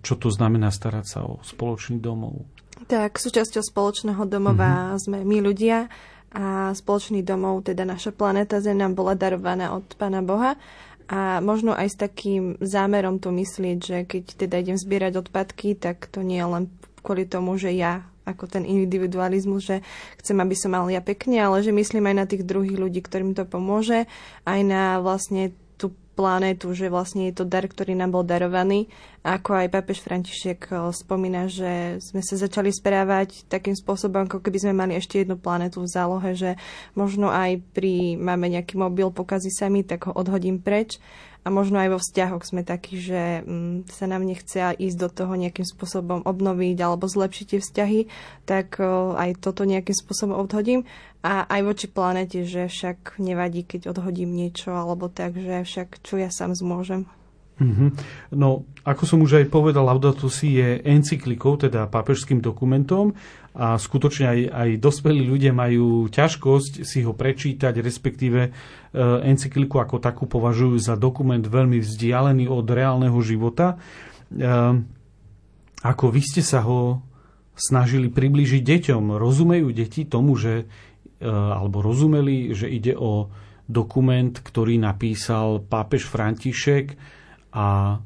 čo 0.03 0.19
to 0.19 0.27
znamená 0.27 0.67
starať 0.67 1.05
sa 1.07 1.19
o 1.23 1.39
spoločný 1.47 2.03
domov. 2.03 2.43
Tak, 2.91 3.17
súčasťou 3.17 3.63
spoločného 3.63 4.23
domova 4.27 4.93
uh-huh. 4.93 4.99
sme 4.99 5.23
my 5.23 5.39
ľudia 5.39 5.87
a 6.35 6.75
spoločný 6.75 7.23
domov, 7.23 7.63
teda 7.63 7.87
naša 7.87 8.11
planéta 8.11 8.59
Zem 8.59 8.83
nám 8.83 8.99
bola 8.99 9.15
darovaná 9.15 9.71
od 9.71 9.87
Pána 9.95 10.19
Boha 10.19 10.59
a 11.07 11.39
možno 11.39 11.71
aj 11.71 11.87
s 11.87 11.97
takým 11.97 12.59
zámerom 12.59 13.23
to 13.23 13.31
myslieť, 13.31 13.77
že 13.79 13.97
keď 14.03 14.23
teda 14.35 14.55
idem 14.59 14.77
zbierať 14.77 15.23
odpadky, 15.23 15.79
tak 15.79 16.11
to 16.11 16.19
nie 16.19 16.43
je 16.43 16.47
len 16.51 16.63
kvôli 16.99 17.23
tomu, 17.23 17.55
že 17.55 17.71
ja 17.71 18.03
ako 18.27 18.51
ten 18.51 18.67
individualizmus, 18.67 19.63
že 19.63 19.77
chcem, 20.19 20.35
aby 20.43 20.55
som 20.59 20.75
mal 20.75 20.83
ja 20.91 20.99
pekne, 20.99 21.39
ale 21.39 21.63
že 21.63 21.71
myslím 21.71 22.11
aj 22.11 22.15
na 22.15 22.25
tých 22.27 22.43
druhých 22.43 22.75
ľudí, 22.75 22.99
ktorým 22.99 23.31
to 23.31 23.47
pomôže, 23.47 24.03
aj 24.43 24.59
na 24.67 24.99
vlastne 24.99 25.55
tú 25.79 25.95
planétu, 26.17 26.73
že 26.73 26.89
vlastne 26.89 27.29
je 27.29 27.39
to 27.39 27.45
dar, 27.45 27.63
ktorý 27.63 27.93
nám 27.93 28.17
bol 28.17 28.25
darovaný. 28.25 28.89
Ako 29.21 29.53
aj 29.53 29.71
pápež 29.71 30.01
František 30.01 30.73
eh, 30.73 30.89
spomína, 30.91 31.47
že 31.47 32.01
sme 32.01 32.25
sa 32.25 32.35
začali 32.35 32.73
správať 32.73 33.45
takým 33.47 33.77
spôsobom, 33.77 34.25
ako 34.25 34.41
keby 34.41 34.57
sme 34.57 34.73
mali 34.73 34.93
ešte 34.97 35.21
jednu 35.23 35.37
planetu 35.37 35.85
v 35.85 35.93
zálohe, 35.93 36.33
že 36.33 36.57
možno 36.97 37.29
aj 37.29 37.61
pri 37.71 38.17
máme 38.17 38.49
nejaký 38.49 38.75
mobil, 38.75 39.13
pokazí 39.13 39.53
sa 39.53 39.69
mi, 39.69 39.85
tak 39.85 40.09
ho 40.09 40.11
odhodím 40.17 40.59
preč 40.59 40.99
a 41.47 41.49
možno 41.49 41.79
aj 41.79 41.95
vo 41.95 41.99
vzťahoch 42.03 42.43
sme 42.43 42.67
takí, 42.67 42.99
že 42.99 43.39
mm, 43.47 43.87
sa 43.87 44.03
nám 44.11 44.27
nechce 44.27 44.75
ísť 44.75 44.97
do 44.99 45.07
toho 45.07 45.39
nejakým 45.39 45.63
spôsobom 45.63 46.27
obnoviť 46.27 46.77
alebo 46.83 47.07
zlepšiť 47.07 47.45
tie 47.47 47.59
vzťahy, 47.63 47.99
tak 48.43 48.83
aj 49.15 49.39
toto 49.39 49.63
nejakým 49.63 49.95
spôsobom 49.95 50.35
odhodím. 50.35 50.83
A 51.23 51.47
aj 51.47 51.61
voči 51.63 51.87
planete, 51.87 52.43
že 52.43 52.67
však 52.67 53.15
nevadí, 53.23 53.63
keď 53.63 53.95
odhodím 53.95 54.35
niečo 54.35 54.75
alebo 54.75 55.07
tak, 55.07 55.39
že 55.39 55.63
však 55.63 56.03
čo 56.03 56.19
ja 56.19 56.27
sám 56.27 56.51
zmôžem. 56.51 57.07
Mm-hmm. 57.57 57.89
No, 58.37 58.69
ako 58.85 59.03
som 59.07 59.19
už 59.25 59.41
aj 59.41 59.45
povedal, 59.49 59.81
Laudato 59.81 60.29
Si 60.29 60.61
je 60.61 60.77
encyklikou, 60.85 61.57
teda 61.57 61.89
pápežským 61.89 62.37
dokumentom 62.37 63.17
a 63.57 63.73
skutočne 63.73 64.25
aj, 64.29 64.39
aj 64.53 64.69
dospelí 64.77 65.25
ľudia 65.25 65.49
majú 65.49 66.05
ťažkosť 66.13 66.85
si 66.85 67.01
ho 67.01 67.17
prečítať, 67.17 67.73
respektíve 67.81 68.39
e, 68.45 68.51
encykliku 69.25 69.81
ako 69.81 69.97
takú 69.97 70.29
považujú 70.29 70.77
za 70.77 70.93
dokument 70.93 71.41
veľmi 71.41 71.81
vzdialený 71.81 72.45
od 72.45 72.69
reálneho 72.69 73.17
života. 73.25 73.81
E, 74.29 74.45
ako 75.81 76.05
vy 76.13 76.21
ste 76.21 76.45
sa 76.45 76.61
ho 76.61 77.01
snažili 77.57 78.13
priblížiť 78.13 78.61
deťom, 78.61 79.17
rozumejú 79.17 79.73
deti 79.73 80.05
tomu, 80.05 80.37
že, 80.37 80.69
e, 81.17 81.25
alebo 81.25 81.81
rozumeli, 81.81 82.53
že 82.53 82.69
ide 82.69 82.93
o 82.93 83.33
dokument, 83.65 84.37
ktorý 84.37 84.77
napísal 84.77 85.65
pápež 85.65 86.05
František 86.05 86.93
a 87.57 87.97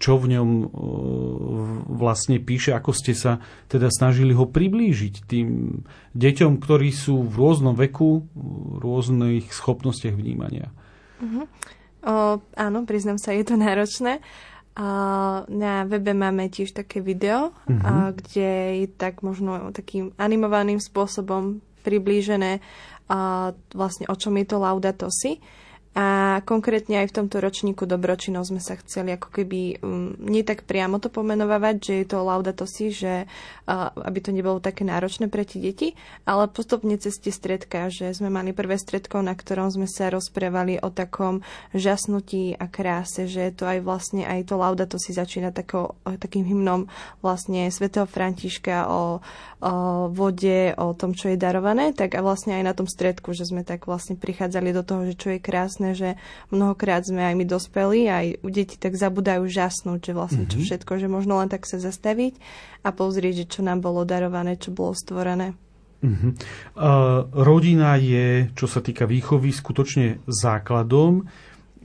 čo 0.00 0.16
v 0.16 0.32
ňom 0.32 0.48
e, 0.48 0.66
vlastne 1.92 2.40
píše, 2.40 2.72
ako 2.72 2.96
ste 2.96 3.12
sa 3.12 3.36
teda 3.68 3.92
snažili 3.92 4.32
ho 4.32 4.48
priblížiť 4.48 5.28
tým 5.28 5.80
deťom, 6.16 6.56
ktorí 6.56 6.88
sú 6.88 7.20
v 7.28 7.34
rôznom 7.36 7.76
veku, 7.76 8.24
v 8.32 8.80
rôznych 8.80 9.52
schopnostiach 9.52 10.16
vnímania. 10.16 10.72
Uh-huh. 11.20 11.44
O, 12.00 12.40
áno, 12.56 12.88
priznám 12.88 13.20
sa, 13.20 13.36
je 13.36 13.44
to 13.44 13.60
náročné. 13.60 14.24
A 14.80 14.88
na 15.52 15.84
webe 15.84 16.16
máme 16.16 16.48
tiež 16.48 16.72
také 16.72 17.04
video, 17.04 17.52
uh-huh. 17.68 17.84
a, 17.84 17.92
kde 18.16 18.80
je 18.80 18.88
tak 18.88 19.20
možno 19.20 19.68
takým 19.76 20.16
animovaným 20.16 20.80
spôsobom 20.80 21.60
priblížené 21.84 22.64
a, 23.12 23.52
vlastne 23.76 24.08
o 24.08 24.16
čom 24.16 24.32
je 24.40 24.46
to 24.48 24.56
Laudato 24.56 25.12
Si. 25.12 25.44
A 25.90 26.38
konkrétne 26.46 27.02
aj 27.02 27.10
v 27.10 27.16
tomto 27.18 27.42
ročníku 27.42 27.82
dobročinov 27.82 28.46
sme 28.46 28.62
sa 28.62 28.78
chceli 28.78 29.10
ako 29.10 29.26
keby 29.34 29.82
um, 29.82 30.14
nie 30.22 30.46
tak 30.46 30.62
priamo 30.62 31.02
to 31.02 31.10
pomenovať, 31.10 31.74
že 31.82 31.94
je 31.98 32.06
to 32.06 32.22
laudato 32.22 32.62
si, 32.62 32.94
že 32.94 33.26
uh, 33.26 33.90
aby 33.98 34.22
to 34.22 34.30
nebolo 34.30 34.62
také 34.62 34.86
náročné 34.86 35.26
pre 35.26 35.42
tie 35.42 35.58
deti, 35.58 35.98
ale 36.30 36.46
postupne 36.46 36.94
cez 36.94 37.18
tie 37.18 37.34
stredka, 37.34 37.90
že 37.90 38.14
sme 38.14 38.30
mali 38.30 38.54
prvé 38.54 38.78
stredko, 38.78 39.18
na 39.18 39.34
ktorom 39.34 39.74
sme 39.74 39.90
sa 39.90 40.14
rozprávali 40.14 40.78
o 40.78 40.94
takom 40.94 41.42
žasnutí 41.74 42.54
a 42.54 42.70
kráse, 42.70 43.26
že 43.26 43.50
to 43.50 43.66
aj 43.66 43.82
vlastne 43.82 44.22
aj 44.22 44.46
to 44.46 44.54
laudato 44.62 44.94
si 44.94 45.10
začína 45.10 45.50
tako, 45.50 45.98
takým 46.06 46.46
hymnom 46.46 46.86
vlastne 47.18 47.66
svätého 47.74 48.06
Františka 48.06 48.86
o, 48.86 49.18
o 49.58 49.72
vode, 50.14 50.70
o 50.78 50.94
tom, 50.94 51.18
čo 51.18 51.34
je 51.34 51.36
darované, 51.36 51.90
tak 51.90 52.14
a 52.14 52.22
vlastne 52.22 52.54
aj 52.54 52.62
na 52.62 52.74
tom 52.78 52.86
stredku, 52.86 53.34
že 53.34 53.50
sme 53.50 53.66
tak 53.66 53.90
vlastne 53.90 54.14
prichádzali 54.14 54.70
do 54.70 54.86
toho, 54.86 55.02
že 55.10 55.18
čo 55.18 55.34
je 55.34 55.42
krásne 55.42 55.79
jasné, 55.80 55.96
že 55.96 56.10
mnohokrát 56.52 57.08
sme 57.08 57.24
aj 57.24 57.34
my 57.40 57.44
dospeli, 57.48 58.00
aj 58.12 58.26
u 58.44 58.48
detí 58.52 58.76
tak 58.76 58.92
zabudajú 59.00 59.48
žasnúť, 59.48 60.00
že 60.04 60.12
vlastne 60.12 60.44
čo 60.44 60.60
mhm. 60.60 60.64
všetko, 60.68 60.92
že 61.00 61.08
možno 61.08 61.40
len 61.40 61.48
tak 61.48 61.64
sa 61.64 61.80
zastaviť 61.80 62.36
a 62.84 62.92
pozrieť, 62.92 63.48
že 63.48 63.50
čo 63.56 63.60
nám 63.64 63.80
bolo 63.80 64.04
darované, 64.04 64.60
čo 64.60 64.68
bolo 64.76 64.92
stvorené. 64.92 65.56
Uh-huh. 66.00 66.32
Uh, 66.80 67.28
rodina 67.28 67.92
je, 68.00 68.48
čo 68.56 68.64
sa 68.64 68.80
týka 68.80 69.04
výchovy, 69.04 69.52
skutočne 69.52 70.24
základom. 70.24 71.28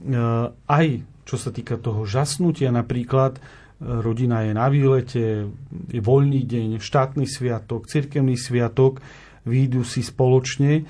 Uh, 0.00 0.56
aj 0.72 1.04
čo 1.28 1.36
sa 1.36 1.52
týka 1.52 1.76
toho 1.76 2.08
žasnutia, 2.08 2.72
napríklad 2.72 3.36
uh, 3.36 4.00
rodina 4.00 4.40
je 4.48 4.52
na 4.56 4.72
výlete, 4.72 5.52
je 5.92 6.00
voľný 6.00 6.48
deň, 6.48 6.80
štátny 6.80 7.28
sviatok, 7.28 7.92
cirkevný 7.92 8.40
sviatok, 8.40 9.04
výjdu 9.44 9.84
si 9.84 10.00
spoločne 10.00 10.88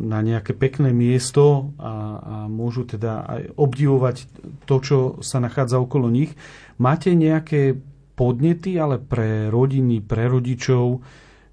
na 0.00 0.18
nejaké 0.24 0.56
pekné 0.56 0.90
miesto 0.96 1.76
a, 1.76 1.92
a 2.16 2.34
môžu 2.48 2.88
teda 2.88 3.28
aj 3.28 3.42
obdivovať 3.60 4.16
to, 4.64 4.76
čo 4.80 4.98
sa 5.20 5.36
nachádza 5.40 5.76
okolo 5.76 6.08
nich. 6.08 6.32
Máte 6.80 7.12
nejaké 7.12 7.76
podnety 8.16 8.80
ale 8.80 9.02
pre 9.02 9.52
rodiny, 9.52 10.00
pre 10.00 10.30
rodičov, 10.30 11.04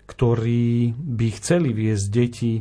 ktorí 0.07 0.95
by 0.95 1.27
chceli 1.35 1.75
viesť 1.75 2.05
deti 2.07 2.53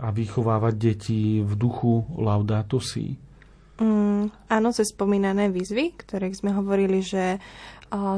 a 0.00 0.10
vychovávať 0.10 0.74
deti 0.74 1.20
v 1.44 1.52
duchu 1.54 2.04
Laudato 2.18 2.80
Si? 2.80 3.20
Mm, 3.74 4.30
áno, 4.30 4.68
cez 4.70 4.94
spomínané 4.94 5.50
výzvy, 5.50 5.98
ktoré 5.98 6.30
sme 6.30 6.54
hovorili, 6.54 7.02
že 7.02 7.42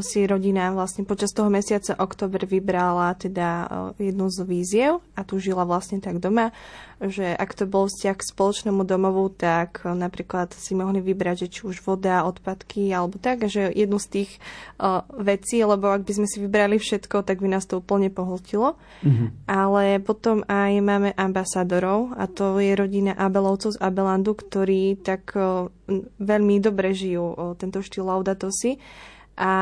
si 0.00 0.24
rodina 0.24 0.72
vlastne 0.72 1.04
počas 1.04 1.36
toho 1.36 1.52
mesiaca 1.52 1.92
oktober 2.00 2.48
vybrala 2.48 3.12
teda 3.12 3.68
jednu 4.00 4.32
z 4.32 4.38
víziev 4.48 4.92
a 5.12 5.20
tu 5.20 5.36
žila 5.36 5.68
vlastne 5.68 6.00
tak 6.00 6.16
doma, 6.16 6.56
že 6.96 7.28
ak 7.36 7.52
to 7.52 7.68
bol 7.68 7.84
vzťah 7.84 8.16
k 8.16 8.28
spoločnému 8.32 8.88
domovu, 8.88 9.28
tak 9.28 9.84
napríklad 9.84 10.56
si 10.56 10.72
mohli 10.72 11.04
vybrať, 11.04 11.44
že 11.44 11.52
či 11.52 11.60
už 11.68 11.84
voda, 11.84 12.24
odpadky 12.24 12.88
alebo 12.88 13.20
tak, 13.20 13.52
že 13.52 13.68
jednu 13.68 14.00
z 14.00 14.08
tých 14.08 14.30
uh, 14.80 15.04
vecí, 15.20 15.60
lebo 15.60 15.92
ak 15.92 16.08
by 16.08 16.12
sme 16.24 16.26
si 16.28 16.40
vybrali 16.40 16.80
všetko, 16.80 17.20
tak 17.20 17.44
by 17.44 17.52
nás 17.52 17.68
to 17.68 17.84
úplne 17.84 18.08
pohltilo. 18.08 18.80
Mm-hmm. 19.04 19.28
Ale 19.44 20.00
potom 20.00 20.40
aj 20.48 20.72
máme 20.80 21.12
ambasadorov 21.12 22.16
a 22.16 22.24
to 22.24 22.56
je 22.56 22.72
rodina 22.72 23.12
Abelovcov 23.12 23.76
z 23.76 23.82
Abelandu, 23.84 24.32
ktorí 24.32 24.96
tak 25.04 25.36
veľmi 26.16 26.54
dobre 26.64 26.96
žijú 26.96 27.56
tento 27.60 27.84
štýl 27.84 28.08
Laudato 28.08 28.48
Si 28.48 28.80
a 29.36 29.52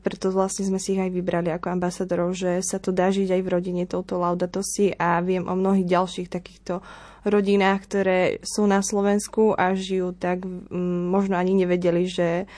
preto 0.00 0.32
vlastne 0.32 0.64
sme 0.64 0.80
si 0.80 0.96
ich 0.96 1.02
aj 1.04 1.12
vybrali 1.12 1.52
ako 1.52 1.68
ambasadorov, 1.68 2.32
že 2.32 2.64
sa 2.64 2.80
to 2.80 2.96
dá 2.96 3.12
žiť 3.12 3.28
aj 3.28 3.42
v 3.44 3.52
rodine 3.52 3.84
touto 3.84 4.16
Laudato 4.16 4.64
Si 4.64 4.88
a 4.88 5.20
viem 5.20 5.44
o 5.44 5.52
mnohých 5.52 5.84
ďalších 5.84 6.32
takýchto 6.32 6.80
rodinách, 7.28 7.80
ktoré 7.84 8.20
sú 8.42 8.64
na 8.68 8.80
Slovensku 8.80 9.52
a 9.54 9.76
žijú 9.76 10.16
tak, 10.16 10.44
možno 11.08 11.36
ani 11.36 11.54
nevedeli, 11.54 12.08
že 12.08 12.48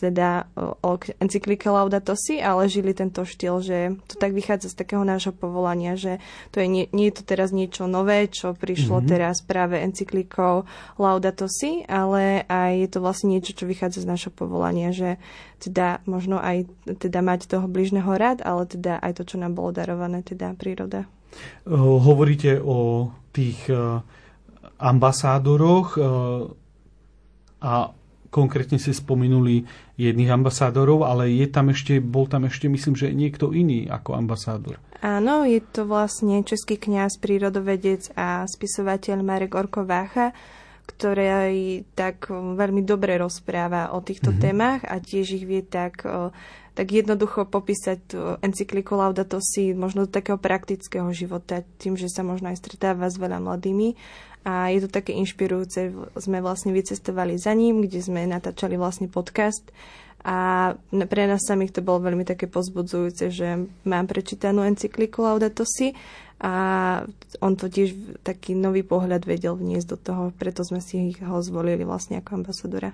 teda 0.00 0.48
o 0.56 0.96
encyklike 1.20 1.68
Laudato 1.68 2.16
Si, 2.16 2.40
ale 2.40 2.72
žili 2.72 2.96
tento 2.96 3.20
štýl, 3.28 3.60
že 3.60 3.78
to 4.08 4.16
tak 4.16 4.32
vychádza 4.32 4.72
z 4.72 4.80
takého 4.80 5.04
nášho 5.04 5.36
povolania, 5.36 5.92
že 5.92 6.24
to 6.56 6.64
je, 6.64 6.66
nie, 6.66 6.84
nie 6.96 7.12
je 7.12 7.20
to 7.20 7.36
teraz 7.36 7.52
niečo 7.52 7.84
nové, 7.84 8.32
čo 8.32 8.56
prišlo 8.56 9.04
mm-hmm. 9.04 9.12
teraz 9.12 9.44
práve 9.44 9.76
encyklikou 9.84 10.64
Laudato 10.96 11.52
Si, 11.52 11.84
ale 11.84 12.48
aj 12.48 12.72
je 12.80 12.88
to 12.88 12.98
vlastne 13.04 13.28
niečo, 13.36 13.52
čo 13.52 13.68
vychádza 13.68 14.08
z 14.08 14.08
našho 14.08 14.32
povolania, 14.32 14.96
že 14.96 15.20
teda 15.60 16.00
možno 16.08 16.40
aj 16.40 16.64
teda 16.96 17.20
mať 17.20 17.48
toho 17.52 17.68
bližného 17.68 18.08
rád, 18.16 18.40
ale 18.40 18.64
teda 18.64 19.04
aj 19.04 19.20
to, 19.20 19.22
čo 19.28 19.36
nám 19.36 19.52
bolo 19.52 19.68
darované, 19.68 20.24
teda 20.24 20.56
príroda. 20.56 21.04
Hovoríte 21.68 22.62
o 22.62 23.10
tých 23.34 23.68
e, 23.68 24.00
ambasádoroch 24.78 25.88
e, 25.96 26.00
a 27.60 27.74
konkrétne 28.30 28.76
si 28.76 28.92
spomenuli 28.92 29.64
jedných 29.96 30.30
ambasádorov, 30.30 31.08
ale 31.08 31.32
je 31.32 31.46
tam 31.48 31.72
ešte, 31.72 31.98
bol 32.04 32.28
tam 32.28 32.44
ešte, 32.44 32.68
myslím, 32.68 32.94
že 32.94 33.16
niekto 33.16 33.56
iný 33.56 33.88
ako 33.88 34.12
ambasádor. 34.12 34.76
Áno, 35.00 35.44
je 35.44 35.60
to 35.60 35.88
vlastne 35.88 36.40
český 36.44 36.76
kňaz, 36.76 37.20
prírodovedec 37.20 38.12
a 38.16 38.44
spisovateľ 38.44 39.20
Marek 39.24 39.56
Orko 39.56 39.84
ktorý 40.86 41.82
tak 41.98 42.30
veľmi 42.30 42.86
dobre 42.86 43.18
rozpráva 43.18 43.92
o 43.92 44.00
týchto 44.00 44.30
mm-hmm. 44.32 44.44
témach 44.44 44.80
a 44.86 45.02
tiež 45.02 45.42
ich 45.42 45.44
vie 45.44 45.62
tak 45.66 46.06
tak 46.76 46.92
jednoducho 46.92 47.48
popísať 47.48 47.98
tú 48.04 48.20
encykliku 48.44 49.00
Laudato 49.00 49.40
Si 49.40 49.72
možno 49.72 50.04
do 50.04 50.12
takého 50.12 50.36
praktického 50.36 51.08
života, 51.08 51.64
tým, 51.80 51.96
že 51.96 52.12
sa 52.12 52.20
možno 52.20 52.52
aj 52.52 52.60
stretáva 52.60 53.08
s 53.08 53.16
veľa 53.16 53.40
mladými. 53.40 53.96
A 54.44 54.68
je 54.68 54.84
to 54.84 54.92
také 54.92 55.16
inšpirujúce. 55.16 55.96
Sme 56.20 56.44
vlastne 56.44 56.76
vycestovali 56.76 57.40
za 57.40 57.56
ním, 57.56 57.80
kde 57.80 58.04
sme 58.04 58.28
natáčali 58.28 58.76
vlastne 58.76 59.08
podcast 59.08 59.64
a 60.26 60.74
pre 60.90 61.30
nás 61.30 61.46
samých 61.46 61.78
to 61.78 61.86
bolo 61.86 62.02
veľmi 62.02 62.26
také 62.26 62.50
pozbudzujúce, 62.50 63.30
že 63.30 63.62
mám 63.86 64.10
prečítanú 64.10 64.66
encykliku 64.66 65.22
Laudato 65.22 65.62
Si 65.62 65.94
a 66.36 66.54
on 67.40 67.56
to 67.56 67.72
tiež 67.72 68.20
taký 68.20 68.52
nový 68.52 68.84
pohľad 68.84 69.24
vedel 69.24 69.56
vniesť 69.56 69.88
do 69.88 69.96
toho, 69.96 70.22
preto 70.36 70.60
sme 70.68 70.84
si 70.84 71.16
ho 71.24 71.40
zvolili 71.40 71.80
vlastne 71.80 72.20
ako 72.20 72.44
ambasadora. 72.44 72.92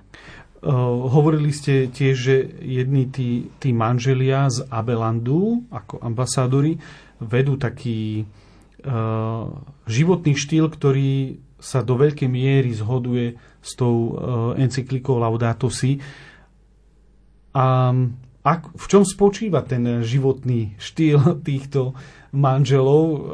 Uh, 0.62 1.10
hovorili 1.10 1.50
ste 1.50 1.90
tiež, 1.90 2.14
že 2.14 2.36
jedni 2.62 3.10
tí, 3.10 3.50
tí 3.58 3.74
manželia 3.74 4.46
z 4.46 4.62
Abelandu 4.70 5.66
ako 5.74 5.98
ambasádori 5.98 6.78
vedú 7.18 7.58
taký 7.58 8.22
uh, 8.86 9.50
životný 9.90 10.38
štýl, 10.38 10.70
ktorý 10.70 11.42
sa 11.58 11.82
do 11.82 11.98
veľkej 11.98 12.30
miery 12.30 12.70
zhoduje 12.78 13.34
s 13.58 13.74
tou 13.74 13.94
uh, 13.94 14.10
encyklikou 14.54 15.18
Laudato 15.18 15.66
Si. 15.66 15.98
A 17.58 17.90
ak, 18.42 18.74
v 18.74 18.86
čom 18.86 19.02
spočíva 19.02 19.66
ten 19.66 20.06
životný 20.06 20.78
štýl 20.78 21.42
týchto 21.46 21.94
manželov, 22.32 23.28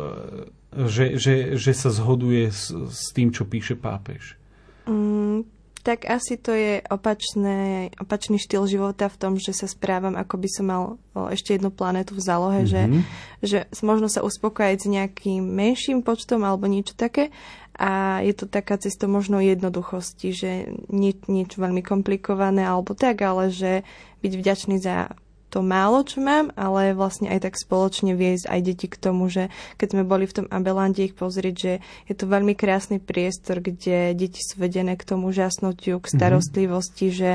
že, 0.74 1.16
že, 1.16 1.56
že 1.56 1.72
sa 1.72 1.88
zhoduje 1.88 2.52
s, 2.52 2.70
s 2.70 3.10
tým, 3.16 3.32
čo 3.32 3.48
píše 3.48 3.78
pápež? 3.78 4.36
Mm, 4.84 5.48
tak 5.88 6.04
asi 6.04 6.36
to 6.36 6.52
je 6.52 6.84
opačné, 6.92 7.88
opačný 7.96 8.36
štýl 8.36 8.68
života 8.68 9.08
v 9.08 9.16
tom, 9.16 9.32
že 9.40 9.56
sa 9.56 9.64
správam, 9.64 10.18
ako 10.18 10.34
by 10.36 10.48
som 10.52 10.66
mal 10.68 10.82
o, 11.16 11.32
ešte 11.32 11.56
jednu 11.56 11.72
planetu 11.72 12.12
v 12.12 12.20
zálohe, 12.20 12.68
mm-hmm. 12.68 13.02
že, 13.40 13.64
že 13.64 13.80
možno 13.80 14.12
sa 14.12 14.20
uspokojať 14.20 14.76
s 14.84 14.86
nejakým 14.90 15.40
menším 15.40 16.04
počtom 16.04 16.44
alebo 16.44 16.68
niečo 16.68 16.92
také 16.92 17.32
a 17.78 18.20
je 18.26 18.34
to 18.34 18.50
taká 18.50 18.76
cesta 18.76 19.06
možno 19.06 19.38
jednoduchosti, 19.38 20.28
že 20.34 20.50
nie, 20.90 21.14
niečo 21.30 21.62
veľmi 21.62 21.80
komplikované 21.80 22.66
alebo 22.66 22.92
tak, 22.92 23.22
ale 23.22 23.54
že 23.54 23.86
byť 24.20 24.32
vďačný 24.34 24.76
za 24.82 25.14
to 25.48 25.64
málo, 25.64 26.04
čo 26.04 26.20
mám, 26.20 26.52
ale 26.54 26.92
vlastne 26.92 27.32
aj 27.32 27.48
tak 27.48 27.54
spoločne 27.56 28.12
viesť 28.12 28.48
aj 28.48 28.60
deti 28.60 28.86
k 28.86 29.00
tomu, 29.00 29.32
že 29.32 29.48
keď 29.80 29.88
sme 29.96 30.02
boli 30.04 30.28
v 30.28 30.44
tom 30.44 30.46
Abelande 30.52 31.08
ich 31.08 31.16
pozrieť, 31.16 31.54
že 31.56 31.72
je 32.04 32.14
to 32.14 32.28
veľmi 32.28 32.52
krásny 32.52 33.00
priestor, 33.00 33.64
kde 33.64 34.12
deti 34.12 34.44
sú 34.44 34.60
vedené 34.60 35.00
k 35.00 35.08
tomu 35.08 35.32
žasnutiu, 35.32 36.00
k 36.04 36.08
mhm. 36.08 36.14
starostlivosti, 36.20 37.06
mm-hmm. 37.08 37.20
že 37.20 37.30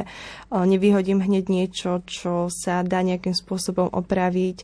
nevyhodím 0.53 1.25
hneď 1.25 1.45
niečo, 1.49 2.05
čo 2.05 2.47
sa 2.53 2.85
dá 2.85 3.01
nejakým 3.01 3.33
spôsobom 3.33 3.89
opraviť, 3.89 4.61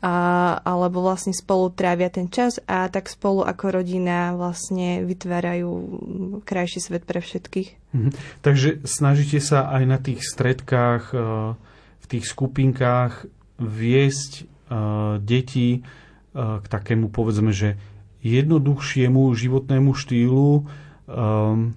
a, 0.00 0.56
alebo 0.64 1.04
vlastne 1.04 1.36
spolu 1.36 1.68
trávia 1.76 2.08
ten 2.08 2.32
čas 2.32 2.56
a 2.64 2.88
tak 2.88 3.12
spolu 3.12 3.44
ako 3.44 3.80
rodina 3.80 4.32
vlastne 4.32 5.04
vytvárajú 5.04 5.68
krajší 6.48 6.80
svet 6.80 7.04
pre 7.04 7.20
všetkých. 7.20 7.68
Mm-hmm. 7.92 8.12
Takže 8.40 8.80
snažíte 8.88 9.44
sa 9.44 9.68
aj 9.68 9.82
na 9.84 9.98
tých 10.00 10.24
stredkách 10.24 11.12
tých 12.10 12.26
skupinkách 12.26 13.30
viesť 13.62 14.32
uh, 14.42 15.22
deti 15.22 15.80
uh, 15.80 16.58
k 16.58 16.66
takému, 16.66 17.08
povedzme, 17.14 17.54
že 17.54 17.78
jednoduchšiemu 18.20 19.30
životnému 19.32 19.94
štýlu, 19.94 20.66
um, 20.66 21.72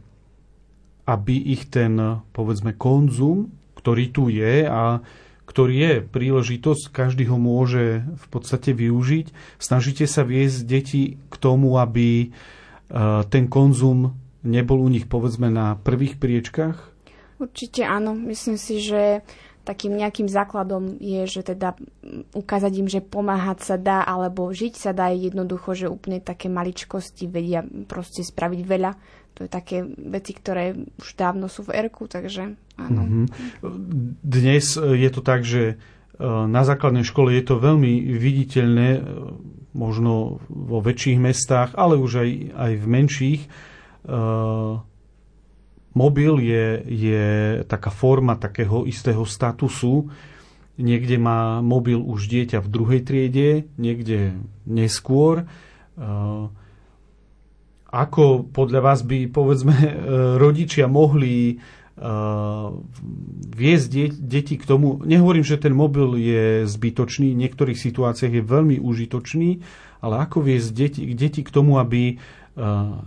aby 1.03 1.35
ich 1.35 1.67
ten, 1.67 2.23
povedzme, 2.31 2.73
konzum, 2.73 3.51
ktorý 3.77 4.05
tu 4.11 4.31
je 4.31 4.63
a 4.63 5.03
ktorý 5.43 5.75
je 5.75 5.93
príležitosť, 6.07 6.89
každý 6.95 7.27
ho 7.27 7.35
môže 7.35 8.07
v 8.07 8.25
podstate 8.31 8.71
využiť. 8.71 9.59
Snažíte 9.59 10.07
sa 10.07 10.23
viesť 10.23 10.63
deti 10.63 11.19
k 11.19 11.35
tomu, 11.35 11.75
aby 11.75 12.31
ten 13.27 13.45
konzum 13.51 14.15
nebol 14.47 14.79
u 14.79 14.87
nich 14.87 15.03
povedzme 15.11 15.51
na 15.51 15.75
prvých 15.75 16.15
priečkách? 16.15 16.77
Určite 17.43 17.83
áno. 17.83 18.15
Myslím 18.15 18.55
si, 18.55 18.79
že 18.79 19.27
takým 19.63 19.95
nejakým 19.95 20.27
základom 20.27 20.99
je, 20.99 21.23
že 21.23 21.41
teda 21.55 21.73
ukázať 22.35 22.73
im, 22.83 22.87
že 22.91 22.99
pomáhať 22.99 23.59
sa 23.63 23.75
dá, 23.79 24.03
alebo 24.03 24.51
žiť 24.51 24.73
sa 24.75 24.91
dá 24.91 25.09
jednoducho, 25.15 25.71
že 25.73 25.87
úplne 25.87 26.19
také 26.19 26.51
maličkosti 26.51 27.31
vedia 27.31 27.63
proste 27.87 28.27
spraviť 28.27 28.61
veľa. 28.63 28.91
To 29.33 29.47
je 29.47 29.49
také 29.49 29.81
veci, 29.87 30.35
ktoré 30.35 30.77
už 30.99 31.17
dávno 31.17 31.49
sú 31.49 31.65
v 31.65 31.73
Erku, 31.79 32.05
takže 32.05 32.53
áno. 32.77 33.01
Mm-hmm. 33.01 34.21
Dnes 34.21 34.77
je 34.77 35.09
to 35.09 35.21
tak, 35.25 35.41
že 35.41 35.73
e, 35.73 35.75
na 36.27 36.61
základnej 36.61 37.01
škole 37.01 37.33
je 37.33 37.41
to 37.41 37.57
veľmi 37.57 38.13
viditeľné, 38.13 38.89
e, 38.99 39.01
možno 39.73 40.37
vo 40.51 40.79
väčších 40.85 41.17
mestách, 41.17 41.73
ale 41.73 41.97
už 41.97 42.21
aj, 42.21 42.29
aj 42.53 42.71
v 42.77 42.85
menších. 42.85 43.41
E, 45.93 45.97
mobil 45.97 46.39
je, 46.41 46.65
je 46.85 47.25
taká 47.69 47.89
forma 47.93 48.35
takého 48.35 48.85
istého 48.89 49.25
statusu. 49.25 50.09
Niekde 50.73 51.21
má 51.21 51.61
mobil 51.61 52.01
už 52.01 52.25
dieťa 52.25 52.57
v 52.65 52.67
druhej 52.67 53.01
triede, 53.05 53.69
niekde 53.77 54.33
neskôr. 54.65 55.45
Ako 57.93 58.25
podľa 58.49 58.81
vás 58.81 59.05
by, 59.05 59.29
povedzme, 59.29 59.77
rodičia 60.43 60.89
mohli 60.89 61.61
viesť 63.53 64.17
deti 64.17 64.57
k 64.57 64.65
tomu, 64.65 64.97
nehovorím, 65.05 65.45
že 65.45 65.61
ten 65.61 65.77
mobil 65.77 66.17
je 66.17 66.65
zbytočný, 66.65 67.37
v 67.37 67.41
niektorých 67.45 67.77
situáciách 67.77 68.33
je 68.41 68.43
veľmi 68.43 68.81
užitočný, 68.81 69.61
ale 70.01 70.25
ako 70.25 70.41
viesť 70.41 70.69
deti, 70.73 71.01
deti 71.13 71.45
k 71.45 71.53
tomu, 71.53 71.77
aby 71.77 72.17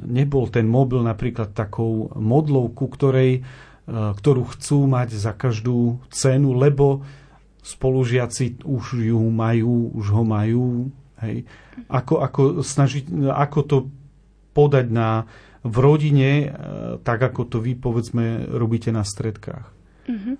nebol 0.03 0.51
ten 0.51 0.67
mobil 0.67 1.07
napríklad 1.07 1.55
takou 1.55 2.11
modlou, 2.19 2.67
ku 2.75 2.91
ktorej, 2.91 3.47
ktorú 3.87 4.43
chcú 4.51 4.91
mať 4.91 5.15
za 5.15 5.31
každú 5.31 6.03
cenu, 6.11 6.51
lebo 6.59 7.07
spolužiaci 7.63 8.67
už 8.67 9.07
ju 9.07 9.23
majú, 9.31 9.95
už 9.95 10.07
ho 10.11 10.23
majú. 10.27 10.91
Hej. 11.23 11.47
Ako, 11.91 12.15
ako, 12.23 12.43
snažiť, 12.67 13.11
ako 13.31 13.59
to 13.63 13.77
podať 14.55 14.87
na, 14.91 15.31
v 15.67 15.77
rodine, 15.83 16.31
e, 16.31 16.49
tak 17.03 17.19
ako 17.27 17.43
to 17.51 17.59
vy, 17.59 17.75
povedzme, 17.75 18.47
robíte 18.55 18.95
na 18.95 19.03
stredkách? 19.03 19.67
Mm-hmm. 20.07 20.35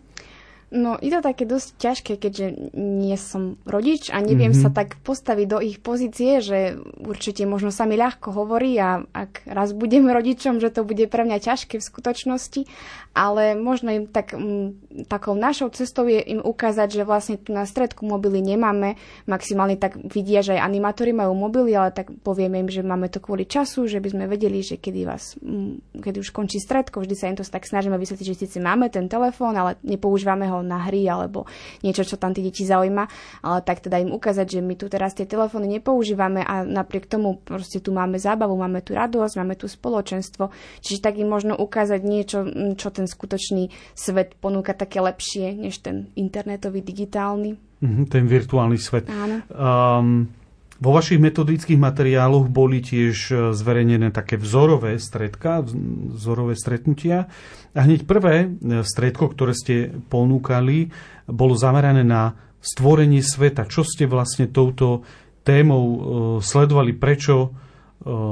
No, 0.67 0.99
je 0.99 1.15
to 1.15 1.23
také 1.23 1.47
dosť 1.47 1.79
ťažké, 1.79 2.13
keďže 2.19 2.75
nie 2.75 3.15
som 3.15 3.55
rodič 3.63 4.11
a 4.11 4.19
neviem 4.19 4.51
mm-hmm. 4.51 4.67
sa 4.67 4.75
tak 4.75 4.99
postaviť 5.07 5.47
do 5.47 5.59
ich 5.63 5.79
pozície, 5.79 6.43
že 6.43 6.75
určite 6.99 7.47
možno 7.47 7.71
sa 7.71 7.87
mi 7.87 7.95
ľahko 7.95 8.35
hovorí 8.35 8.75
a 8.83 9.07
ak 9.15 9.47
raz 9.47 9.71
budem 9.71 10.11
rodičom, 10.19 10.59
že 10.59 10.75
to 10.75 10.83
bude 10.83 11.07
pre 11.07 11.23
mňa 11.23 11.39
ťažké 11.39 11.79
v 11.79 11.87
skutočnosti, 11.87 12.67
ale 13.15 13.55
možno 13.55 13.95
im 13.95 14.05
tak, 14.11 14.35
m, 14.35 14.75
takou 15.07 15.39
našou 15.39 15.71
cestou 15.71 16.11
je 16.11 16.19
im 16.19 16.43
ukázať, 16.43 16.99
že 16.99 17.03
vlastne 17.07 17.39
tu 17.39 17.55
na 17.55 17.63
stredku 17.63 18.03
mobily 18.03 18.43
nemáme, 18.43 18.99
maximálne 19.31 19.79
tak 19.79 19.97
vidia, 20.03 20.43
že 20.43 20.59
aj 20.59 20.67
animátori 20.67 21.15
majú 21.15 21.33
mobily, 21.33 21.79
ale 21.79 21.95
tak 21.95 22.11
povieme 22.27 22.59
im, 22.61 22.69
že 22.69 22.83
máme 22.83 23.07
to 23.07 23.23
kvôli 23.23 23.47
času, 23.47 23.87
že 23.87 24.03
by 24.03 24.19
sme 24.19 24.25
vedeli, 24.27 24.67
že 24.67 24.83
kedy 24.83 25.01
vás, 25.07 25.39
m, 25.39 25.79
kedy 25.95 26.27
už 26.27 26.35
končí 26.35 26.59
stredko, 26.59 27.07
vždy 27.07 27.15
sa 27.15 27.31
im 27.31 27.39
to 27.39 27.47
tak 27.47 27.63
snažíme 27.63 27.95
vysvetliť, 27.95 28.27
že 28.35 28.41
síce 28.43 28.59
máme 28.59 28.91
ten 28.91 29.07
telefón, 29.07 29.55
ale 29.55 29.79
nepoužívame 29.87 30.51
ho 30.51 30.66
na 30.67 30.83
hry 30.91 31.07
alebo 31.07 31.47
niečo, 31.87 32.03
čo 32.03 32.19
tam 32.19 32.35
tie 32.35 32.43
deti 32.43 32.67
zaujíma, 32.67 33.05
ale 33.47 33.59
tak 33.63 33.87
teda 33.87 34.03
im 34.03 34.11
ukázať, 34.11 34.59
že 34.59 34.61
my 34.61 34.75
tu 34.75 34.91
teraz 34.91 35.15
tie 35.15 35.25
telefóny 35.25 35.79
nepoužívame 35.79 36.43
a 36.43 36.67
napriek 36.67 37.07
tomu 37.07 37.39
proste 37.41 37.79
tu 37.79 37.95
máme 37.95 38.19
zábavu, 38.19 38.59
máme 38.59 38.83
tu 38.83 38.99
radosť, 38.99 39.35
máme 39.39 39.55
tu 39.55 39.71
spoločenstvo, 39.71 40.51
čiže 40.83 41.01
tak 41.01 41.17
im 41.17 41.31
možno 41.31 41.55
ukázať 41.55 42.01
niečo, 42.03 42.39
čo 42.75 42.89
ten 42.91 43.07
skutočný 43.07 43.71
svet 43.95 44.35
ponúka 44.43 44.75
také 44.75 44.99
lepšie, 44.99 45.55
než 45.55 45.81
ten 45.81 46.11
internetový, 46.19 46.83
digitálny. 46.83 47.55
Mm-hmm, 47.77 48.05
ten 48.09 48.25
virtuálny 48.25 48.79
svet. 48.81 49.05
Áno. 49.13 49.45
Um, 49.53 50.33
vo 50.77 50.91
vašich 50.93 51.17
metodických 51.17 51.81
materiáloch 51.81 52.53
boli 52.53 52.85
tiež 52.85 53.17
e, 53.33 53.35
zverejnené 53.57 54.13
také 54.13 54.37
vzorové 54.37 55.01
stredka, 55.01 55.65
vzorové 55.65 56.53
stretnutia. 56.53 57.33
A 57.73 57.79
hneď 57.81 58.05
prvé 58.05 58.45
e, 58.45 58.85
stredko, 58.85 59.33
ktoré 59.33 59.57
ste 59.57 59.97
ponúkali, 60.13 60.93
bolo 61.25 61.57
zamerané 61.57 62.05
na 62.05 62.37
stvorenie 62.61 63.25
sveta. 63.25 63.65
Čo 63.65 63.89
ste 63.89 64.05
vlastne 64.05 64.53
touto 64.53 65.07
témou 65.47 65.85
e, 65.85 65.99
sledovali? 66.45 66.93
Prečo 66.97 67.65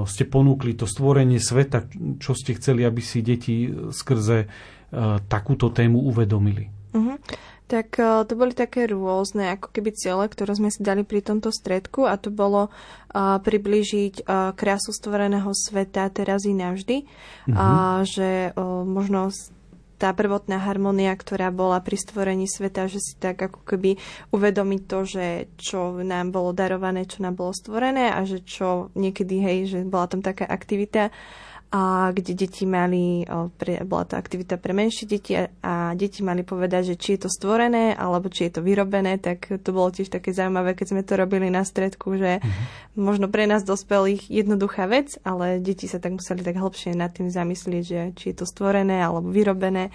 ste 0.06 0.28
ponúkli 0.28 0.78
to 0.78 0.86
stvorenie 0.86 1.42
sveta? 1.42 1.90
Čo 2.22 2.36
ste 2.38 2.54
chceli, 2.54 2.86
aby 2.86 3.02
si 3.02 3.26
deti 3.26 3.66
skrze 3.90 4.46
takúto 5.26 5.74
tému 5.74 5.98
uvedomili? 5.98 6.73
Tak 7.64 7.96
uh, 7.96 8.28
to 8.28 8.36
boli 8.36 8.52
také 8.52 8.84
rôzne 8.84 9.56
ako 9.56 9.72
keby 9.72 9.96
ciele, 9.96 10.28
ktoré 10.28 10.52
sme 10.52 10.68
si 10.68 10.84
dali 10.84 11.00
pri 11.00 11.24
tomto 11.24 11.48
stredku 11.48 12.04
a 12.04 12.20
to 12.20 12.28
bolo 12.28 12.68
uh, 12.68 13.40
priblížiť 13.40 14.28
uh, 14.28 14.52
krásu 14.52 14.92
stvoreného 14.92 15.48
sveta 15.56 16.12
teraz 16.12 16.44
i 16.44 16.52
navždy. 16.52 17.08
Mm-hmm. 17.08 17.56
Uh, 17.56 18.04
že 18.04 18.52
uh, 18.52 18.84
možno 18.84 19.32
tá 19.94 20.10
prvotná 20.12 20.60
harmonia, 20.60 21.14
ktorá 21.14 21.48
bola 21.48 21.80
pri 21.80 21.96
stvorení 21.96 22.44
sveta, 22.50 22.90
že 22.90 23.00
si 23.00 23.14
tak 23.16 23.40
ako 23.40 23.64
keby 23.64 23.96
uvedomiť 24.34 24.82
to, 24.84 24.98
že 25.06 25.26
čo 25.56 26.02
nám 26.02 26.34
bolo 26.34 26.52
darované, 26.52 27.06
čo 27.08 27.22
nám 27.24 27.38
bolo 27.38 27.54
stvorené 27.54 28.12
a 28.12 28.20
že 28.26 28.42
čo 28.44 28.92
niekedy, 28.98 29.40
hej, 29.40 29.58
že 29.70 29.78
bola 29.86 30.10
tam 30.10 30.20
taká 30.20 30.44
aktivita 30.44 31.14
a 31.74 32.14
kde 32.14 32.38
deti 32.38 32.70
mali, 32.70 33.26
pre, 33.58 33.82
bola 33.82 34.06
to 34.06 34.14
aktivita 34.14 34.62
pre 34.62 34.70
menšie 34.70 35.10
deti 35.10 35.34
a, 35.34 35.50
a 35.58 35.74
deti 35.98 36.22
mali 36.22 36.46
povedať, 36.46 36.94
že 36.94 36.96
či 36.96 37.18
je 37.18 37.26
to 37.26 37.30
stvorené 37.34 37.98
alebo 37.98 38.30
či 38.30 38.46
je 38.46 38.52
to 38.54 38.60
vyrobené, 38.62 39.18
tak 39.18 39.50
to 39.50 39.70
bolo 39.74 39.90
tiež 39.90 40.06
také 40.06 40.30
zaujímavé, 40.30 40.78
keď 40.78 40.94
sme 40.94 41.02
to 41.02 41.18
robili 41.18 41.50
na 41.50 41.66
stredku, 41.66 42.14
že 42.14 42.38
mm-hmm. 42.38 42.94
možno 42.94 43.26
pre 43.26 43.50
nás 43.50 43.66
dospelých 43.66 44.30
jednoduchá 44.30 44.86
vec, 44.86 45.18
ale 45.26 45.58
deti 45.58 45.90
sa 45.90 45.98
tak 45.98 46.14
museli 46.14 46.46
tak 46.46 46.62
hlbšie 46.62 46.94
nad 46.94 47.10
tým 47.10 47.26
zamyslieť, 47.26 47.82
že 47.82 48.00
či 48.14 48.24
je 48.30 48.36
to 48.38 48.46
stvorené 48.46 49.02
alebo 49.02 49.34
vyrobené 49.34 49.90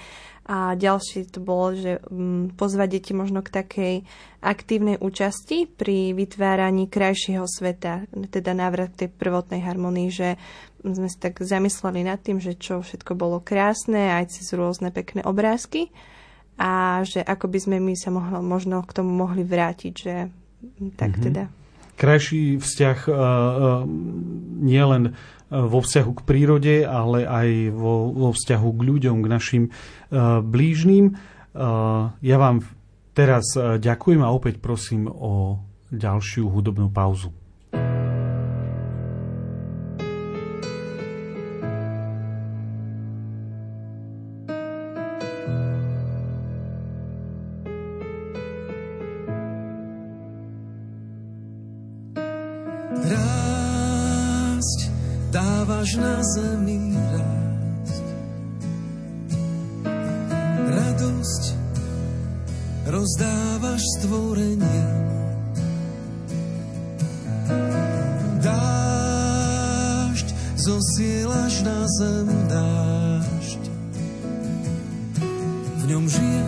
a 0.50 0.74
ďalšie 0.74 1.30
to 1.30 1.46
bolo, 1.46 1.78
že 1.78 2.02
um, 2.10 2.50
pozvať 2.58 2.98
deti 2.98 3.13
možno 3.13 3.46
k 3.46 3.54
takej 3.54 3.96
aktívnej 4.42 4.98
účasti 4.98 5.70
pri 5.70 6.18
vytváraní 6.18 6.89
krajšieho 6.89 7.46
sveta, 7.46 8.10
teda 8.10 8.58
návrat 8.58 8.98
tej 8.98 9.13
prvotnej 9.13 9.62
harmonii, 9.62 10.10
že 10.10 10.42
sme 10.84 11.08
si 11.12 11.18
tak 11.20 11.39
zamysleli 11.44 12.08
nad 12.08 12.20
tým, 12.20 12.39
že 12.39 12.56
čo 12.56 12.80
všetko 12.80 13.15
bolo 13.15 13.44
krásne, 13.44 14.15
aj 14.15 14.32
cez 14.32 14.52
rôzne 14.56 14.92
pekné 14.96 15.24
obrázky 15.28 15.92
a 16.60 17.02
že 17.08 17.24
ako 17.24 17.48
by 17.48 17.60
sme 17.60 17.78
my 17.80 17.96
sa 17.96 18.12
mohlo, 18.12 18.44
možno 18.44 18.84
k 18.84 18.92
tomu 18.92 19.15
mohli 19.15 19.48
vrátiť, 19.48 19.94
že 19.96 20.28
tak 21.00 21.15
mm-hmm. 21.15 21.26
teda. 21.32 21.44
Krajší 22.00 22.60
vzťah 22.60 22.98
uh, 23.08 23.15
uh, 23.15 23.20
nielen 24.60 25.15
vo 25.50 25.82
vzťahu 25.82 26.12
k 26.13 26.26
prírode, 26.30 26.76
ale 26.86 27.26
aj 27.26 27.74
vo, 27.74 28.13
vo 28.13 28.30
vzťahu 28.32 28.69
k 28.69 28.82
ľuďom, 28.86 29.17
k 29.25 29.27
našim 29.27 29.63
uh, 29.67 30.40
blížným. 30.46 31.17
Uh, 31.56 32.13
ja 32.21 32.38
vám 32.38 32.62
teraz 33.17 33.58
ďakujem 33.58 34.21
a 34.21 34.30
opäť 34.30 34.62
prosím 34.62 35.10
o 35.10 35.60
ďalšiu 35.90 36.48
hudobnú 36.48 36.88
pauzu. 36.94 37.34
Dávaš 55.79 55.96
na 55.96 56.17
zemi 56.35 56.92
rásť. 56.92 58.06
Radosť 60.69 61.44
rozdávaš 62.90 63.81
stvorenia. 63.98 64.90
Dážď 68.44 70.27
zosielaš 70.58 71.54
na 71.63 71.79
zem 71.87 72.27
dážď. 72.50 73.62
V 75.79 75.83
ňom 75.87 76.06
žije 76.10 76.48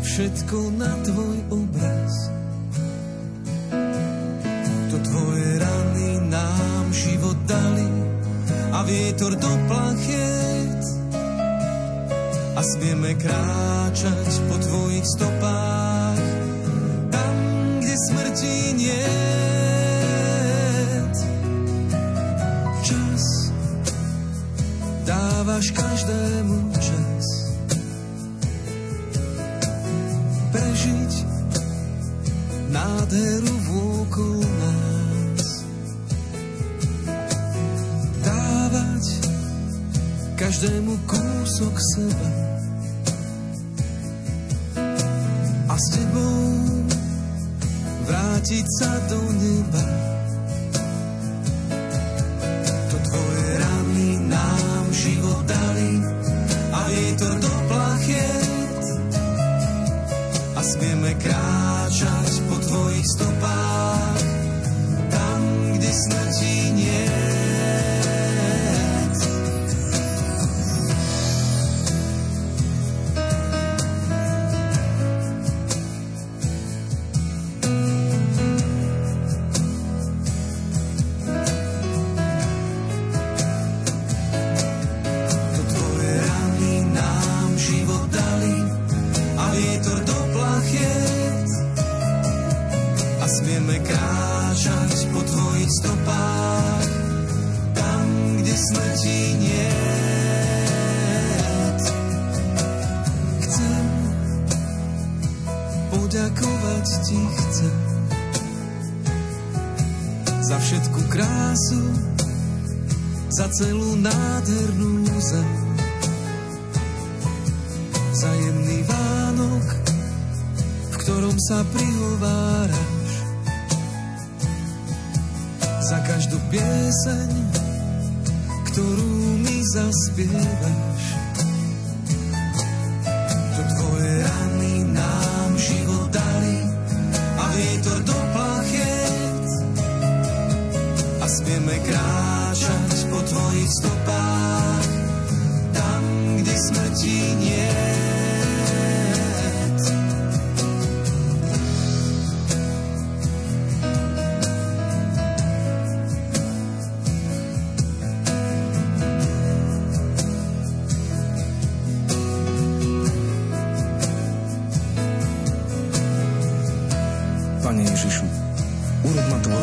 všetko 0.00 0.58
na 0.78 0.90
tvoj 1.04 1.38
obraz. 1.52 2.29
vietor 8.90 9.38
do 9.38 9.52
plachet 9.70 10.82
a 12.58 12.60
smieme 12.74 13.14
kráčať 13.14 14.30
po 14.50 14.56
tvojich 14.58 15.06
stopách. 15.06 15.69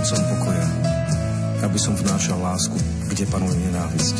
Tvorcom 0.07 0.39
pokoja, 0.39 0.67
aby 1.67 1.75
som 1.75 1.91
vnášal 1.91 2.39
lásku, 2.39 2.79
kde 3.11 3.27
panuje 3.27 3.59
nenávisť. 3.59 4.15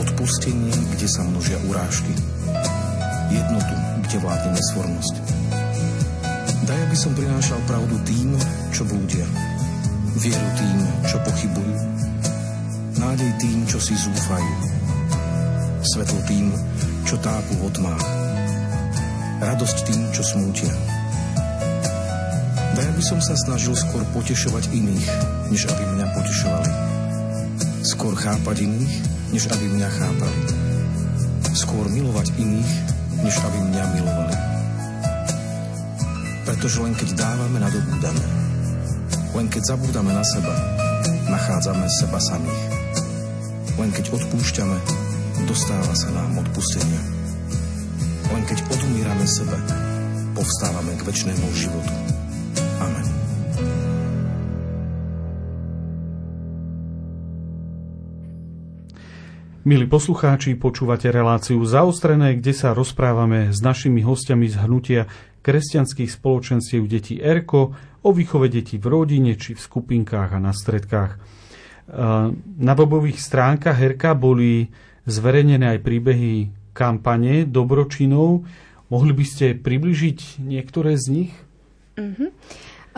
Odpustenie, 0.00 0.72
kde 0.96 1.04
sa 1.04 1.28
množia 1.28 1.60
urážky. 1.68 2.08
Jednotu, 3.28 3.74
kde 4.08 4.16
vládne 4.16 4.56
nesvornosť. 4.56 5.14
Daj, 6.64 6.80
aby 6.88 6.96
som 6.96 7.12
prinášal 7.12 7.60
pravdu 7.68 8.00
tým, 8.08 8.32
čo 8.72 8.88
blúdia. 8.88 9.28
Vieru 10.24 10.48
tým, 10.56 10.78
čo 11.04 11.20
pochybujú. 11.20 11.76
Nádej 12.96 13.30
tým, 13.44 13.68
čo 13.68 13.76
si 13.84 13.92
zúfajú. 13.92 14.54
Svetlo 15.84 16.20
tým, 16.24 16.48
čo 17.04 17.20
tápu 17.20 17.60
v 17.60 17.76
tmách. 17.76 18.06
Radosť 19.52 19.84
tým, 19.84 20.00
čo 20.16 20.24
smútia. 20.24 20.87
Aby 22.78 23.02
som 23.02 23.18
sa 23.18 23.34
snažil 23.34 23.74
skôr 23.74 24.02
potešovať 24.14 24.70
iných, 24.70 25.06
než 25.50 25.66
aby 25.66 25.82
mňa 25.98 26.06
potešovali. 26.14 26.70
Skôr 27.82 28.14
chápať 28.14 28.66
iných, 28.66 28.94
než 29.34 29.50
aby 29.50 29.66
mňa 29.70 29.88
chápali. 29.90 30.40
Skôr 31.54 31.90
milovať 31.90 32.34
iných, 32.38 32.72
než 33.22 33.34
aby 33.42 33.58
mňa 33.70 33.84
milovali. 33.98 34.36
Pretože 36.46 36.78
len 36.82 36.94
keď 36.94 37.18
dávame, 37.18 37.58
nadobúdame. 37.62 38.24
Len 39.34 39.46
keď 39.46 39.62
zabúdame 39.74 40.10
na 40.14 40.24
seba, 40.26 40.54
nachádzame 41.28 41.86
seba 42.02 42.18
samých. 42.18 42.62
Len 43.78 43.90
keď 43.94 44.10
odpúšťame, 44.10 44.78
dostáva 45.46 45.94
sa 45.94 46.10
nám 46.10 46.40
odpustenia. 46.40 47.02
Len 48.34 48.42
keď 48.42 48.58
odumírame 48.74 49.26
sebe, 49.28 49.54
povstávame 50.34 50.98
k 50.98 51.06
väčšnému 51.06 51.46
životu. 51.54 52.07
Milí 59.68 59.84
poslucháči, 59.84 60.56
počúvate 60.56 61.12
reláciu 61.12 61.60
Zaostrené, 61.60 62.40
kde 62.40 62.56
sa 62.56 62.72
rozprávame 62.72 63.52
s 63.52 63.60
našimi 63.60 64.00
hostiami 64.00 64.48
z 64.48 64.56
hnutia 64.64 65.02
kresťanských 65.44 66.08
spoločenstiev 66.08 66.88
detí 66.88 67.20
ERKO 67.20 67.76
o 68.00 68.10
výchove 68.16 68.48
detí 68.48 68.80
v 68.80 68.88
rodine 68.88 69.36
či 69.36 69.52
v 69.52 69.60
skupinkách 69.60 70.32
a 70.32 70.40
na 70.40 70.56
stredkách. 70.56 71.12
E, 71.12 71.18
Na 72.64 72.72
webových 72.72 73.20
stránkach 73.20 73.76
ERKA 73.76 74.16
boli 74.16 74.72
zverejnené 75.04 75.76
aj 75.76 75.84
príbehy 75.84 76.48
kampane 76.72 77.44
dobročinov. 77.44 78.48
Mohli 78.88 79.12
by 79.20 79.24
ste 79.28 79.46
približiť 79.52 80.48
niektoré 80.48 80.96
z 80.96 81.06
nich? 81.12 81.32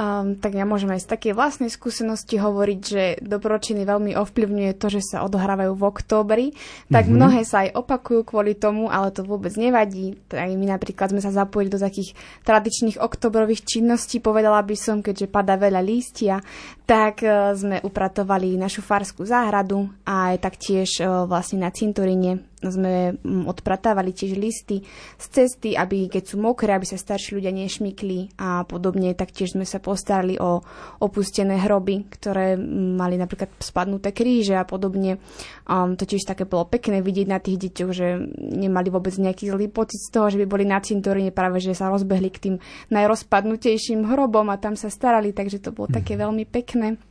Um, 0.01 0.40
tak 0.40 0.57
ja 0.57 0.64
môžem 0.64 0.96
aj 0.96 1.05
z 1.05 1.12
takej 1.12 1.32
vlastnej 1.36 1.68
skúsenosti 1.68 2.40
hovoriť, 2.40 2.80
že 2.80 3.05
dobročiny 3.20 3.84
veľmi 3.84 4.16
ovplyvňuje 4.16 4.72
to, 4.80 4.88
že 4.88 5.05
sa 5.05 5.28
odohrávajú 5.28 5.76
v 5.76 5.84
októbri. 5.84 6.46
Tak 6.88 7.05
mm-hmm. 7.05 7.20
mnohé 7.20 7.44
sa 7.44 7.68
aj 7.68 7.76
opakujú 7.76 8.24
kvôli 8.24 8.57
tomu, 8.57 8.88
ale 8.88 9.12
to 9.12 9.28
vôbec 9.28 9.53
nevadí. 9.61 10.16
Tak 10.32 10.57
my 10.57 10.72
napríklad 10.72 11.12
sme 11.12 11.20
sa 11.20 11.28
zapojili 11.28 11.68
do 11.68 11.76
takých 11.76 12.16
tradičných 12.48 12.96
oktobrových 12.96 13.61
činností, 13.68 14.24
povedala 14.24 14.64
by 14.64 14.72
som, 14.72 15.05
keďže 15.05 15.28
pada 15.28 15.61
veľa 15.61 15.84
lístia, 15.84 16.40
tak 16.88 17.20
uh, 17.20 17.53
sme 17.53 17.84
upratovali 17.84 18.57
našu 18.57 18.80
farskú 18.80 19.28
záhradu 19.28 19.84
a 20.09 20.32
aj 20.32 20.48
taktiež 20.48 21.05
uh, 21.05 21.28
vlastne 21.28 21.61
na 21.61 21.68
cintoríne 21.68 22.49
sme 22.61 23.16
mm, 23.16 23.48
odpratávali 23.48 24.12
tiež 24.12 24.36
listy 24.36 24.84
z 25.16 25.26
cesty, 25.32 25.72
aby 25.72 26.12
keď 26.12 26.22
sú 26.28 26.36
mokré, 26.36 26.76
aby 26.76 26.84
sa 26.84 27.00
starší 27.00 27.40
ľudia 27.40 27.52
nešmykli 27.52 28.36
a 28.36 28.68
podobne. 28.68 29.16
Taktiež 29.16 29.56
sme 29.56 29.64
sa 29.64 29.80
postarali 29.80 30.36
o 30.36 30.61
opustené 31.00 31.56
hroby, 31.64 32.04
ktoré 32.12 32.61
mm, 32.61 33.00
mali 33.00 33.16
napríklad 33.16 33.48
spadnuté 33.61 34.12
kríže 34.12 34.61
a 34.61 34.68
podobne. 34.68 35.16
Um, 35.64 35.96
to 35.96 36.04
tiež 36.04 36.28
také 36.28 36.44
bolo 36.44 36.68
pekné 36.68 37.00
vidieť 37.00 37.26
na 37.26 37.40
tých 37.40 37.68
deťoch, 37.68 37.90
že 37.96 38.20
nemali 38.38 38.92
vôbec 38.92 39.16
nejaký 39.16 39.48
zlý 39.50 39.72
pocit 39.72 40.00
z 40.00 40.12
toho, 40.12 40.28
že 40.28 40.40
by 40.44 40.46
boli 40.46 40.64
na 40.68 40.78
cintoríne, 40.78 41.32
práve 41.32 41.64
že 41.64 41.72
sa 41.72 41.88
rozbehli 41.88 42.28
k 42.28 42.42
tým 42.42 42.56
najrozpadnutejším 42.92 44.04
hrobom 44.04 44.52
a 44.52 44.61
tam 44.61 44.76
sa 44.76 44.92
starali, 44.92 45.32
takže 45.32 45.64
to 45.64 45.72
bolo 45.72 45.88
také 45.88 46.20
veľmi 46.20 46.44
pekné. 46.44 47.09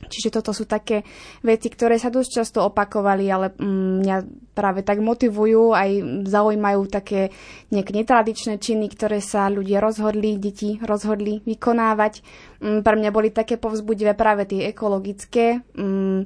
Čiže 0.00 0.32
toto 0.32 0.56
sú 0.56 0.64
také 0.64 1.04
veci, 1.44 1.68
ktoré 1.68 2.00
sa 2.00 2.08
dosť 2.08 2.30
často 2.40 2.58
opakovali, 2.64 3.28
ale 3.28 3.52
mm, 3.52 3.92
mňa 4.00 4.16
práve 4.56 4.80
tak 4.80 5.04
motivujú, 5.04 5.76
aj 5.76 6.24
zaujímajú 6.24 6.82
také 6.88 7.28
nejaké 7.68 7.92
netradičné 7.92 8.56
činy, 8.56 8.88
ktoré 8.90 9.20
sa 9.20 9.52
ľudia 9.52 9.78
rozhodli, 9.78 10.40
deti 10.40 10.80
rozhodli 10.80 11.44
vykonávať. 11.44 12.24
Mm, 12.64 12.80
pre 12.80 12.94
mňa 12.96 13.10
boli 13.12 13.28
také 13.28 13.60
povzbudivé 13.60 14.16
práve 14.16 14.48
tie 14.48 14.72
ekologické, 14.72 15.60
mm, 15.76 16.24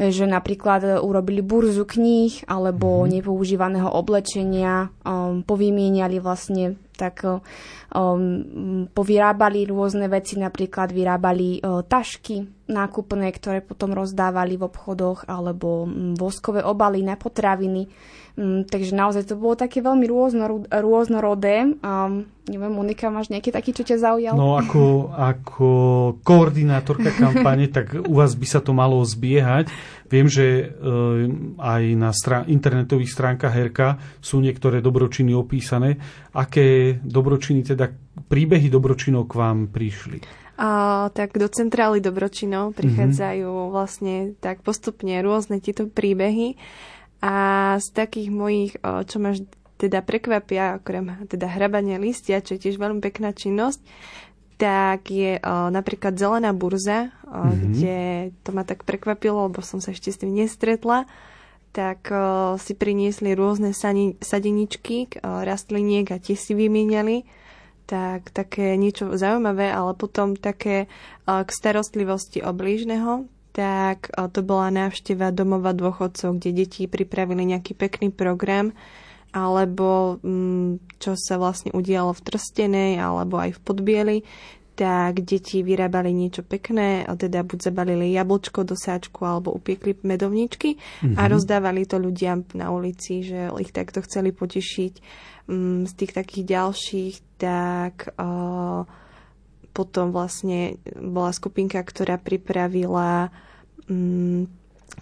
že 0.00 0.24
napríklad 0.24 1.02
urobili 1.04 1.44
burzu 1.44 1.84
kníh 1.84 2.48
alebo 2.48 3.02
mm-hmm. 3.02 3.12
nepoužívaného 3.18 3.90
oblečenia, 3.92 4.88
um, 5.04 5.44
povymieniali 5.44 6.16
vlastne 6.22 6.80
tak 6.92 7.24
um, 7.24 8.86
povyrábali 8.86 9.66
rôzne 9.66 10.06
veci, 10.06 10.38
napríklad 10.38 10.94
vyrábali 10.94 11.58
uh, 11.58 11.82
tašky 11.82 12.68
nákupné, 12.70 13.32
ktoré 13.34 13.58
potom 13.60 13.90
rozdávali 13.90 14.54
v 14.54 14.70
obchodoch, 14.70 15.26
alebo 15.26 15.88
um, 15.88 16.14
voskové 16.14 16.62
obaly 16.62 17.02
na 17.02 17.18
potraviny. 17.18 17.90
Um, 18.32 18.64
takže 18.64 18.96
naozaj 18.96 19.28
to 19.28 19.36
bolo 19.36 19.52
také 19.52 19.84
veľmi 19.84 20.08
rôznor, 20.08 20.64
rôznorodé. 20.72 21.76
Um, 21.84 22.24
neviem, 22.48 22.72
Monika, 22.72 23.12
máš 23.12 23.28
nejaký 23.28 23.52
taký, 23.52 23.76
čo 23.76 23.84
ťa 23.84 24.00
zaujal? 24.00 24.34
No 24.40 24.56
ako, 24.56 25.12
ako 25.12 25.68
koordinátorka 26.24 27.12
kampane, 27.20 27.68
tak 27.68 27.92
u 27.92 28.14
vás 28.16 28.32
by 28.32 28.46
sa 28.48 28.64
to 28.64 28.72
malo 28.72 29.04
zbiehať. 29.04 29.68
Viem, 30.08 30.32
že 30.32 30.64
uh, 30.64 31.28
aj 31.60 31.82
na 31.92 32.10
strá- 32.16 32.48
internetových 32.48 33.12
stránkach 33.12 33.52
Herka 33.52 34.00
sú 34.24 34.40
niektoré 34.40 34.80
dobročiny 34.80 35.36
opísané. 35.36 36.00
Aké 36.32 36.96
dobročiny, 37.04 37.68
teda 37.68 37.92
príbehy 38.32 38.72
dobročinov 38.72 39.28
k 39.28 39.34
vám 39.36 39.68
prišli? 39.68 40.24
A, 40.56 41.08
tak 41.12 41.36
do 41.36 41.48
centrály 41.48 42.00
dobročinov 42.00 42.76
prichádzajú 42.76 43.48
mm-hmm. 43.48 43.72
vlastne 43.72 44.16
tak 44.40 44.60
postupne 44.64 45.20
rôzne 45.24 45.60
tieto 45.64 45.88
príbehy 45.88 46.56
a 47.22 47.34
z 47.78 47.86
takých 47.94 48.28
mojich, 48.34 48.72
čo 48.82 49.16
máš 49.22 49.46
teda 49.78 50.02
prekvapia, 50.02 50.82
okrem 50.82 51.26
teda 51.26 51.46
hrabania 51.46 51.98
listia, 52.02 52.42
čo 52.42 52.58
je 52.58 52.66
tiež 52.66 52.82
veľmi 52.82 52.98
pekná 52.98 53.30
činnosť, 53.30 53.82
tak 54.58 55.10
je 55.10 55.42
o, 55.42 55.74
napríklad 55.74 56.14
zelená 56.14 56.54
burza, 56.54 57.10
o, 57.26 57.46
mm-hmm. 57.46 57.58
kde 57.74 57.98
to 58.46 58.50
ma 58.54 58.62
tak 58.62 58.86
prekvapilo, 58.86 59.50
lebo 59.50 59.58
som 59.58 59.82
sa 59.82 59.90
ešte 59.90 60.14
s 60.14 60.22
tým 60.22 60.30
nestretla 60.34 61.10
tak 61.72 62.12
uh, 62.12 62.54
si 62.60 62.76
priniesli 62.76 63.32
rôzne 63.32 63.72
sani, 63.72 64.20
sadeničky, 64.20 65.08
uh, 65.18 65.40
rastliniek 65.42 66.04
a 66.12 66.20
tie 66.20 66.36
si 66.36 66.52
vymieniali. 66.52 67.24
Tak 67.88 68.30
také 68.30 68.76
niečo 68.76 69.08
zaujímavé, 69.16 69.72
ale 69.72 69.96
potom 69.96 70.36
také 70.36 70.86
uh, 70.86 71.42
k 71.42 71.48
starostlivosti 71.48 72.44
oblížneho, 72.44 73.24
tak 73.52 74.08
uh, 74.16 74.28
to 74.32 74.40
bola 74.40 74.72
návšteva 74.72 75.30
domova 75.30 75.76
dôchodcov, 75.76 76.40
kde 76.40 76.64
deti 76.64 76.88
pripravili 76.88 77.52
nejaký 77.52 77.76
pekný 77.76 78.08
program, 78.08 78.72
alebo 79.32 80.20
um, 80.20 80.80
čo 81.00 81.16
sa 81.16 81.40
vlastne 81.40 81.72
udialo 81.72 82.12
v 82.16 82.24
Trstenej, 82.24 82.92
alebo 83.00 83.40
aj 83.40 83.56
v 83.56 83.60
Podbieli, 83.60 84.18
tak 84.72 85.20
deti 85.28 85.60
vyrábali 85.60 86.16
niečo 86.16 86.40
pekné, 86.40 87.04
a 87.04 87.12
teda 87.12 87.44
buď 87.44 87.58
zabalili 87.60 88.16
jablčko 88.16 88.64
do 88.64 88.72
sáčku 88.72 89.20
alebo 89.28 89.52
upiekli 89.52 90.00
medovničky 90.00 90.80
mm-hmm. 90.80 91.16
a 91.20 91.22
mhm. 91.28 91.30
rozdávali 91.30 91.84
to 91.84 92.00
ľuďom 92.00 92.56
na 92.56 92.72
ulici, 92.72 93.20
že 93.20 93.52
ich 93.60 93.72
takto 93.72 94.00
chceli 94.00 94.32
potešiť. 94.32 94.94
Um, 95.50 95.84
z 95.84 95.92
tých 95.98 96.12
takých 96.16 96.44
ďalších, 96.56 97.14
tak 97.36 98.16
uh, 98.16 98.86
potom 99.72 100.12
vlastne 100.12 100.76
bola 100.94 101.32
skupinka, 101.32 101.80
ktorá 101.80 102.20
pripravila 102.20 103.32
um, 103.88 104.46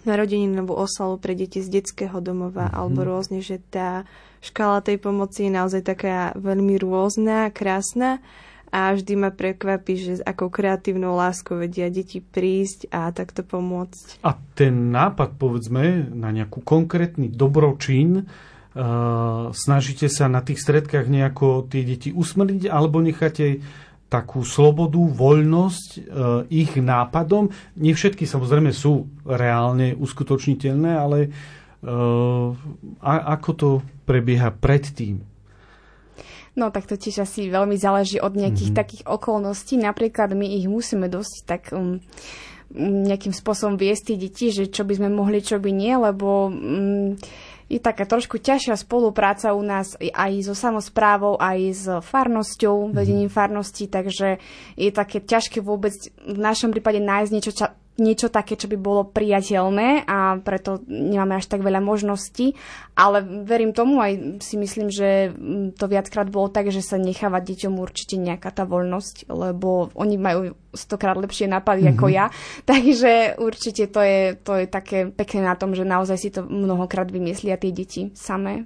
narodeninovú 0.07 0.73
oslavu 0.73 1.19
pre 1.19 1.35
deti 1.35 1.59
z 1.59 1.81
detského 1.81 2.23
domova 2.23 2.71
mm-hmm. 2.71 2.79
alebo 2.79 2.99
rôzne, 3.03 3.39
že 3.43 3.59
tá 3.59 4.07
škála 4.41 4.81
tej 4.81 4.97
pomoci 4.97 5.47
je 5.47 5.51
naozaj 5.53 5.85
taká 5.85 6.33
veľmi 6.39 6.81
rôzna, 6.81 7.53
krásna 7.53 8.23
a 8.71 8.95
vždy 8.95 9.13
ma 9.19 9.29
prekvapí, 9.35 9.93
že 9.99 10.13
ako 10.23 10.47
kreatívnou 10.47 11.11
láskou 11.19 11.59
vedia 11.59 11.91
deti 11.91 12.23
prísť 12.23 12.87
a 12.87 13.11
takto 13.11 13.43
pomôcť. 13.43 14.23
A 14.23 14.39
ten 14.55 14.95
nápad, 14.95 15.35
povedzme, 15.35 16.07
na 16.15 16.31
nejakú 16.31 16.63
konkrétny 16.63 17.27
dobročin, 17.27 18.23
uh, 18.23 19.51
snažíte 19.51 20.07
sa 20.07 20.31
na 20.31 20.39
tých 20.39 20.63
stredkách 20.63 21.11
nejako 21.11 21.67
tie 21.67 21.83
deti 21.83 22.09
usmrniť, 22.15 22.71
alebo 22.71 23.03
necháte 23.03 23.59
takú 24.11 24.43
slobodu, 24.43 24.99
voľnosť 24.99 25.89
uh, 25.95 26.01
ich 26.51 26.75
nápadom. 26.75 27.47
Nie 27.79 27.95
všetky 27.95 28.27
samozrejme 28.27 28.75
sú 28.75 29.07
reálne 29.23 29.95
uskutočniteľné, 29.95 30.91
ale 30.91 31.31
uh, 31.31 32.51
a, 32.99 33.13
ako 33.39 33.49
to 33.55 33.69
prebieha 34.03 34.51
predtým? 34.51 35.23
No 36.51 36.67
tak 36.67 36.91
to 36.91 36.99
tiež 36.99 37.23
asi 37.23 37.47
veľmi 37.47 37.79
záleží 37.79 38.19
od 38.19 38.35
nejakých 38.35 38.75
mm-hmm. 38.75 38.81
takých 38.83 39.03
okolností. 39.07 39.79
Napríklad 39.79 40.35
my 40.35 40.59
ich 40.59 40.67
musíme 40.67 41.07
dosť 41.07 41.35
tak 41.47 41.71
um, 41.71 42.03
nejakým 43.07 43.31
spôsobom 43.31 43.79
viesť 43.79 44.11
tie 44.11 44.17
deti, 44.19 44.51
že 44.51 44.67
čo 44.67 44.83
by 44.83 44.99
sme 44.99 45.09
mohli, 45.11 45.39
čo 45.39 45.63
by 45.63 45.71
nie, 45.71 45.95
lebo 45.95 46.51
um, 46.51 47.15
je 47.71 47.79
taká 47.79 48.03
trošku 48.03 48.35
ťažšia 48.35 48.75
spolupráca 48.75 49.55
u 49.55 49.63
nás 49.63 49.95
aj 49.95 50.31
so 50.43 50.51
samozprávou, 50.51 51.39
aj 51.39 51.59
s 51.71 51.85
farnosťou, 52.03 52.91
vedením 52.91 53.31
farnosti, 53.31 53.87
takže 53.87 54.43
je 54.75 54.91
také 54.91 55.23
ťažké 55.23 55.63
vôbec 55.63 55.95
v 56.19 56.35
našom 56.35 56.75
prípade 56.75 56.99
nájsť 56.99 57.31
niečo, 57.31 57.55
ča- 57.55 57.71
niečo 57.99 58.31
také, 58.31 58.55
čo 58.55 58.71
by 58.71 58.77
bolo 58.79 59.03
priateľné 59.03 60.07
a 60.07 60.39
preto 60.39 60.79
nemáme 60.87 61.35
až 61.35 61.51
tak 61.51 61.59
veľa 61.59 61.83
možností. 61.83 62.55
Ale 62.95 63.21
verím 63.43 63.75
tomu, 63.75 63.99
aj 63.99 64.39
si 64.39 64.55
myslím, 64.55 64.87
že 64.87 65.35
to 65.75 65.85
viackrát 65.91 66.31
bolo 66.31 66.47
tak, 66.47 66.71
že 66.71 66.79
sa 66.79 66.95
necháva 66.95 67.43
deťom 67.43 67.75
určite 67.75 68.15
nejaká 68.15 68.49
tá 68.51 68.63
voľnosť, 68.63 69.27
lebo 69.27 69.91
oni 69.93 70.15
majú 70.15 70.55
stokrát 70.71 71.19
lepšie 71.19 71.51
nápady 71.51 71.83
mm-hmm. 71.83 71.99
ako 71.99 72.05
mhm. 72.07 72.13
ja. 72.15 72.25
Takže 72.71 73.11
určite 73.41 73.83
to 73.91 73.99
je, 73.99 74.19
to 74.39 74.51
je 74.63 74.65
také 74.71 75.11
pekné 75.11 75.43
na 75.43 75.55
tom, 75.59 75.75
že 75.75 75.83
naozaj 75.83 76.17
si 76.17 76.29
to 76.31 76.47
mnohokrát 76.47 77.11
vymyslia 77.11 77.59
tie 77.59 77.75
deti 77.75 78.09
samé. 78.15 78.65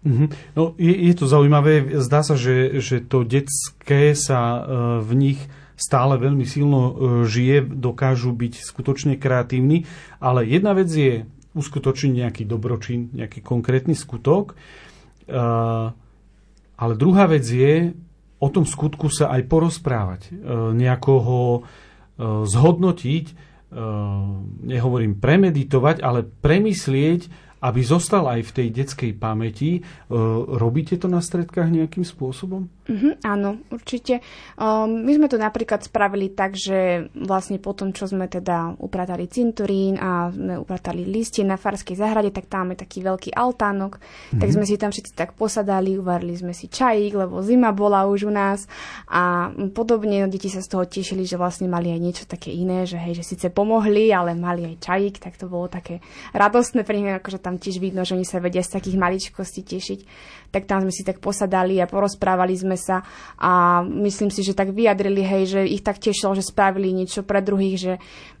Mm-hmm. 0.00 0.56
No, 0.56 0.72
je, 0.80 0.94
je 1.12 1.14
to 1.14 1.28
zaujímavé. 1.28 2.00
Zdá 2.00 2.24
sa, 2.24 2.32
že, 2.32 2.80
že 2.80 3.04
to 3.04 3.20
detské 3.20 4.16
sa 4.16 4.40
uh, 4.40 4.64
v 5.04 5.12
nich 5.12 5.40
stále 5.80 6.20
veľmi 6.20 6.44
silno 6.44 6.80
e, 6.84 6.92
žije, 7.24 7.64
dokážu 7.64 8.36
byť 8.36 8.60
skutočne 8.60 9.16
kreatívni, 9.16 9.88
ale 10.20 10.44
jedna 10.44 10.76
vec 10.76 10.92
je 10.92 11.24
uskutočniť 11.56 12.12
nejaký 12.20 12.44
dobročin, 12.44 13.08
nejaký 13.16 13.40
konkrétny 13.40 13.96
skutok, 13.96 14.52
e, 14.52 14.54
ale 16.76 16.92
druhá 17.00 17.24
vec 17.32 17.48
je 17.48 17.96
o 18.40 18.48
tom 18.52 18.68
skutku 18.68 19.08
sa 19.08 19.32
aj 19.32 19.42
porozprávať, 19.48 20.20
e, 20.28 20.30
nejako 20.76 21.14
ho 21.16 21.42
zhodnotiť, 22.20 23.48
nehovorím 24.60 25.16
premeditovať, 25.16 26.04
ale 26.04 26.20
premyslieť, 26.20 27.32
aby 27.60 27.80
zostal 27.84 28.24
aj 28.24 28.40
v 28.48 28.54
tej 28.56 28.68
detskej 28.72 29.12
pamäti. 29.20 29.84
Robíte 30.48 30.96
to 30.96 31.12
na 31.12 31.20
stredkách 31.20 31.68
nejakým 31.68 32.04
spôsobom? 32.04 32.68
Mm-hmm, 32.90 33.22
áno, 33.22 33.62
určite. 33.70 34.18
Um, 34.58 35.06
my 35.06 35.14
sme 35.14 35.30
to 35.30 35.38
napríklad 35.38 35.86
spravili 35.86 36.34
tak, 36.34 36.58
že 36.58 37.06
vlastne 37.14 37.62
po 37.62 37.70
tom, 37.70 37.94
čo 37.94 38.10
sme 38.10 38.26
teda 38.26 38.74
upratali 38.82 39.30
cinturín 39.30 39.94
a 39.94 40.34
sme 40.34 40.58
upratali 40.58 41.06
listie 41.06 41.46
na 41.46 41.54
Farskej 41.54 41.94
zahrade, 41.94 42.34
tak 42.34 42.50
tam 42.50 42.74
je 42.74 42.82
taký 42.82 43.06
veľký 43.06 43.30
altánok, 43.30 44.02
mm-hmm. 44.02 44.40
tak 44.42 44.48
sme 44.50 44.66
si 44.66 44.74
tam 44.74 44.90
všetci 44.90 45.12
tak 45.14 45.38
posadali, 45.38 46.02
uvarili 46.02 46.34
sme 46.34 46.50
si 46.50 46.66
čajík, 46.66 47.14
lebo 47.14 47.38
zima 47.46 47.70
bola 47.70 48.10
už 48.10 48.26
u 48.26 48.32
nás 48.34 48.66
a 49.06 49.54
podobne 49.70 50.26
deti 50.26 50.50
sa 50.50 50.58
z 50.58 50.74
toho 50.74 50.82
tešili, 50.82 51.22
že 51.22 51.38
vlastne 51.38 51.70
mali 51.70 51.94
aj 51.94 52.00
niečo 52.02 52.24
také 52.26 52.50
iné, 52.50 52.90
že 52.90 52.98
hej, 52.98 53.22
že 53.22 53.36
síce 53.36 53.54
pomohli, 53.54 54.10
ale 54.10 54.34
mali 54.34 54.66
aj 54.66 54.82
čajík, 54.82 55.22
tak 55.22 55.38
to 55.38 55.46
bolo 55.46 55.70
také 55.70 56.02
radostné 56.34 56.82
pre 56.82 56.98
nich, 56.98 57.14
akože 57.14 57.38
tam 57.50 57.58
tiež 57.58 57.82
vidno, 57.82 58.06
že 58.06 58.14
oni 58.14 58.22
sa 58.22 58.38
vedia 58.38 58.62
z 58.62 58.78
takých 58.78 58.94
maličkostí 58.94 59.66
tešiť. 59.66 60.00
Tak 60.50 60.66
tam 60.66 60.82
sme 60.82 60.92
si 60.92 61.06
tak 61.06 61.22
posadali 61.22 61.78
a 61.78 61.86
porozprávali 61.86 62.58
sme 62.58 62.74
sa 62.74 63.06
a 63.38 63.82
myslím 63.86 64.30
si, 64.34 64.42
že 64.42 64.58
tak 64.58 64.74
vyjadrili, 64.74 65.22
hej, 65.22 65.42
že 65.46 65.60
ich 65.62 65.80
tak 65.86 66.02
tešilo, 66.02 66.34
že 66.34 66.42
spravili 66.42 66.90
niečo 66.90 67.22
pre 67.22 67.38
druhých, 67.40 67.76
že 67.78 67.92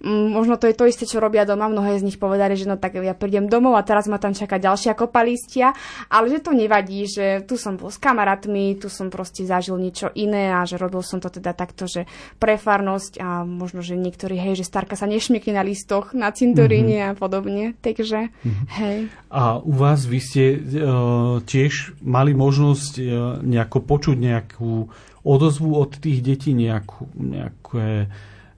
mm, 0.02 0.26
možno 0.34 0.58
to 0.58 0.66
je 0.66 0.74
to 0.74 0.84
isté, 0.90 1.06
čo 1.06 1.22
robia 1.22 1.46
doma. 1.46 1.70
Mnohé 1.70 2.02
z 2.02 2.06
nich 2.06 2.18
povedali, 2.18 2.58
že 2.58 2.66
no 2.66 2.76
tak 2.76 2.98
ja 2.98 3.14
prídem 3.14 3.46
domov 3.46 3.78
a 3.78 3.86
teraz 3.86 4.10
ma 4.10 4.18
tam 4.18 4.34
čaká 4.34 4.58
ďalšia 4.58 4.98
kopa 4.98 5.22
listia, 5.22 5.72
ale 6.10 6.28
že 6.28 6.42
to 6.42 6.50
nevadí, 6.50 7.06
že 7.06 7.46
tu 7.46 7.54
som 7.54 7.78
bol 7.78 7.88
s 7.88 7.98
kamarátmi, 8.02 8.76
tu 8.76 8.90
som 8.90 9.08
proste 9.08 9.46
zažil 9.46 9.78
niečo 9.78 10.10
iné 10.18 10.50
a 10.50 10.66
že 10.66 10.76
robil 10.76 11.00
som 11.06 11.22
to 11.22 11.30
teda 11.30 11.54
takto, 11.54 11.86
že 11.86 12.04
pre 12.42 12.58
farnosť 12.58 13.22
a 13.22 13.44
možno, 13.46 13.80
že 13.84 13.94
niektorí, 13.94 14.36
hej, 14.36 14.60
že 14.60 14.68
starka 14.68 14.98
sa 14.98 15.06
nešmiekne 15.06 15.56
na 15.56 15.62
listoch, 15.62 16.12
na 16.16 16.32
cintoríne 16.32 16.98
mm-hmm. 17.04 17.12
a 17.14 17.18
podobne. 17.18 17.64
Takže, 17.80 18.32
mm-hmm. 18.32 18.66
hej. 18.80 18.98
A 19.30 19.62
u 19.62 19.72
vás 19.76 20.04
vy 20.08 20.18
ste 20.18 20.44
uh, 20.56 21.38
tiež 21.44 21.99
mali 22.02 22.32
možnosť 22.32 22.92
uh, 23.00 23.06
nejako 23.40 23.78
počuť 23.84 24.16
nejakú 24.16 24.88
odozvu 25.20 25.76
od 25.76 26.00
tých 26.00 26.24
detí, 26.24 26.56
nejakú, 26.56 27.12
nejaké 27.12 28.08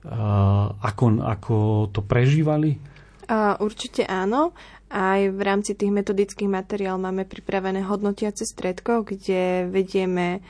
ako, 0.03 1.23
ako 1.23 1.55
to 1.95 2.03
prežívali? 2.03 2.75
Uh, 3.23 3.55
určite 3.63 4.03
áno. 4.03 4.51
Aj 4.93 5.25
v 5.25 5.41
rámci 5.41 5.73
tých 5.73 5.89
metodických 5.89 6.51
materiál 6.51 7.01
máme 7.01 7.25
pripravené 7.25 7.81
hodnotiace 7.81 8.45
stredko, 8.45 9.01
kde 9.01 9.65
vedieme 9.71 10.45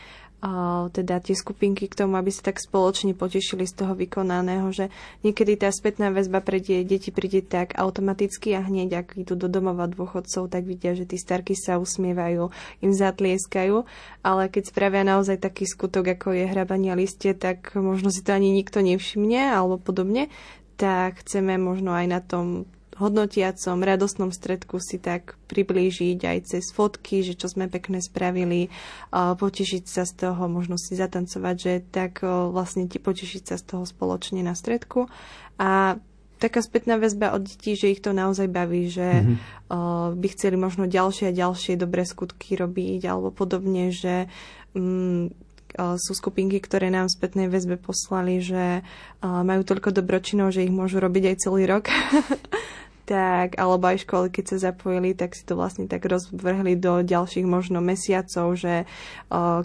teda 0.92 1.24
tie 1.24 1.36
skupinky 1.40 1.88
k 1.88 2.04
tomu, 2.04 2.20
aby 2.20 2.28
sa 2.28 2.52
tak 2.52 2.60
spoločne 2.60 3.16
potešili 3.16 3.64
z 3.64 3.80
toho 3.80 3.96
vykonaného, 3.96 4.68
že 4.76 4.92
niekedy 5.24 5.56
tá 5.56 5.72
spätná 5.72 6.12
väzba 6.12 6.44
pre 6.44 6.60
tie 6.60 6.84
deti 6.84 7.16
príde 7.16 7.40
tak 7.40 7.80
automaticky 7.80 8.52
a 8.52 8.60
hneď, 8.60 8.90
ak 9.08 9.08
idú 9.24 9.40
do 9.40 9.48
domova 9.48 9.88
dôchodcov, 9.88 10.52
tak 10.52 10.68
vidia, 10.68 11.00
že 11.00 11.08
tí 11.08 11.16
starky 11.16 11.56
sa 11.56 11.80
usmievajú, 11.80 12.52
im 12.84 12.92
zatlieskajú, 12.92 13.88
ale 14.20 14.52
keď 14.52 14.64
spravia 14.68 15.08
naozaj 15.08 15.40
taký 15.40 15.64
skutok, 15.64 16.20
ako 16.20 16.36
je 16.36 16.52
hrabanie 16.52 16.92
listie, 16.92 17.32
tak 17.32 17.72
možno 17.80 18.12
si 18.12 18.20
to 18.20 18.36
ani 18.36 18.52
nikto 18.52 18.84
nevšimne 18.84 19.56
alebo 19.56 19.80
podobne, 19.80 20.28
tak 20.76 21.24
chceme 21.24 21.56
možno 21.56 21.96
aj 21.96 22.06
na 22.12 22.20
tom 22.20 22.68
hodnotiacom, 22.98 23.82
radostnom 23.82 24.30
stredku 24.30 24.78
si 24.78 25.02
tak 25.02 25.36
priblížiť 25.50 26.20
aj 26.22 26.38
cez 26.46 26.70
fotky, 26.70 27.26
že 27.26 27.34
čo 27.34 27.50
sme 27.50 27.66
pekne 27.70 28.00
spravili, 28.02 28.70
potešiť 29.14 29.84
sa 29.86 30.04
z 30.06 30.28
toho, 30.28 30.46
možno 30.46 30.78
si 30.78 30.94
zatancovať, 30.94 31.56
že 31.58 31.74
tak 31.90 32.22
vlastne 32.26 32.86
ti 32.86 33.02
potešiť 33.02 33.44
sa 33.44 33.56
z 33.58 33.64
toho 33.76 33.84
spoločne 33.86 34.46
na 34.46 34.54
stredku. 34.54 35.10
A 35.58 35.98
taká 36.38 36.60
spätná 36.60 37.00
väzba 37.00 37.32
od 37.32 37.48
detí, 37.48 37.80
že 37.80 37.96
ich 37.96 38.04
to 38.04 38.12
naozaj 38.12 38.52
baví, 38.52 38.92
že 38.92 39.24
mm-hmm. 39.24 40.20
by 40.20 40.28
chceli 40.36 40.60
možno 40.60 40.92
ďalšie 40.92 41.32
a 41.32 41.38
ďalšie 41.38 41.80
dobré 41.80 42.04
skutky 42.04 42.60
robiť 42.60 43.02
alebo 43.08 43.32
podobne, 43.32 43.96
že 43.96 44.28
um, 44.76 45.32
sú 45.74 46.14
skupinky, 46.14 46.62
ktoré 46.62 46.94
nám 46.94 47.10
v 47.10 47.16
spätnej 47.18 47.48
väzbe 47.50 47.82
poslali, 47.82 48.38
že 48.44 48.86
majú 49.26 49.62
toľko 49.66 49.90
dobročinov, 49.90 50.54
že 50.54 50.62
ich 50.62 50.74
môžu 50.74 51.02
robiť 51.02 51.34
aj 51.34 51.36
celý 51.42 51.66
rok. 51.66 51.90
tak, 53.04 53.60
alebo 53.60 53.92
aj 53.92 54.08
školy, 54.08 54.32
keď 54.32 54.56
sa 54.56 54.72
zapojili, 54.72 55.12
tak 55.12 55.36
si 55.36 55.44
to 55.44 55.60
vlastne 55.60 55.92
tak 55.92 56.08
rozvrhli 56.08 56.80
do 56.80 57.04
ďalších 57.04 57.44
možno 57.44 57.84
mesiacov, 57.84 58.56
že 58.56 58.88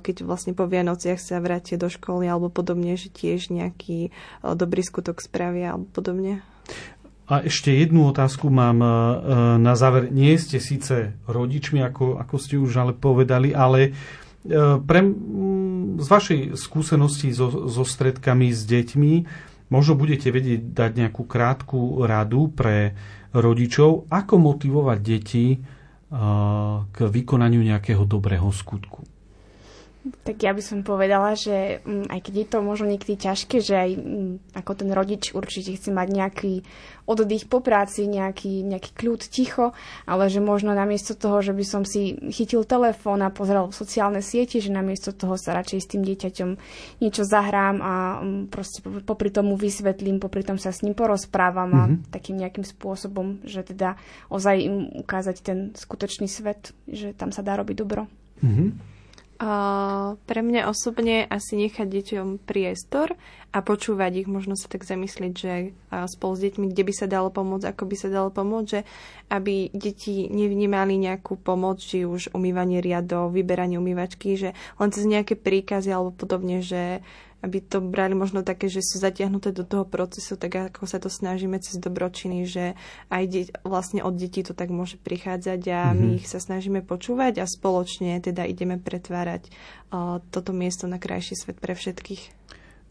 keď 0.03 0.27
vlastne 0.27 0.59
po 0.59 0.67
Vianociach 0.67 1.23
sa 1.23 1.39
vrátia 1.39 1.79
do 1.79 1.87
školy 1.87 2.27
alebo 2.27 2.51
podobne, 2.51 2.99
že 2.99 3.15
tiež 3.15 3.55
nejaký 3.55 4.11
dobrý 4.43 4.83
skutok 4.83 5.23
spravia 5.23 5.79
alebo 5.79 5.87
podobne. 5.95 6.43
A 7.29 7.45
ešte 7.45 7.69
jednu 7.77 8.09
otázku 8.09 8.49
mám 8.49 8.81
e, 8.81 8.89
na 9.61 9.77
záver. 9.77 10.09
Nie 10.09 10.41
ste 10.41 10.57
síce 10.65 11.13
rodičmi, 11.29 11.77
ako, 11.85 12.17
ako 12.17 12.37
ste 12.41 12.57
už 12.57 12.73
ale 12.81 12.97
povedali, 12.97 13.53
ale 13.53 13.81
e, 13.85 13.91
pre, 14.81 15.01
z 16.01 16.07
vašej 16.09 16.57
skúsenosti 16.57 17.29
so, 17.37 17.69
so 17.69 17.85
stredkami 17.85 18.49
s 18.49 18.65
deťmi 18.65 19.13
možno 19.69 19.93
budete 20.01 20.33
vedieť 20.33 20.73
dať 20.73 20.91
nejakú 20.97 21.29
krátku 21.29 22.01
radu 22.09 22.49
pre 22.49 22.97
rodičov, 23.33 24.13
ako 24.13 24.35
motivovať 24.37 24.99
deti 25.01 25.57
k 26.89 26.97
vykonaniu 27.01 27.61
nejakého 27.65 28.05
dobrého 28.05 28.49
skutku. 28.53 29.08
Tak 29.99 30.41
ja 30.47 30.55
by 30.55 30.63
som 30.63 30.87
povedala, 30.87 31.35
že 31.35 31.83
mm, 31.83 32.07
aj 32.09 32.21
keď 32.23 32.35
je 32.39 32.47
to 32.47 32.59
možno 32.63 32.87
niekedy 32.87 33.19
ťažké, 33.19 33.59
že 33.59 33.75
aj 33.75 33.91
mm, 33.99 34.33
ako 34.55 34.73
ten 34.79 34.91
rodič 34.95 35.35
určite 35.35 35.75
chce 35.75 35.91
mať 35.91 36.09
nejaký 36.15 36.53
oddych 37.09 37.51
po 37.51 37.59
práci, 37.59 38.07
nejaký, 38.07 38.63
nejaký 38.63 38.95
kľud, 38.95 39.21
ticho, 39.27 39.75
ale 40.07 40.31
že 40.31 40.39
možno 40.39 40.71
namiesto 40.77 41.19
toho, 41.19 41.43
že 41.43 41.51
by 41.51 41.65
som 41.67 41.83
si 41.83 42.15
chytil 42.31 42.63
telefón 42.63 43.27
a 43.27 43.35
pozeral 43.35 43.75
sociálne 43.75 44.23
siete, 44.23 44.63
že 44.63 44.71
namiesto 44.71 45.11
toho 45.11 45.35
sa 45.35 45.57
radšej 45.57 45.79
s 45.83 45.91
tým 45.91 46.03
dieťaťom 46.07 46.51
niečo 47.03 47.27
zahrám 47.27 47.83
a 47.83 47.95
mm, 48.23 48.55
proste 48.55 48.85
popri 49.03 49.35
tomu 49.35 49.59
vysvetlím, 49.59 50.23
popri 50.23 50.47
tom 50.47 50.63
sa 50.63 50.71
s 50.71 50.87
ním 50.87 50.95
porozprávam 50.95 51.75
mm-hmm. 51.75 51.83
a 51.83 51.91
mhm. 51.91 51.99
takým 52.15 52.37
nejakým 52.39 52.65
spôsobom, 52.65 53.43
že 53.43 53.67
teda 53.67 53.99
ozaj 54.31 54.57
im 54.63 54.77
ukázať 55.03 55.37
ten 55.43 55.59
skutočný 55.75 56.31
svet, 56.31 56.71
že 56.87 57.17
tam 57.19 57.35
sa 57.35 57.43
dá 57.43 57.59
robiť 57.59 57.75
dobro. 57.75 58.07
Mm-hmm. 58.47 58.98
Pre 59.39 60.41
mňa 60.43 60.67
osobne 60.67 61.23
asi 61.23 61.55
nechať 61.55 61.87
deťom 61.87 62.43
priestor 62.43 63.15
a 63.55 63.63
počúvať 63.63 64.27
ich, 64.27 64.29
možno 64.29 64.59
sa 64.59 64.67
tak 64.67 64.83
zamyslieť, 64.83 65.33
že 65.33 65.53
spolu 66.11 66.33
s 66.35 66.43
deťmi, 66.43 66.67
kde 66.75 66.83
by 66.83 66.93
sa 66.93 67.07
dalo 67.07 67.31
pomôcť, 67.31 67.71
ako 67.71 67.85
by 67.87 67.97
sa 67.97 68.09
dalo 68.11 68.35
pomôcť, 68.35 68.69
že 68.69 68.81
aby 69.31 69.71
deti 69.71 70.27
nevnímali 70.27 70.99
nejakú 70.99 71.39
pomoc, 71.39 71.79
či 71.79 72.03
už 72.03 72.35
umývanie 72.35 72.83
riadov, 72.83 73.31
vyberanie 73.31 73.79
umývačky, 73.79 74.35
že 74.35 74.59
len 74.83 74.91
cez 74.91 75.07
nejaké 75.07 75.39
príkazy 75.39 75.95
alebo 75.95 76.11
podobne, 76.11 76.59
že 76.59 76.99
aby 77.39 77.63
to 77.63 77.79
brali 77.79 78.19
možno 78.19 78.43
také, 78.43 78.67
že 78.67 78.83
sú 78.83 78.99
zatiahnuté 78.99 79.55
do 79.55 79.63
toho 79.63 79.87
procesu, 79.87 80.35
tak 80.35 80.75
ako 80.75 80.91
sa 80.91 80.99
to 80.99 81.07
snažíme 81.07 81.55
cez 81.63 81.79
dobročiny, 81.79 82.43
že 82.45 82.75
aj 83.15 83.25
de- 83.31 83.53
vlastne 83.63 84.03
od 84.03 84.19
detí 84.19 84.43
to 84.43 84.59
tak 84.59 84.75
môže 84.75 84.99
prichádzať 84.99 85.61
a 85.71 85.81
mm-hmm. 85.91 85.99
my 85.99 86.09
mhm. 86.11 86.17
ich 86.19 86.27
sa 86.27 86.43
snažíme 86.43 86.83
počúvať 86.83 87.39
a 87.43 87.47
spoločne 87.47 88.19
teda 88.19 88.43
ideme 88.43 88.77
pretvárať 88.79 89.49
uh, 89.49 90.19
toto 90.35 90.51
miesto 90.51 90.91
na 90.91 90.99
krajší 90.99 91.39
svet 91.39 91.63
pre 91.63 91.79
všetkých. 91.79 92.39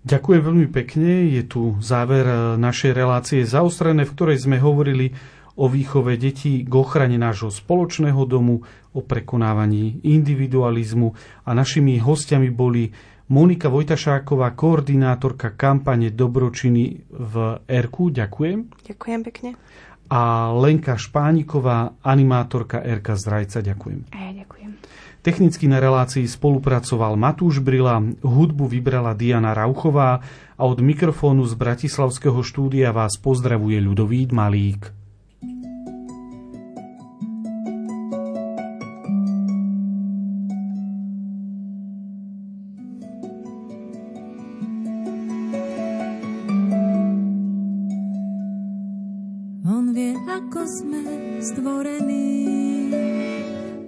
Ďakujem 0.08 0.42
veľmi 0.42 0.68
pekne. 0.72 1.28
Je 1.28 1.44
tu 1.44 1.76
záver 1.84 2.24
e, 2.24 2.56
našej 2.56 2.96
relácie 2.96 3.44
zaostrené, 3.44 4.08
v 4.08 4.16
ktorej 4.16 4.40
sme 4.40 4.56
hovorili 4.56 5.12
o 5.58 5.68
výchove 5.68 6.16
detí 6.16 6.64
k 6.64 6.72
ochrane 6.72 7.20
nášho 7.20 7.52
spoločného 7.52 8.24
domu, 8.24 8.64
o 8.94 9.04
prekonávaní 9.04 10.00
individualizmu 10.08 11.12
a 11.44 11.50
našimi 11.52 12.00
hostiami 12.00 12.50
boli 12.54 12.94
Monika 13.28 13.68
Vojtašáková, 13.68 14.56
koordinátorka 14.56 15.52
kampane 15.52 16.16
Dobročiny 16.16 17.04
v 17.12 17.34
RK. 17.68 17.96
Ďakujem. 18.24 18.60
Ďakujem 18.88 19.20
pekne. 19.28 19.50
A 20.08 20.56
Lenka 20.56 20.96
Špániková, 20.96 22.00
animátorka 22.00 22.80
RK 22.80 23.20
Zdrajca. 23.20 23.60
Ďakujem. 23.60 24.08
A 24.16 24.32
ja 24.32 24.32
ďakujem. 24.32 24.72
Technicky 25.20 25.68
na 25.68 25.84
relácii 25.84 26.24
spolupracoval 26.24 27.20
Matúš 27.20 27.60
Brila, 27.60 28.00
hudbu 28.24 28.64
vybrala 28.72 29.12
Diana 29.12 29.52
Rauchová 29.52 30.24
a 30.56 30.64
od 30.64 30.80
mikrofónu 30.80 31.44
z 31.44 31.60
Bratislavského 31.60 32.40
štúdia 32.40 32.96
vás 32.96 33.20
pozdravuje 33.20 33.84
Ľudovít 33.84 34.32
Malík. 34.32 35.07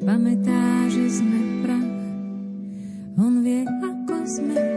pamätá, 0.10 0.89
že 0.89 1.22
sme 1.22 1.62
prach. 1.62 1.93
On 3.22 3.45
vie, 3.45 3.62
ako 3.62 4.26
sme 4.26 4.69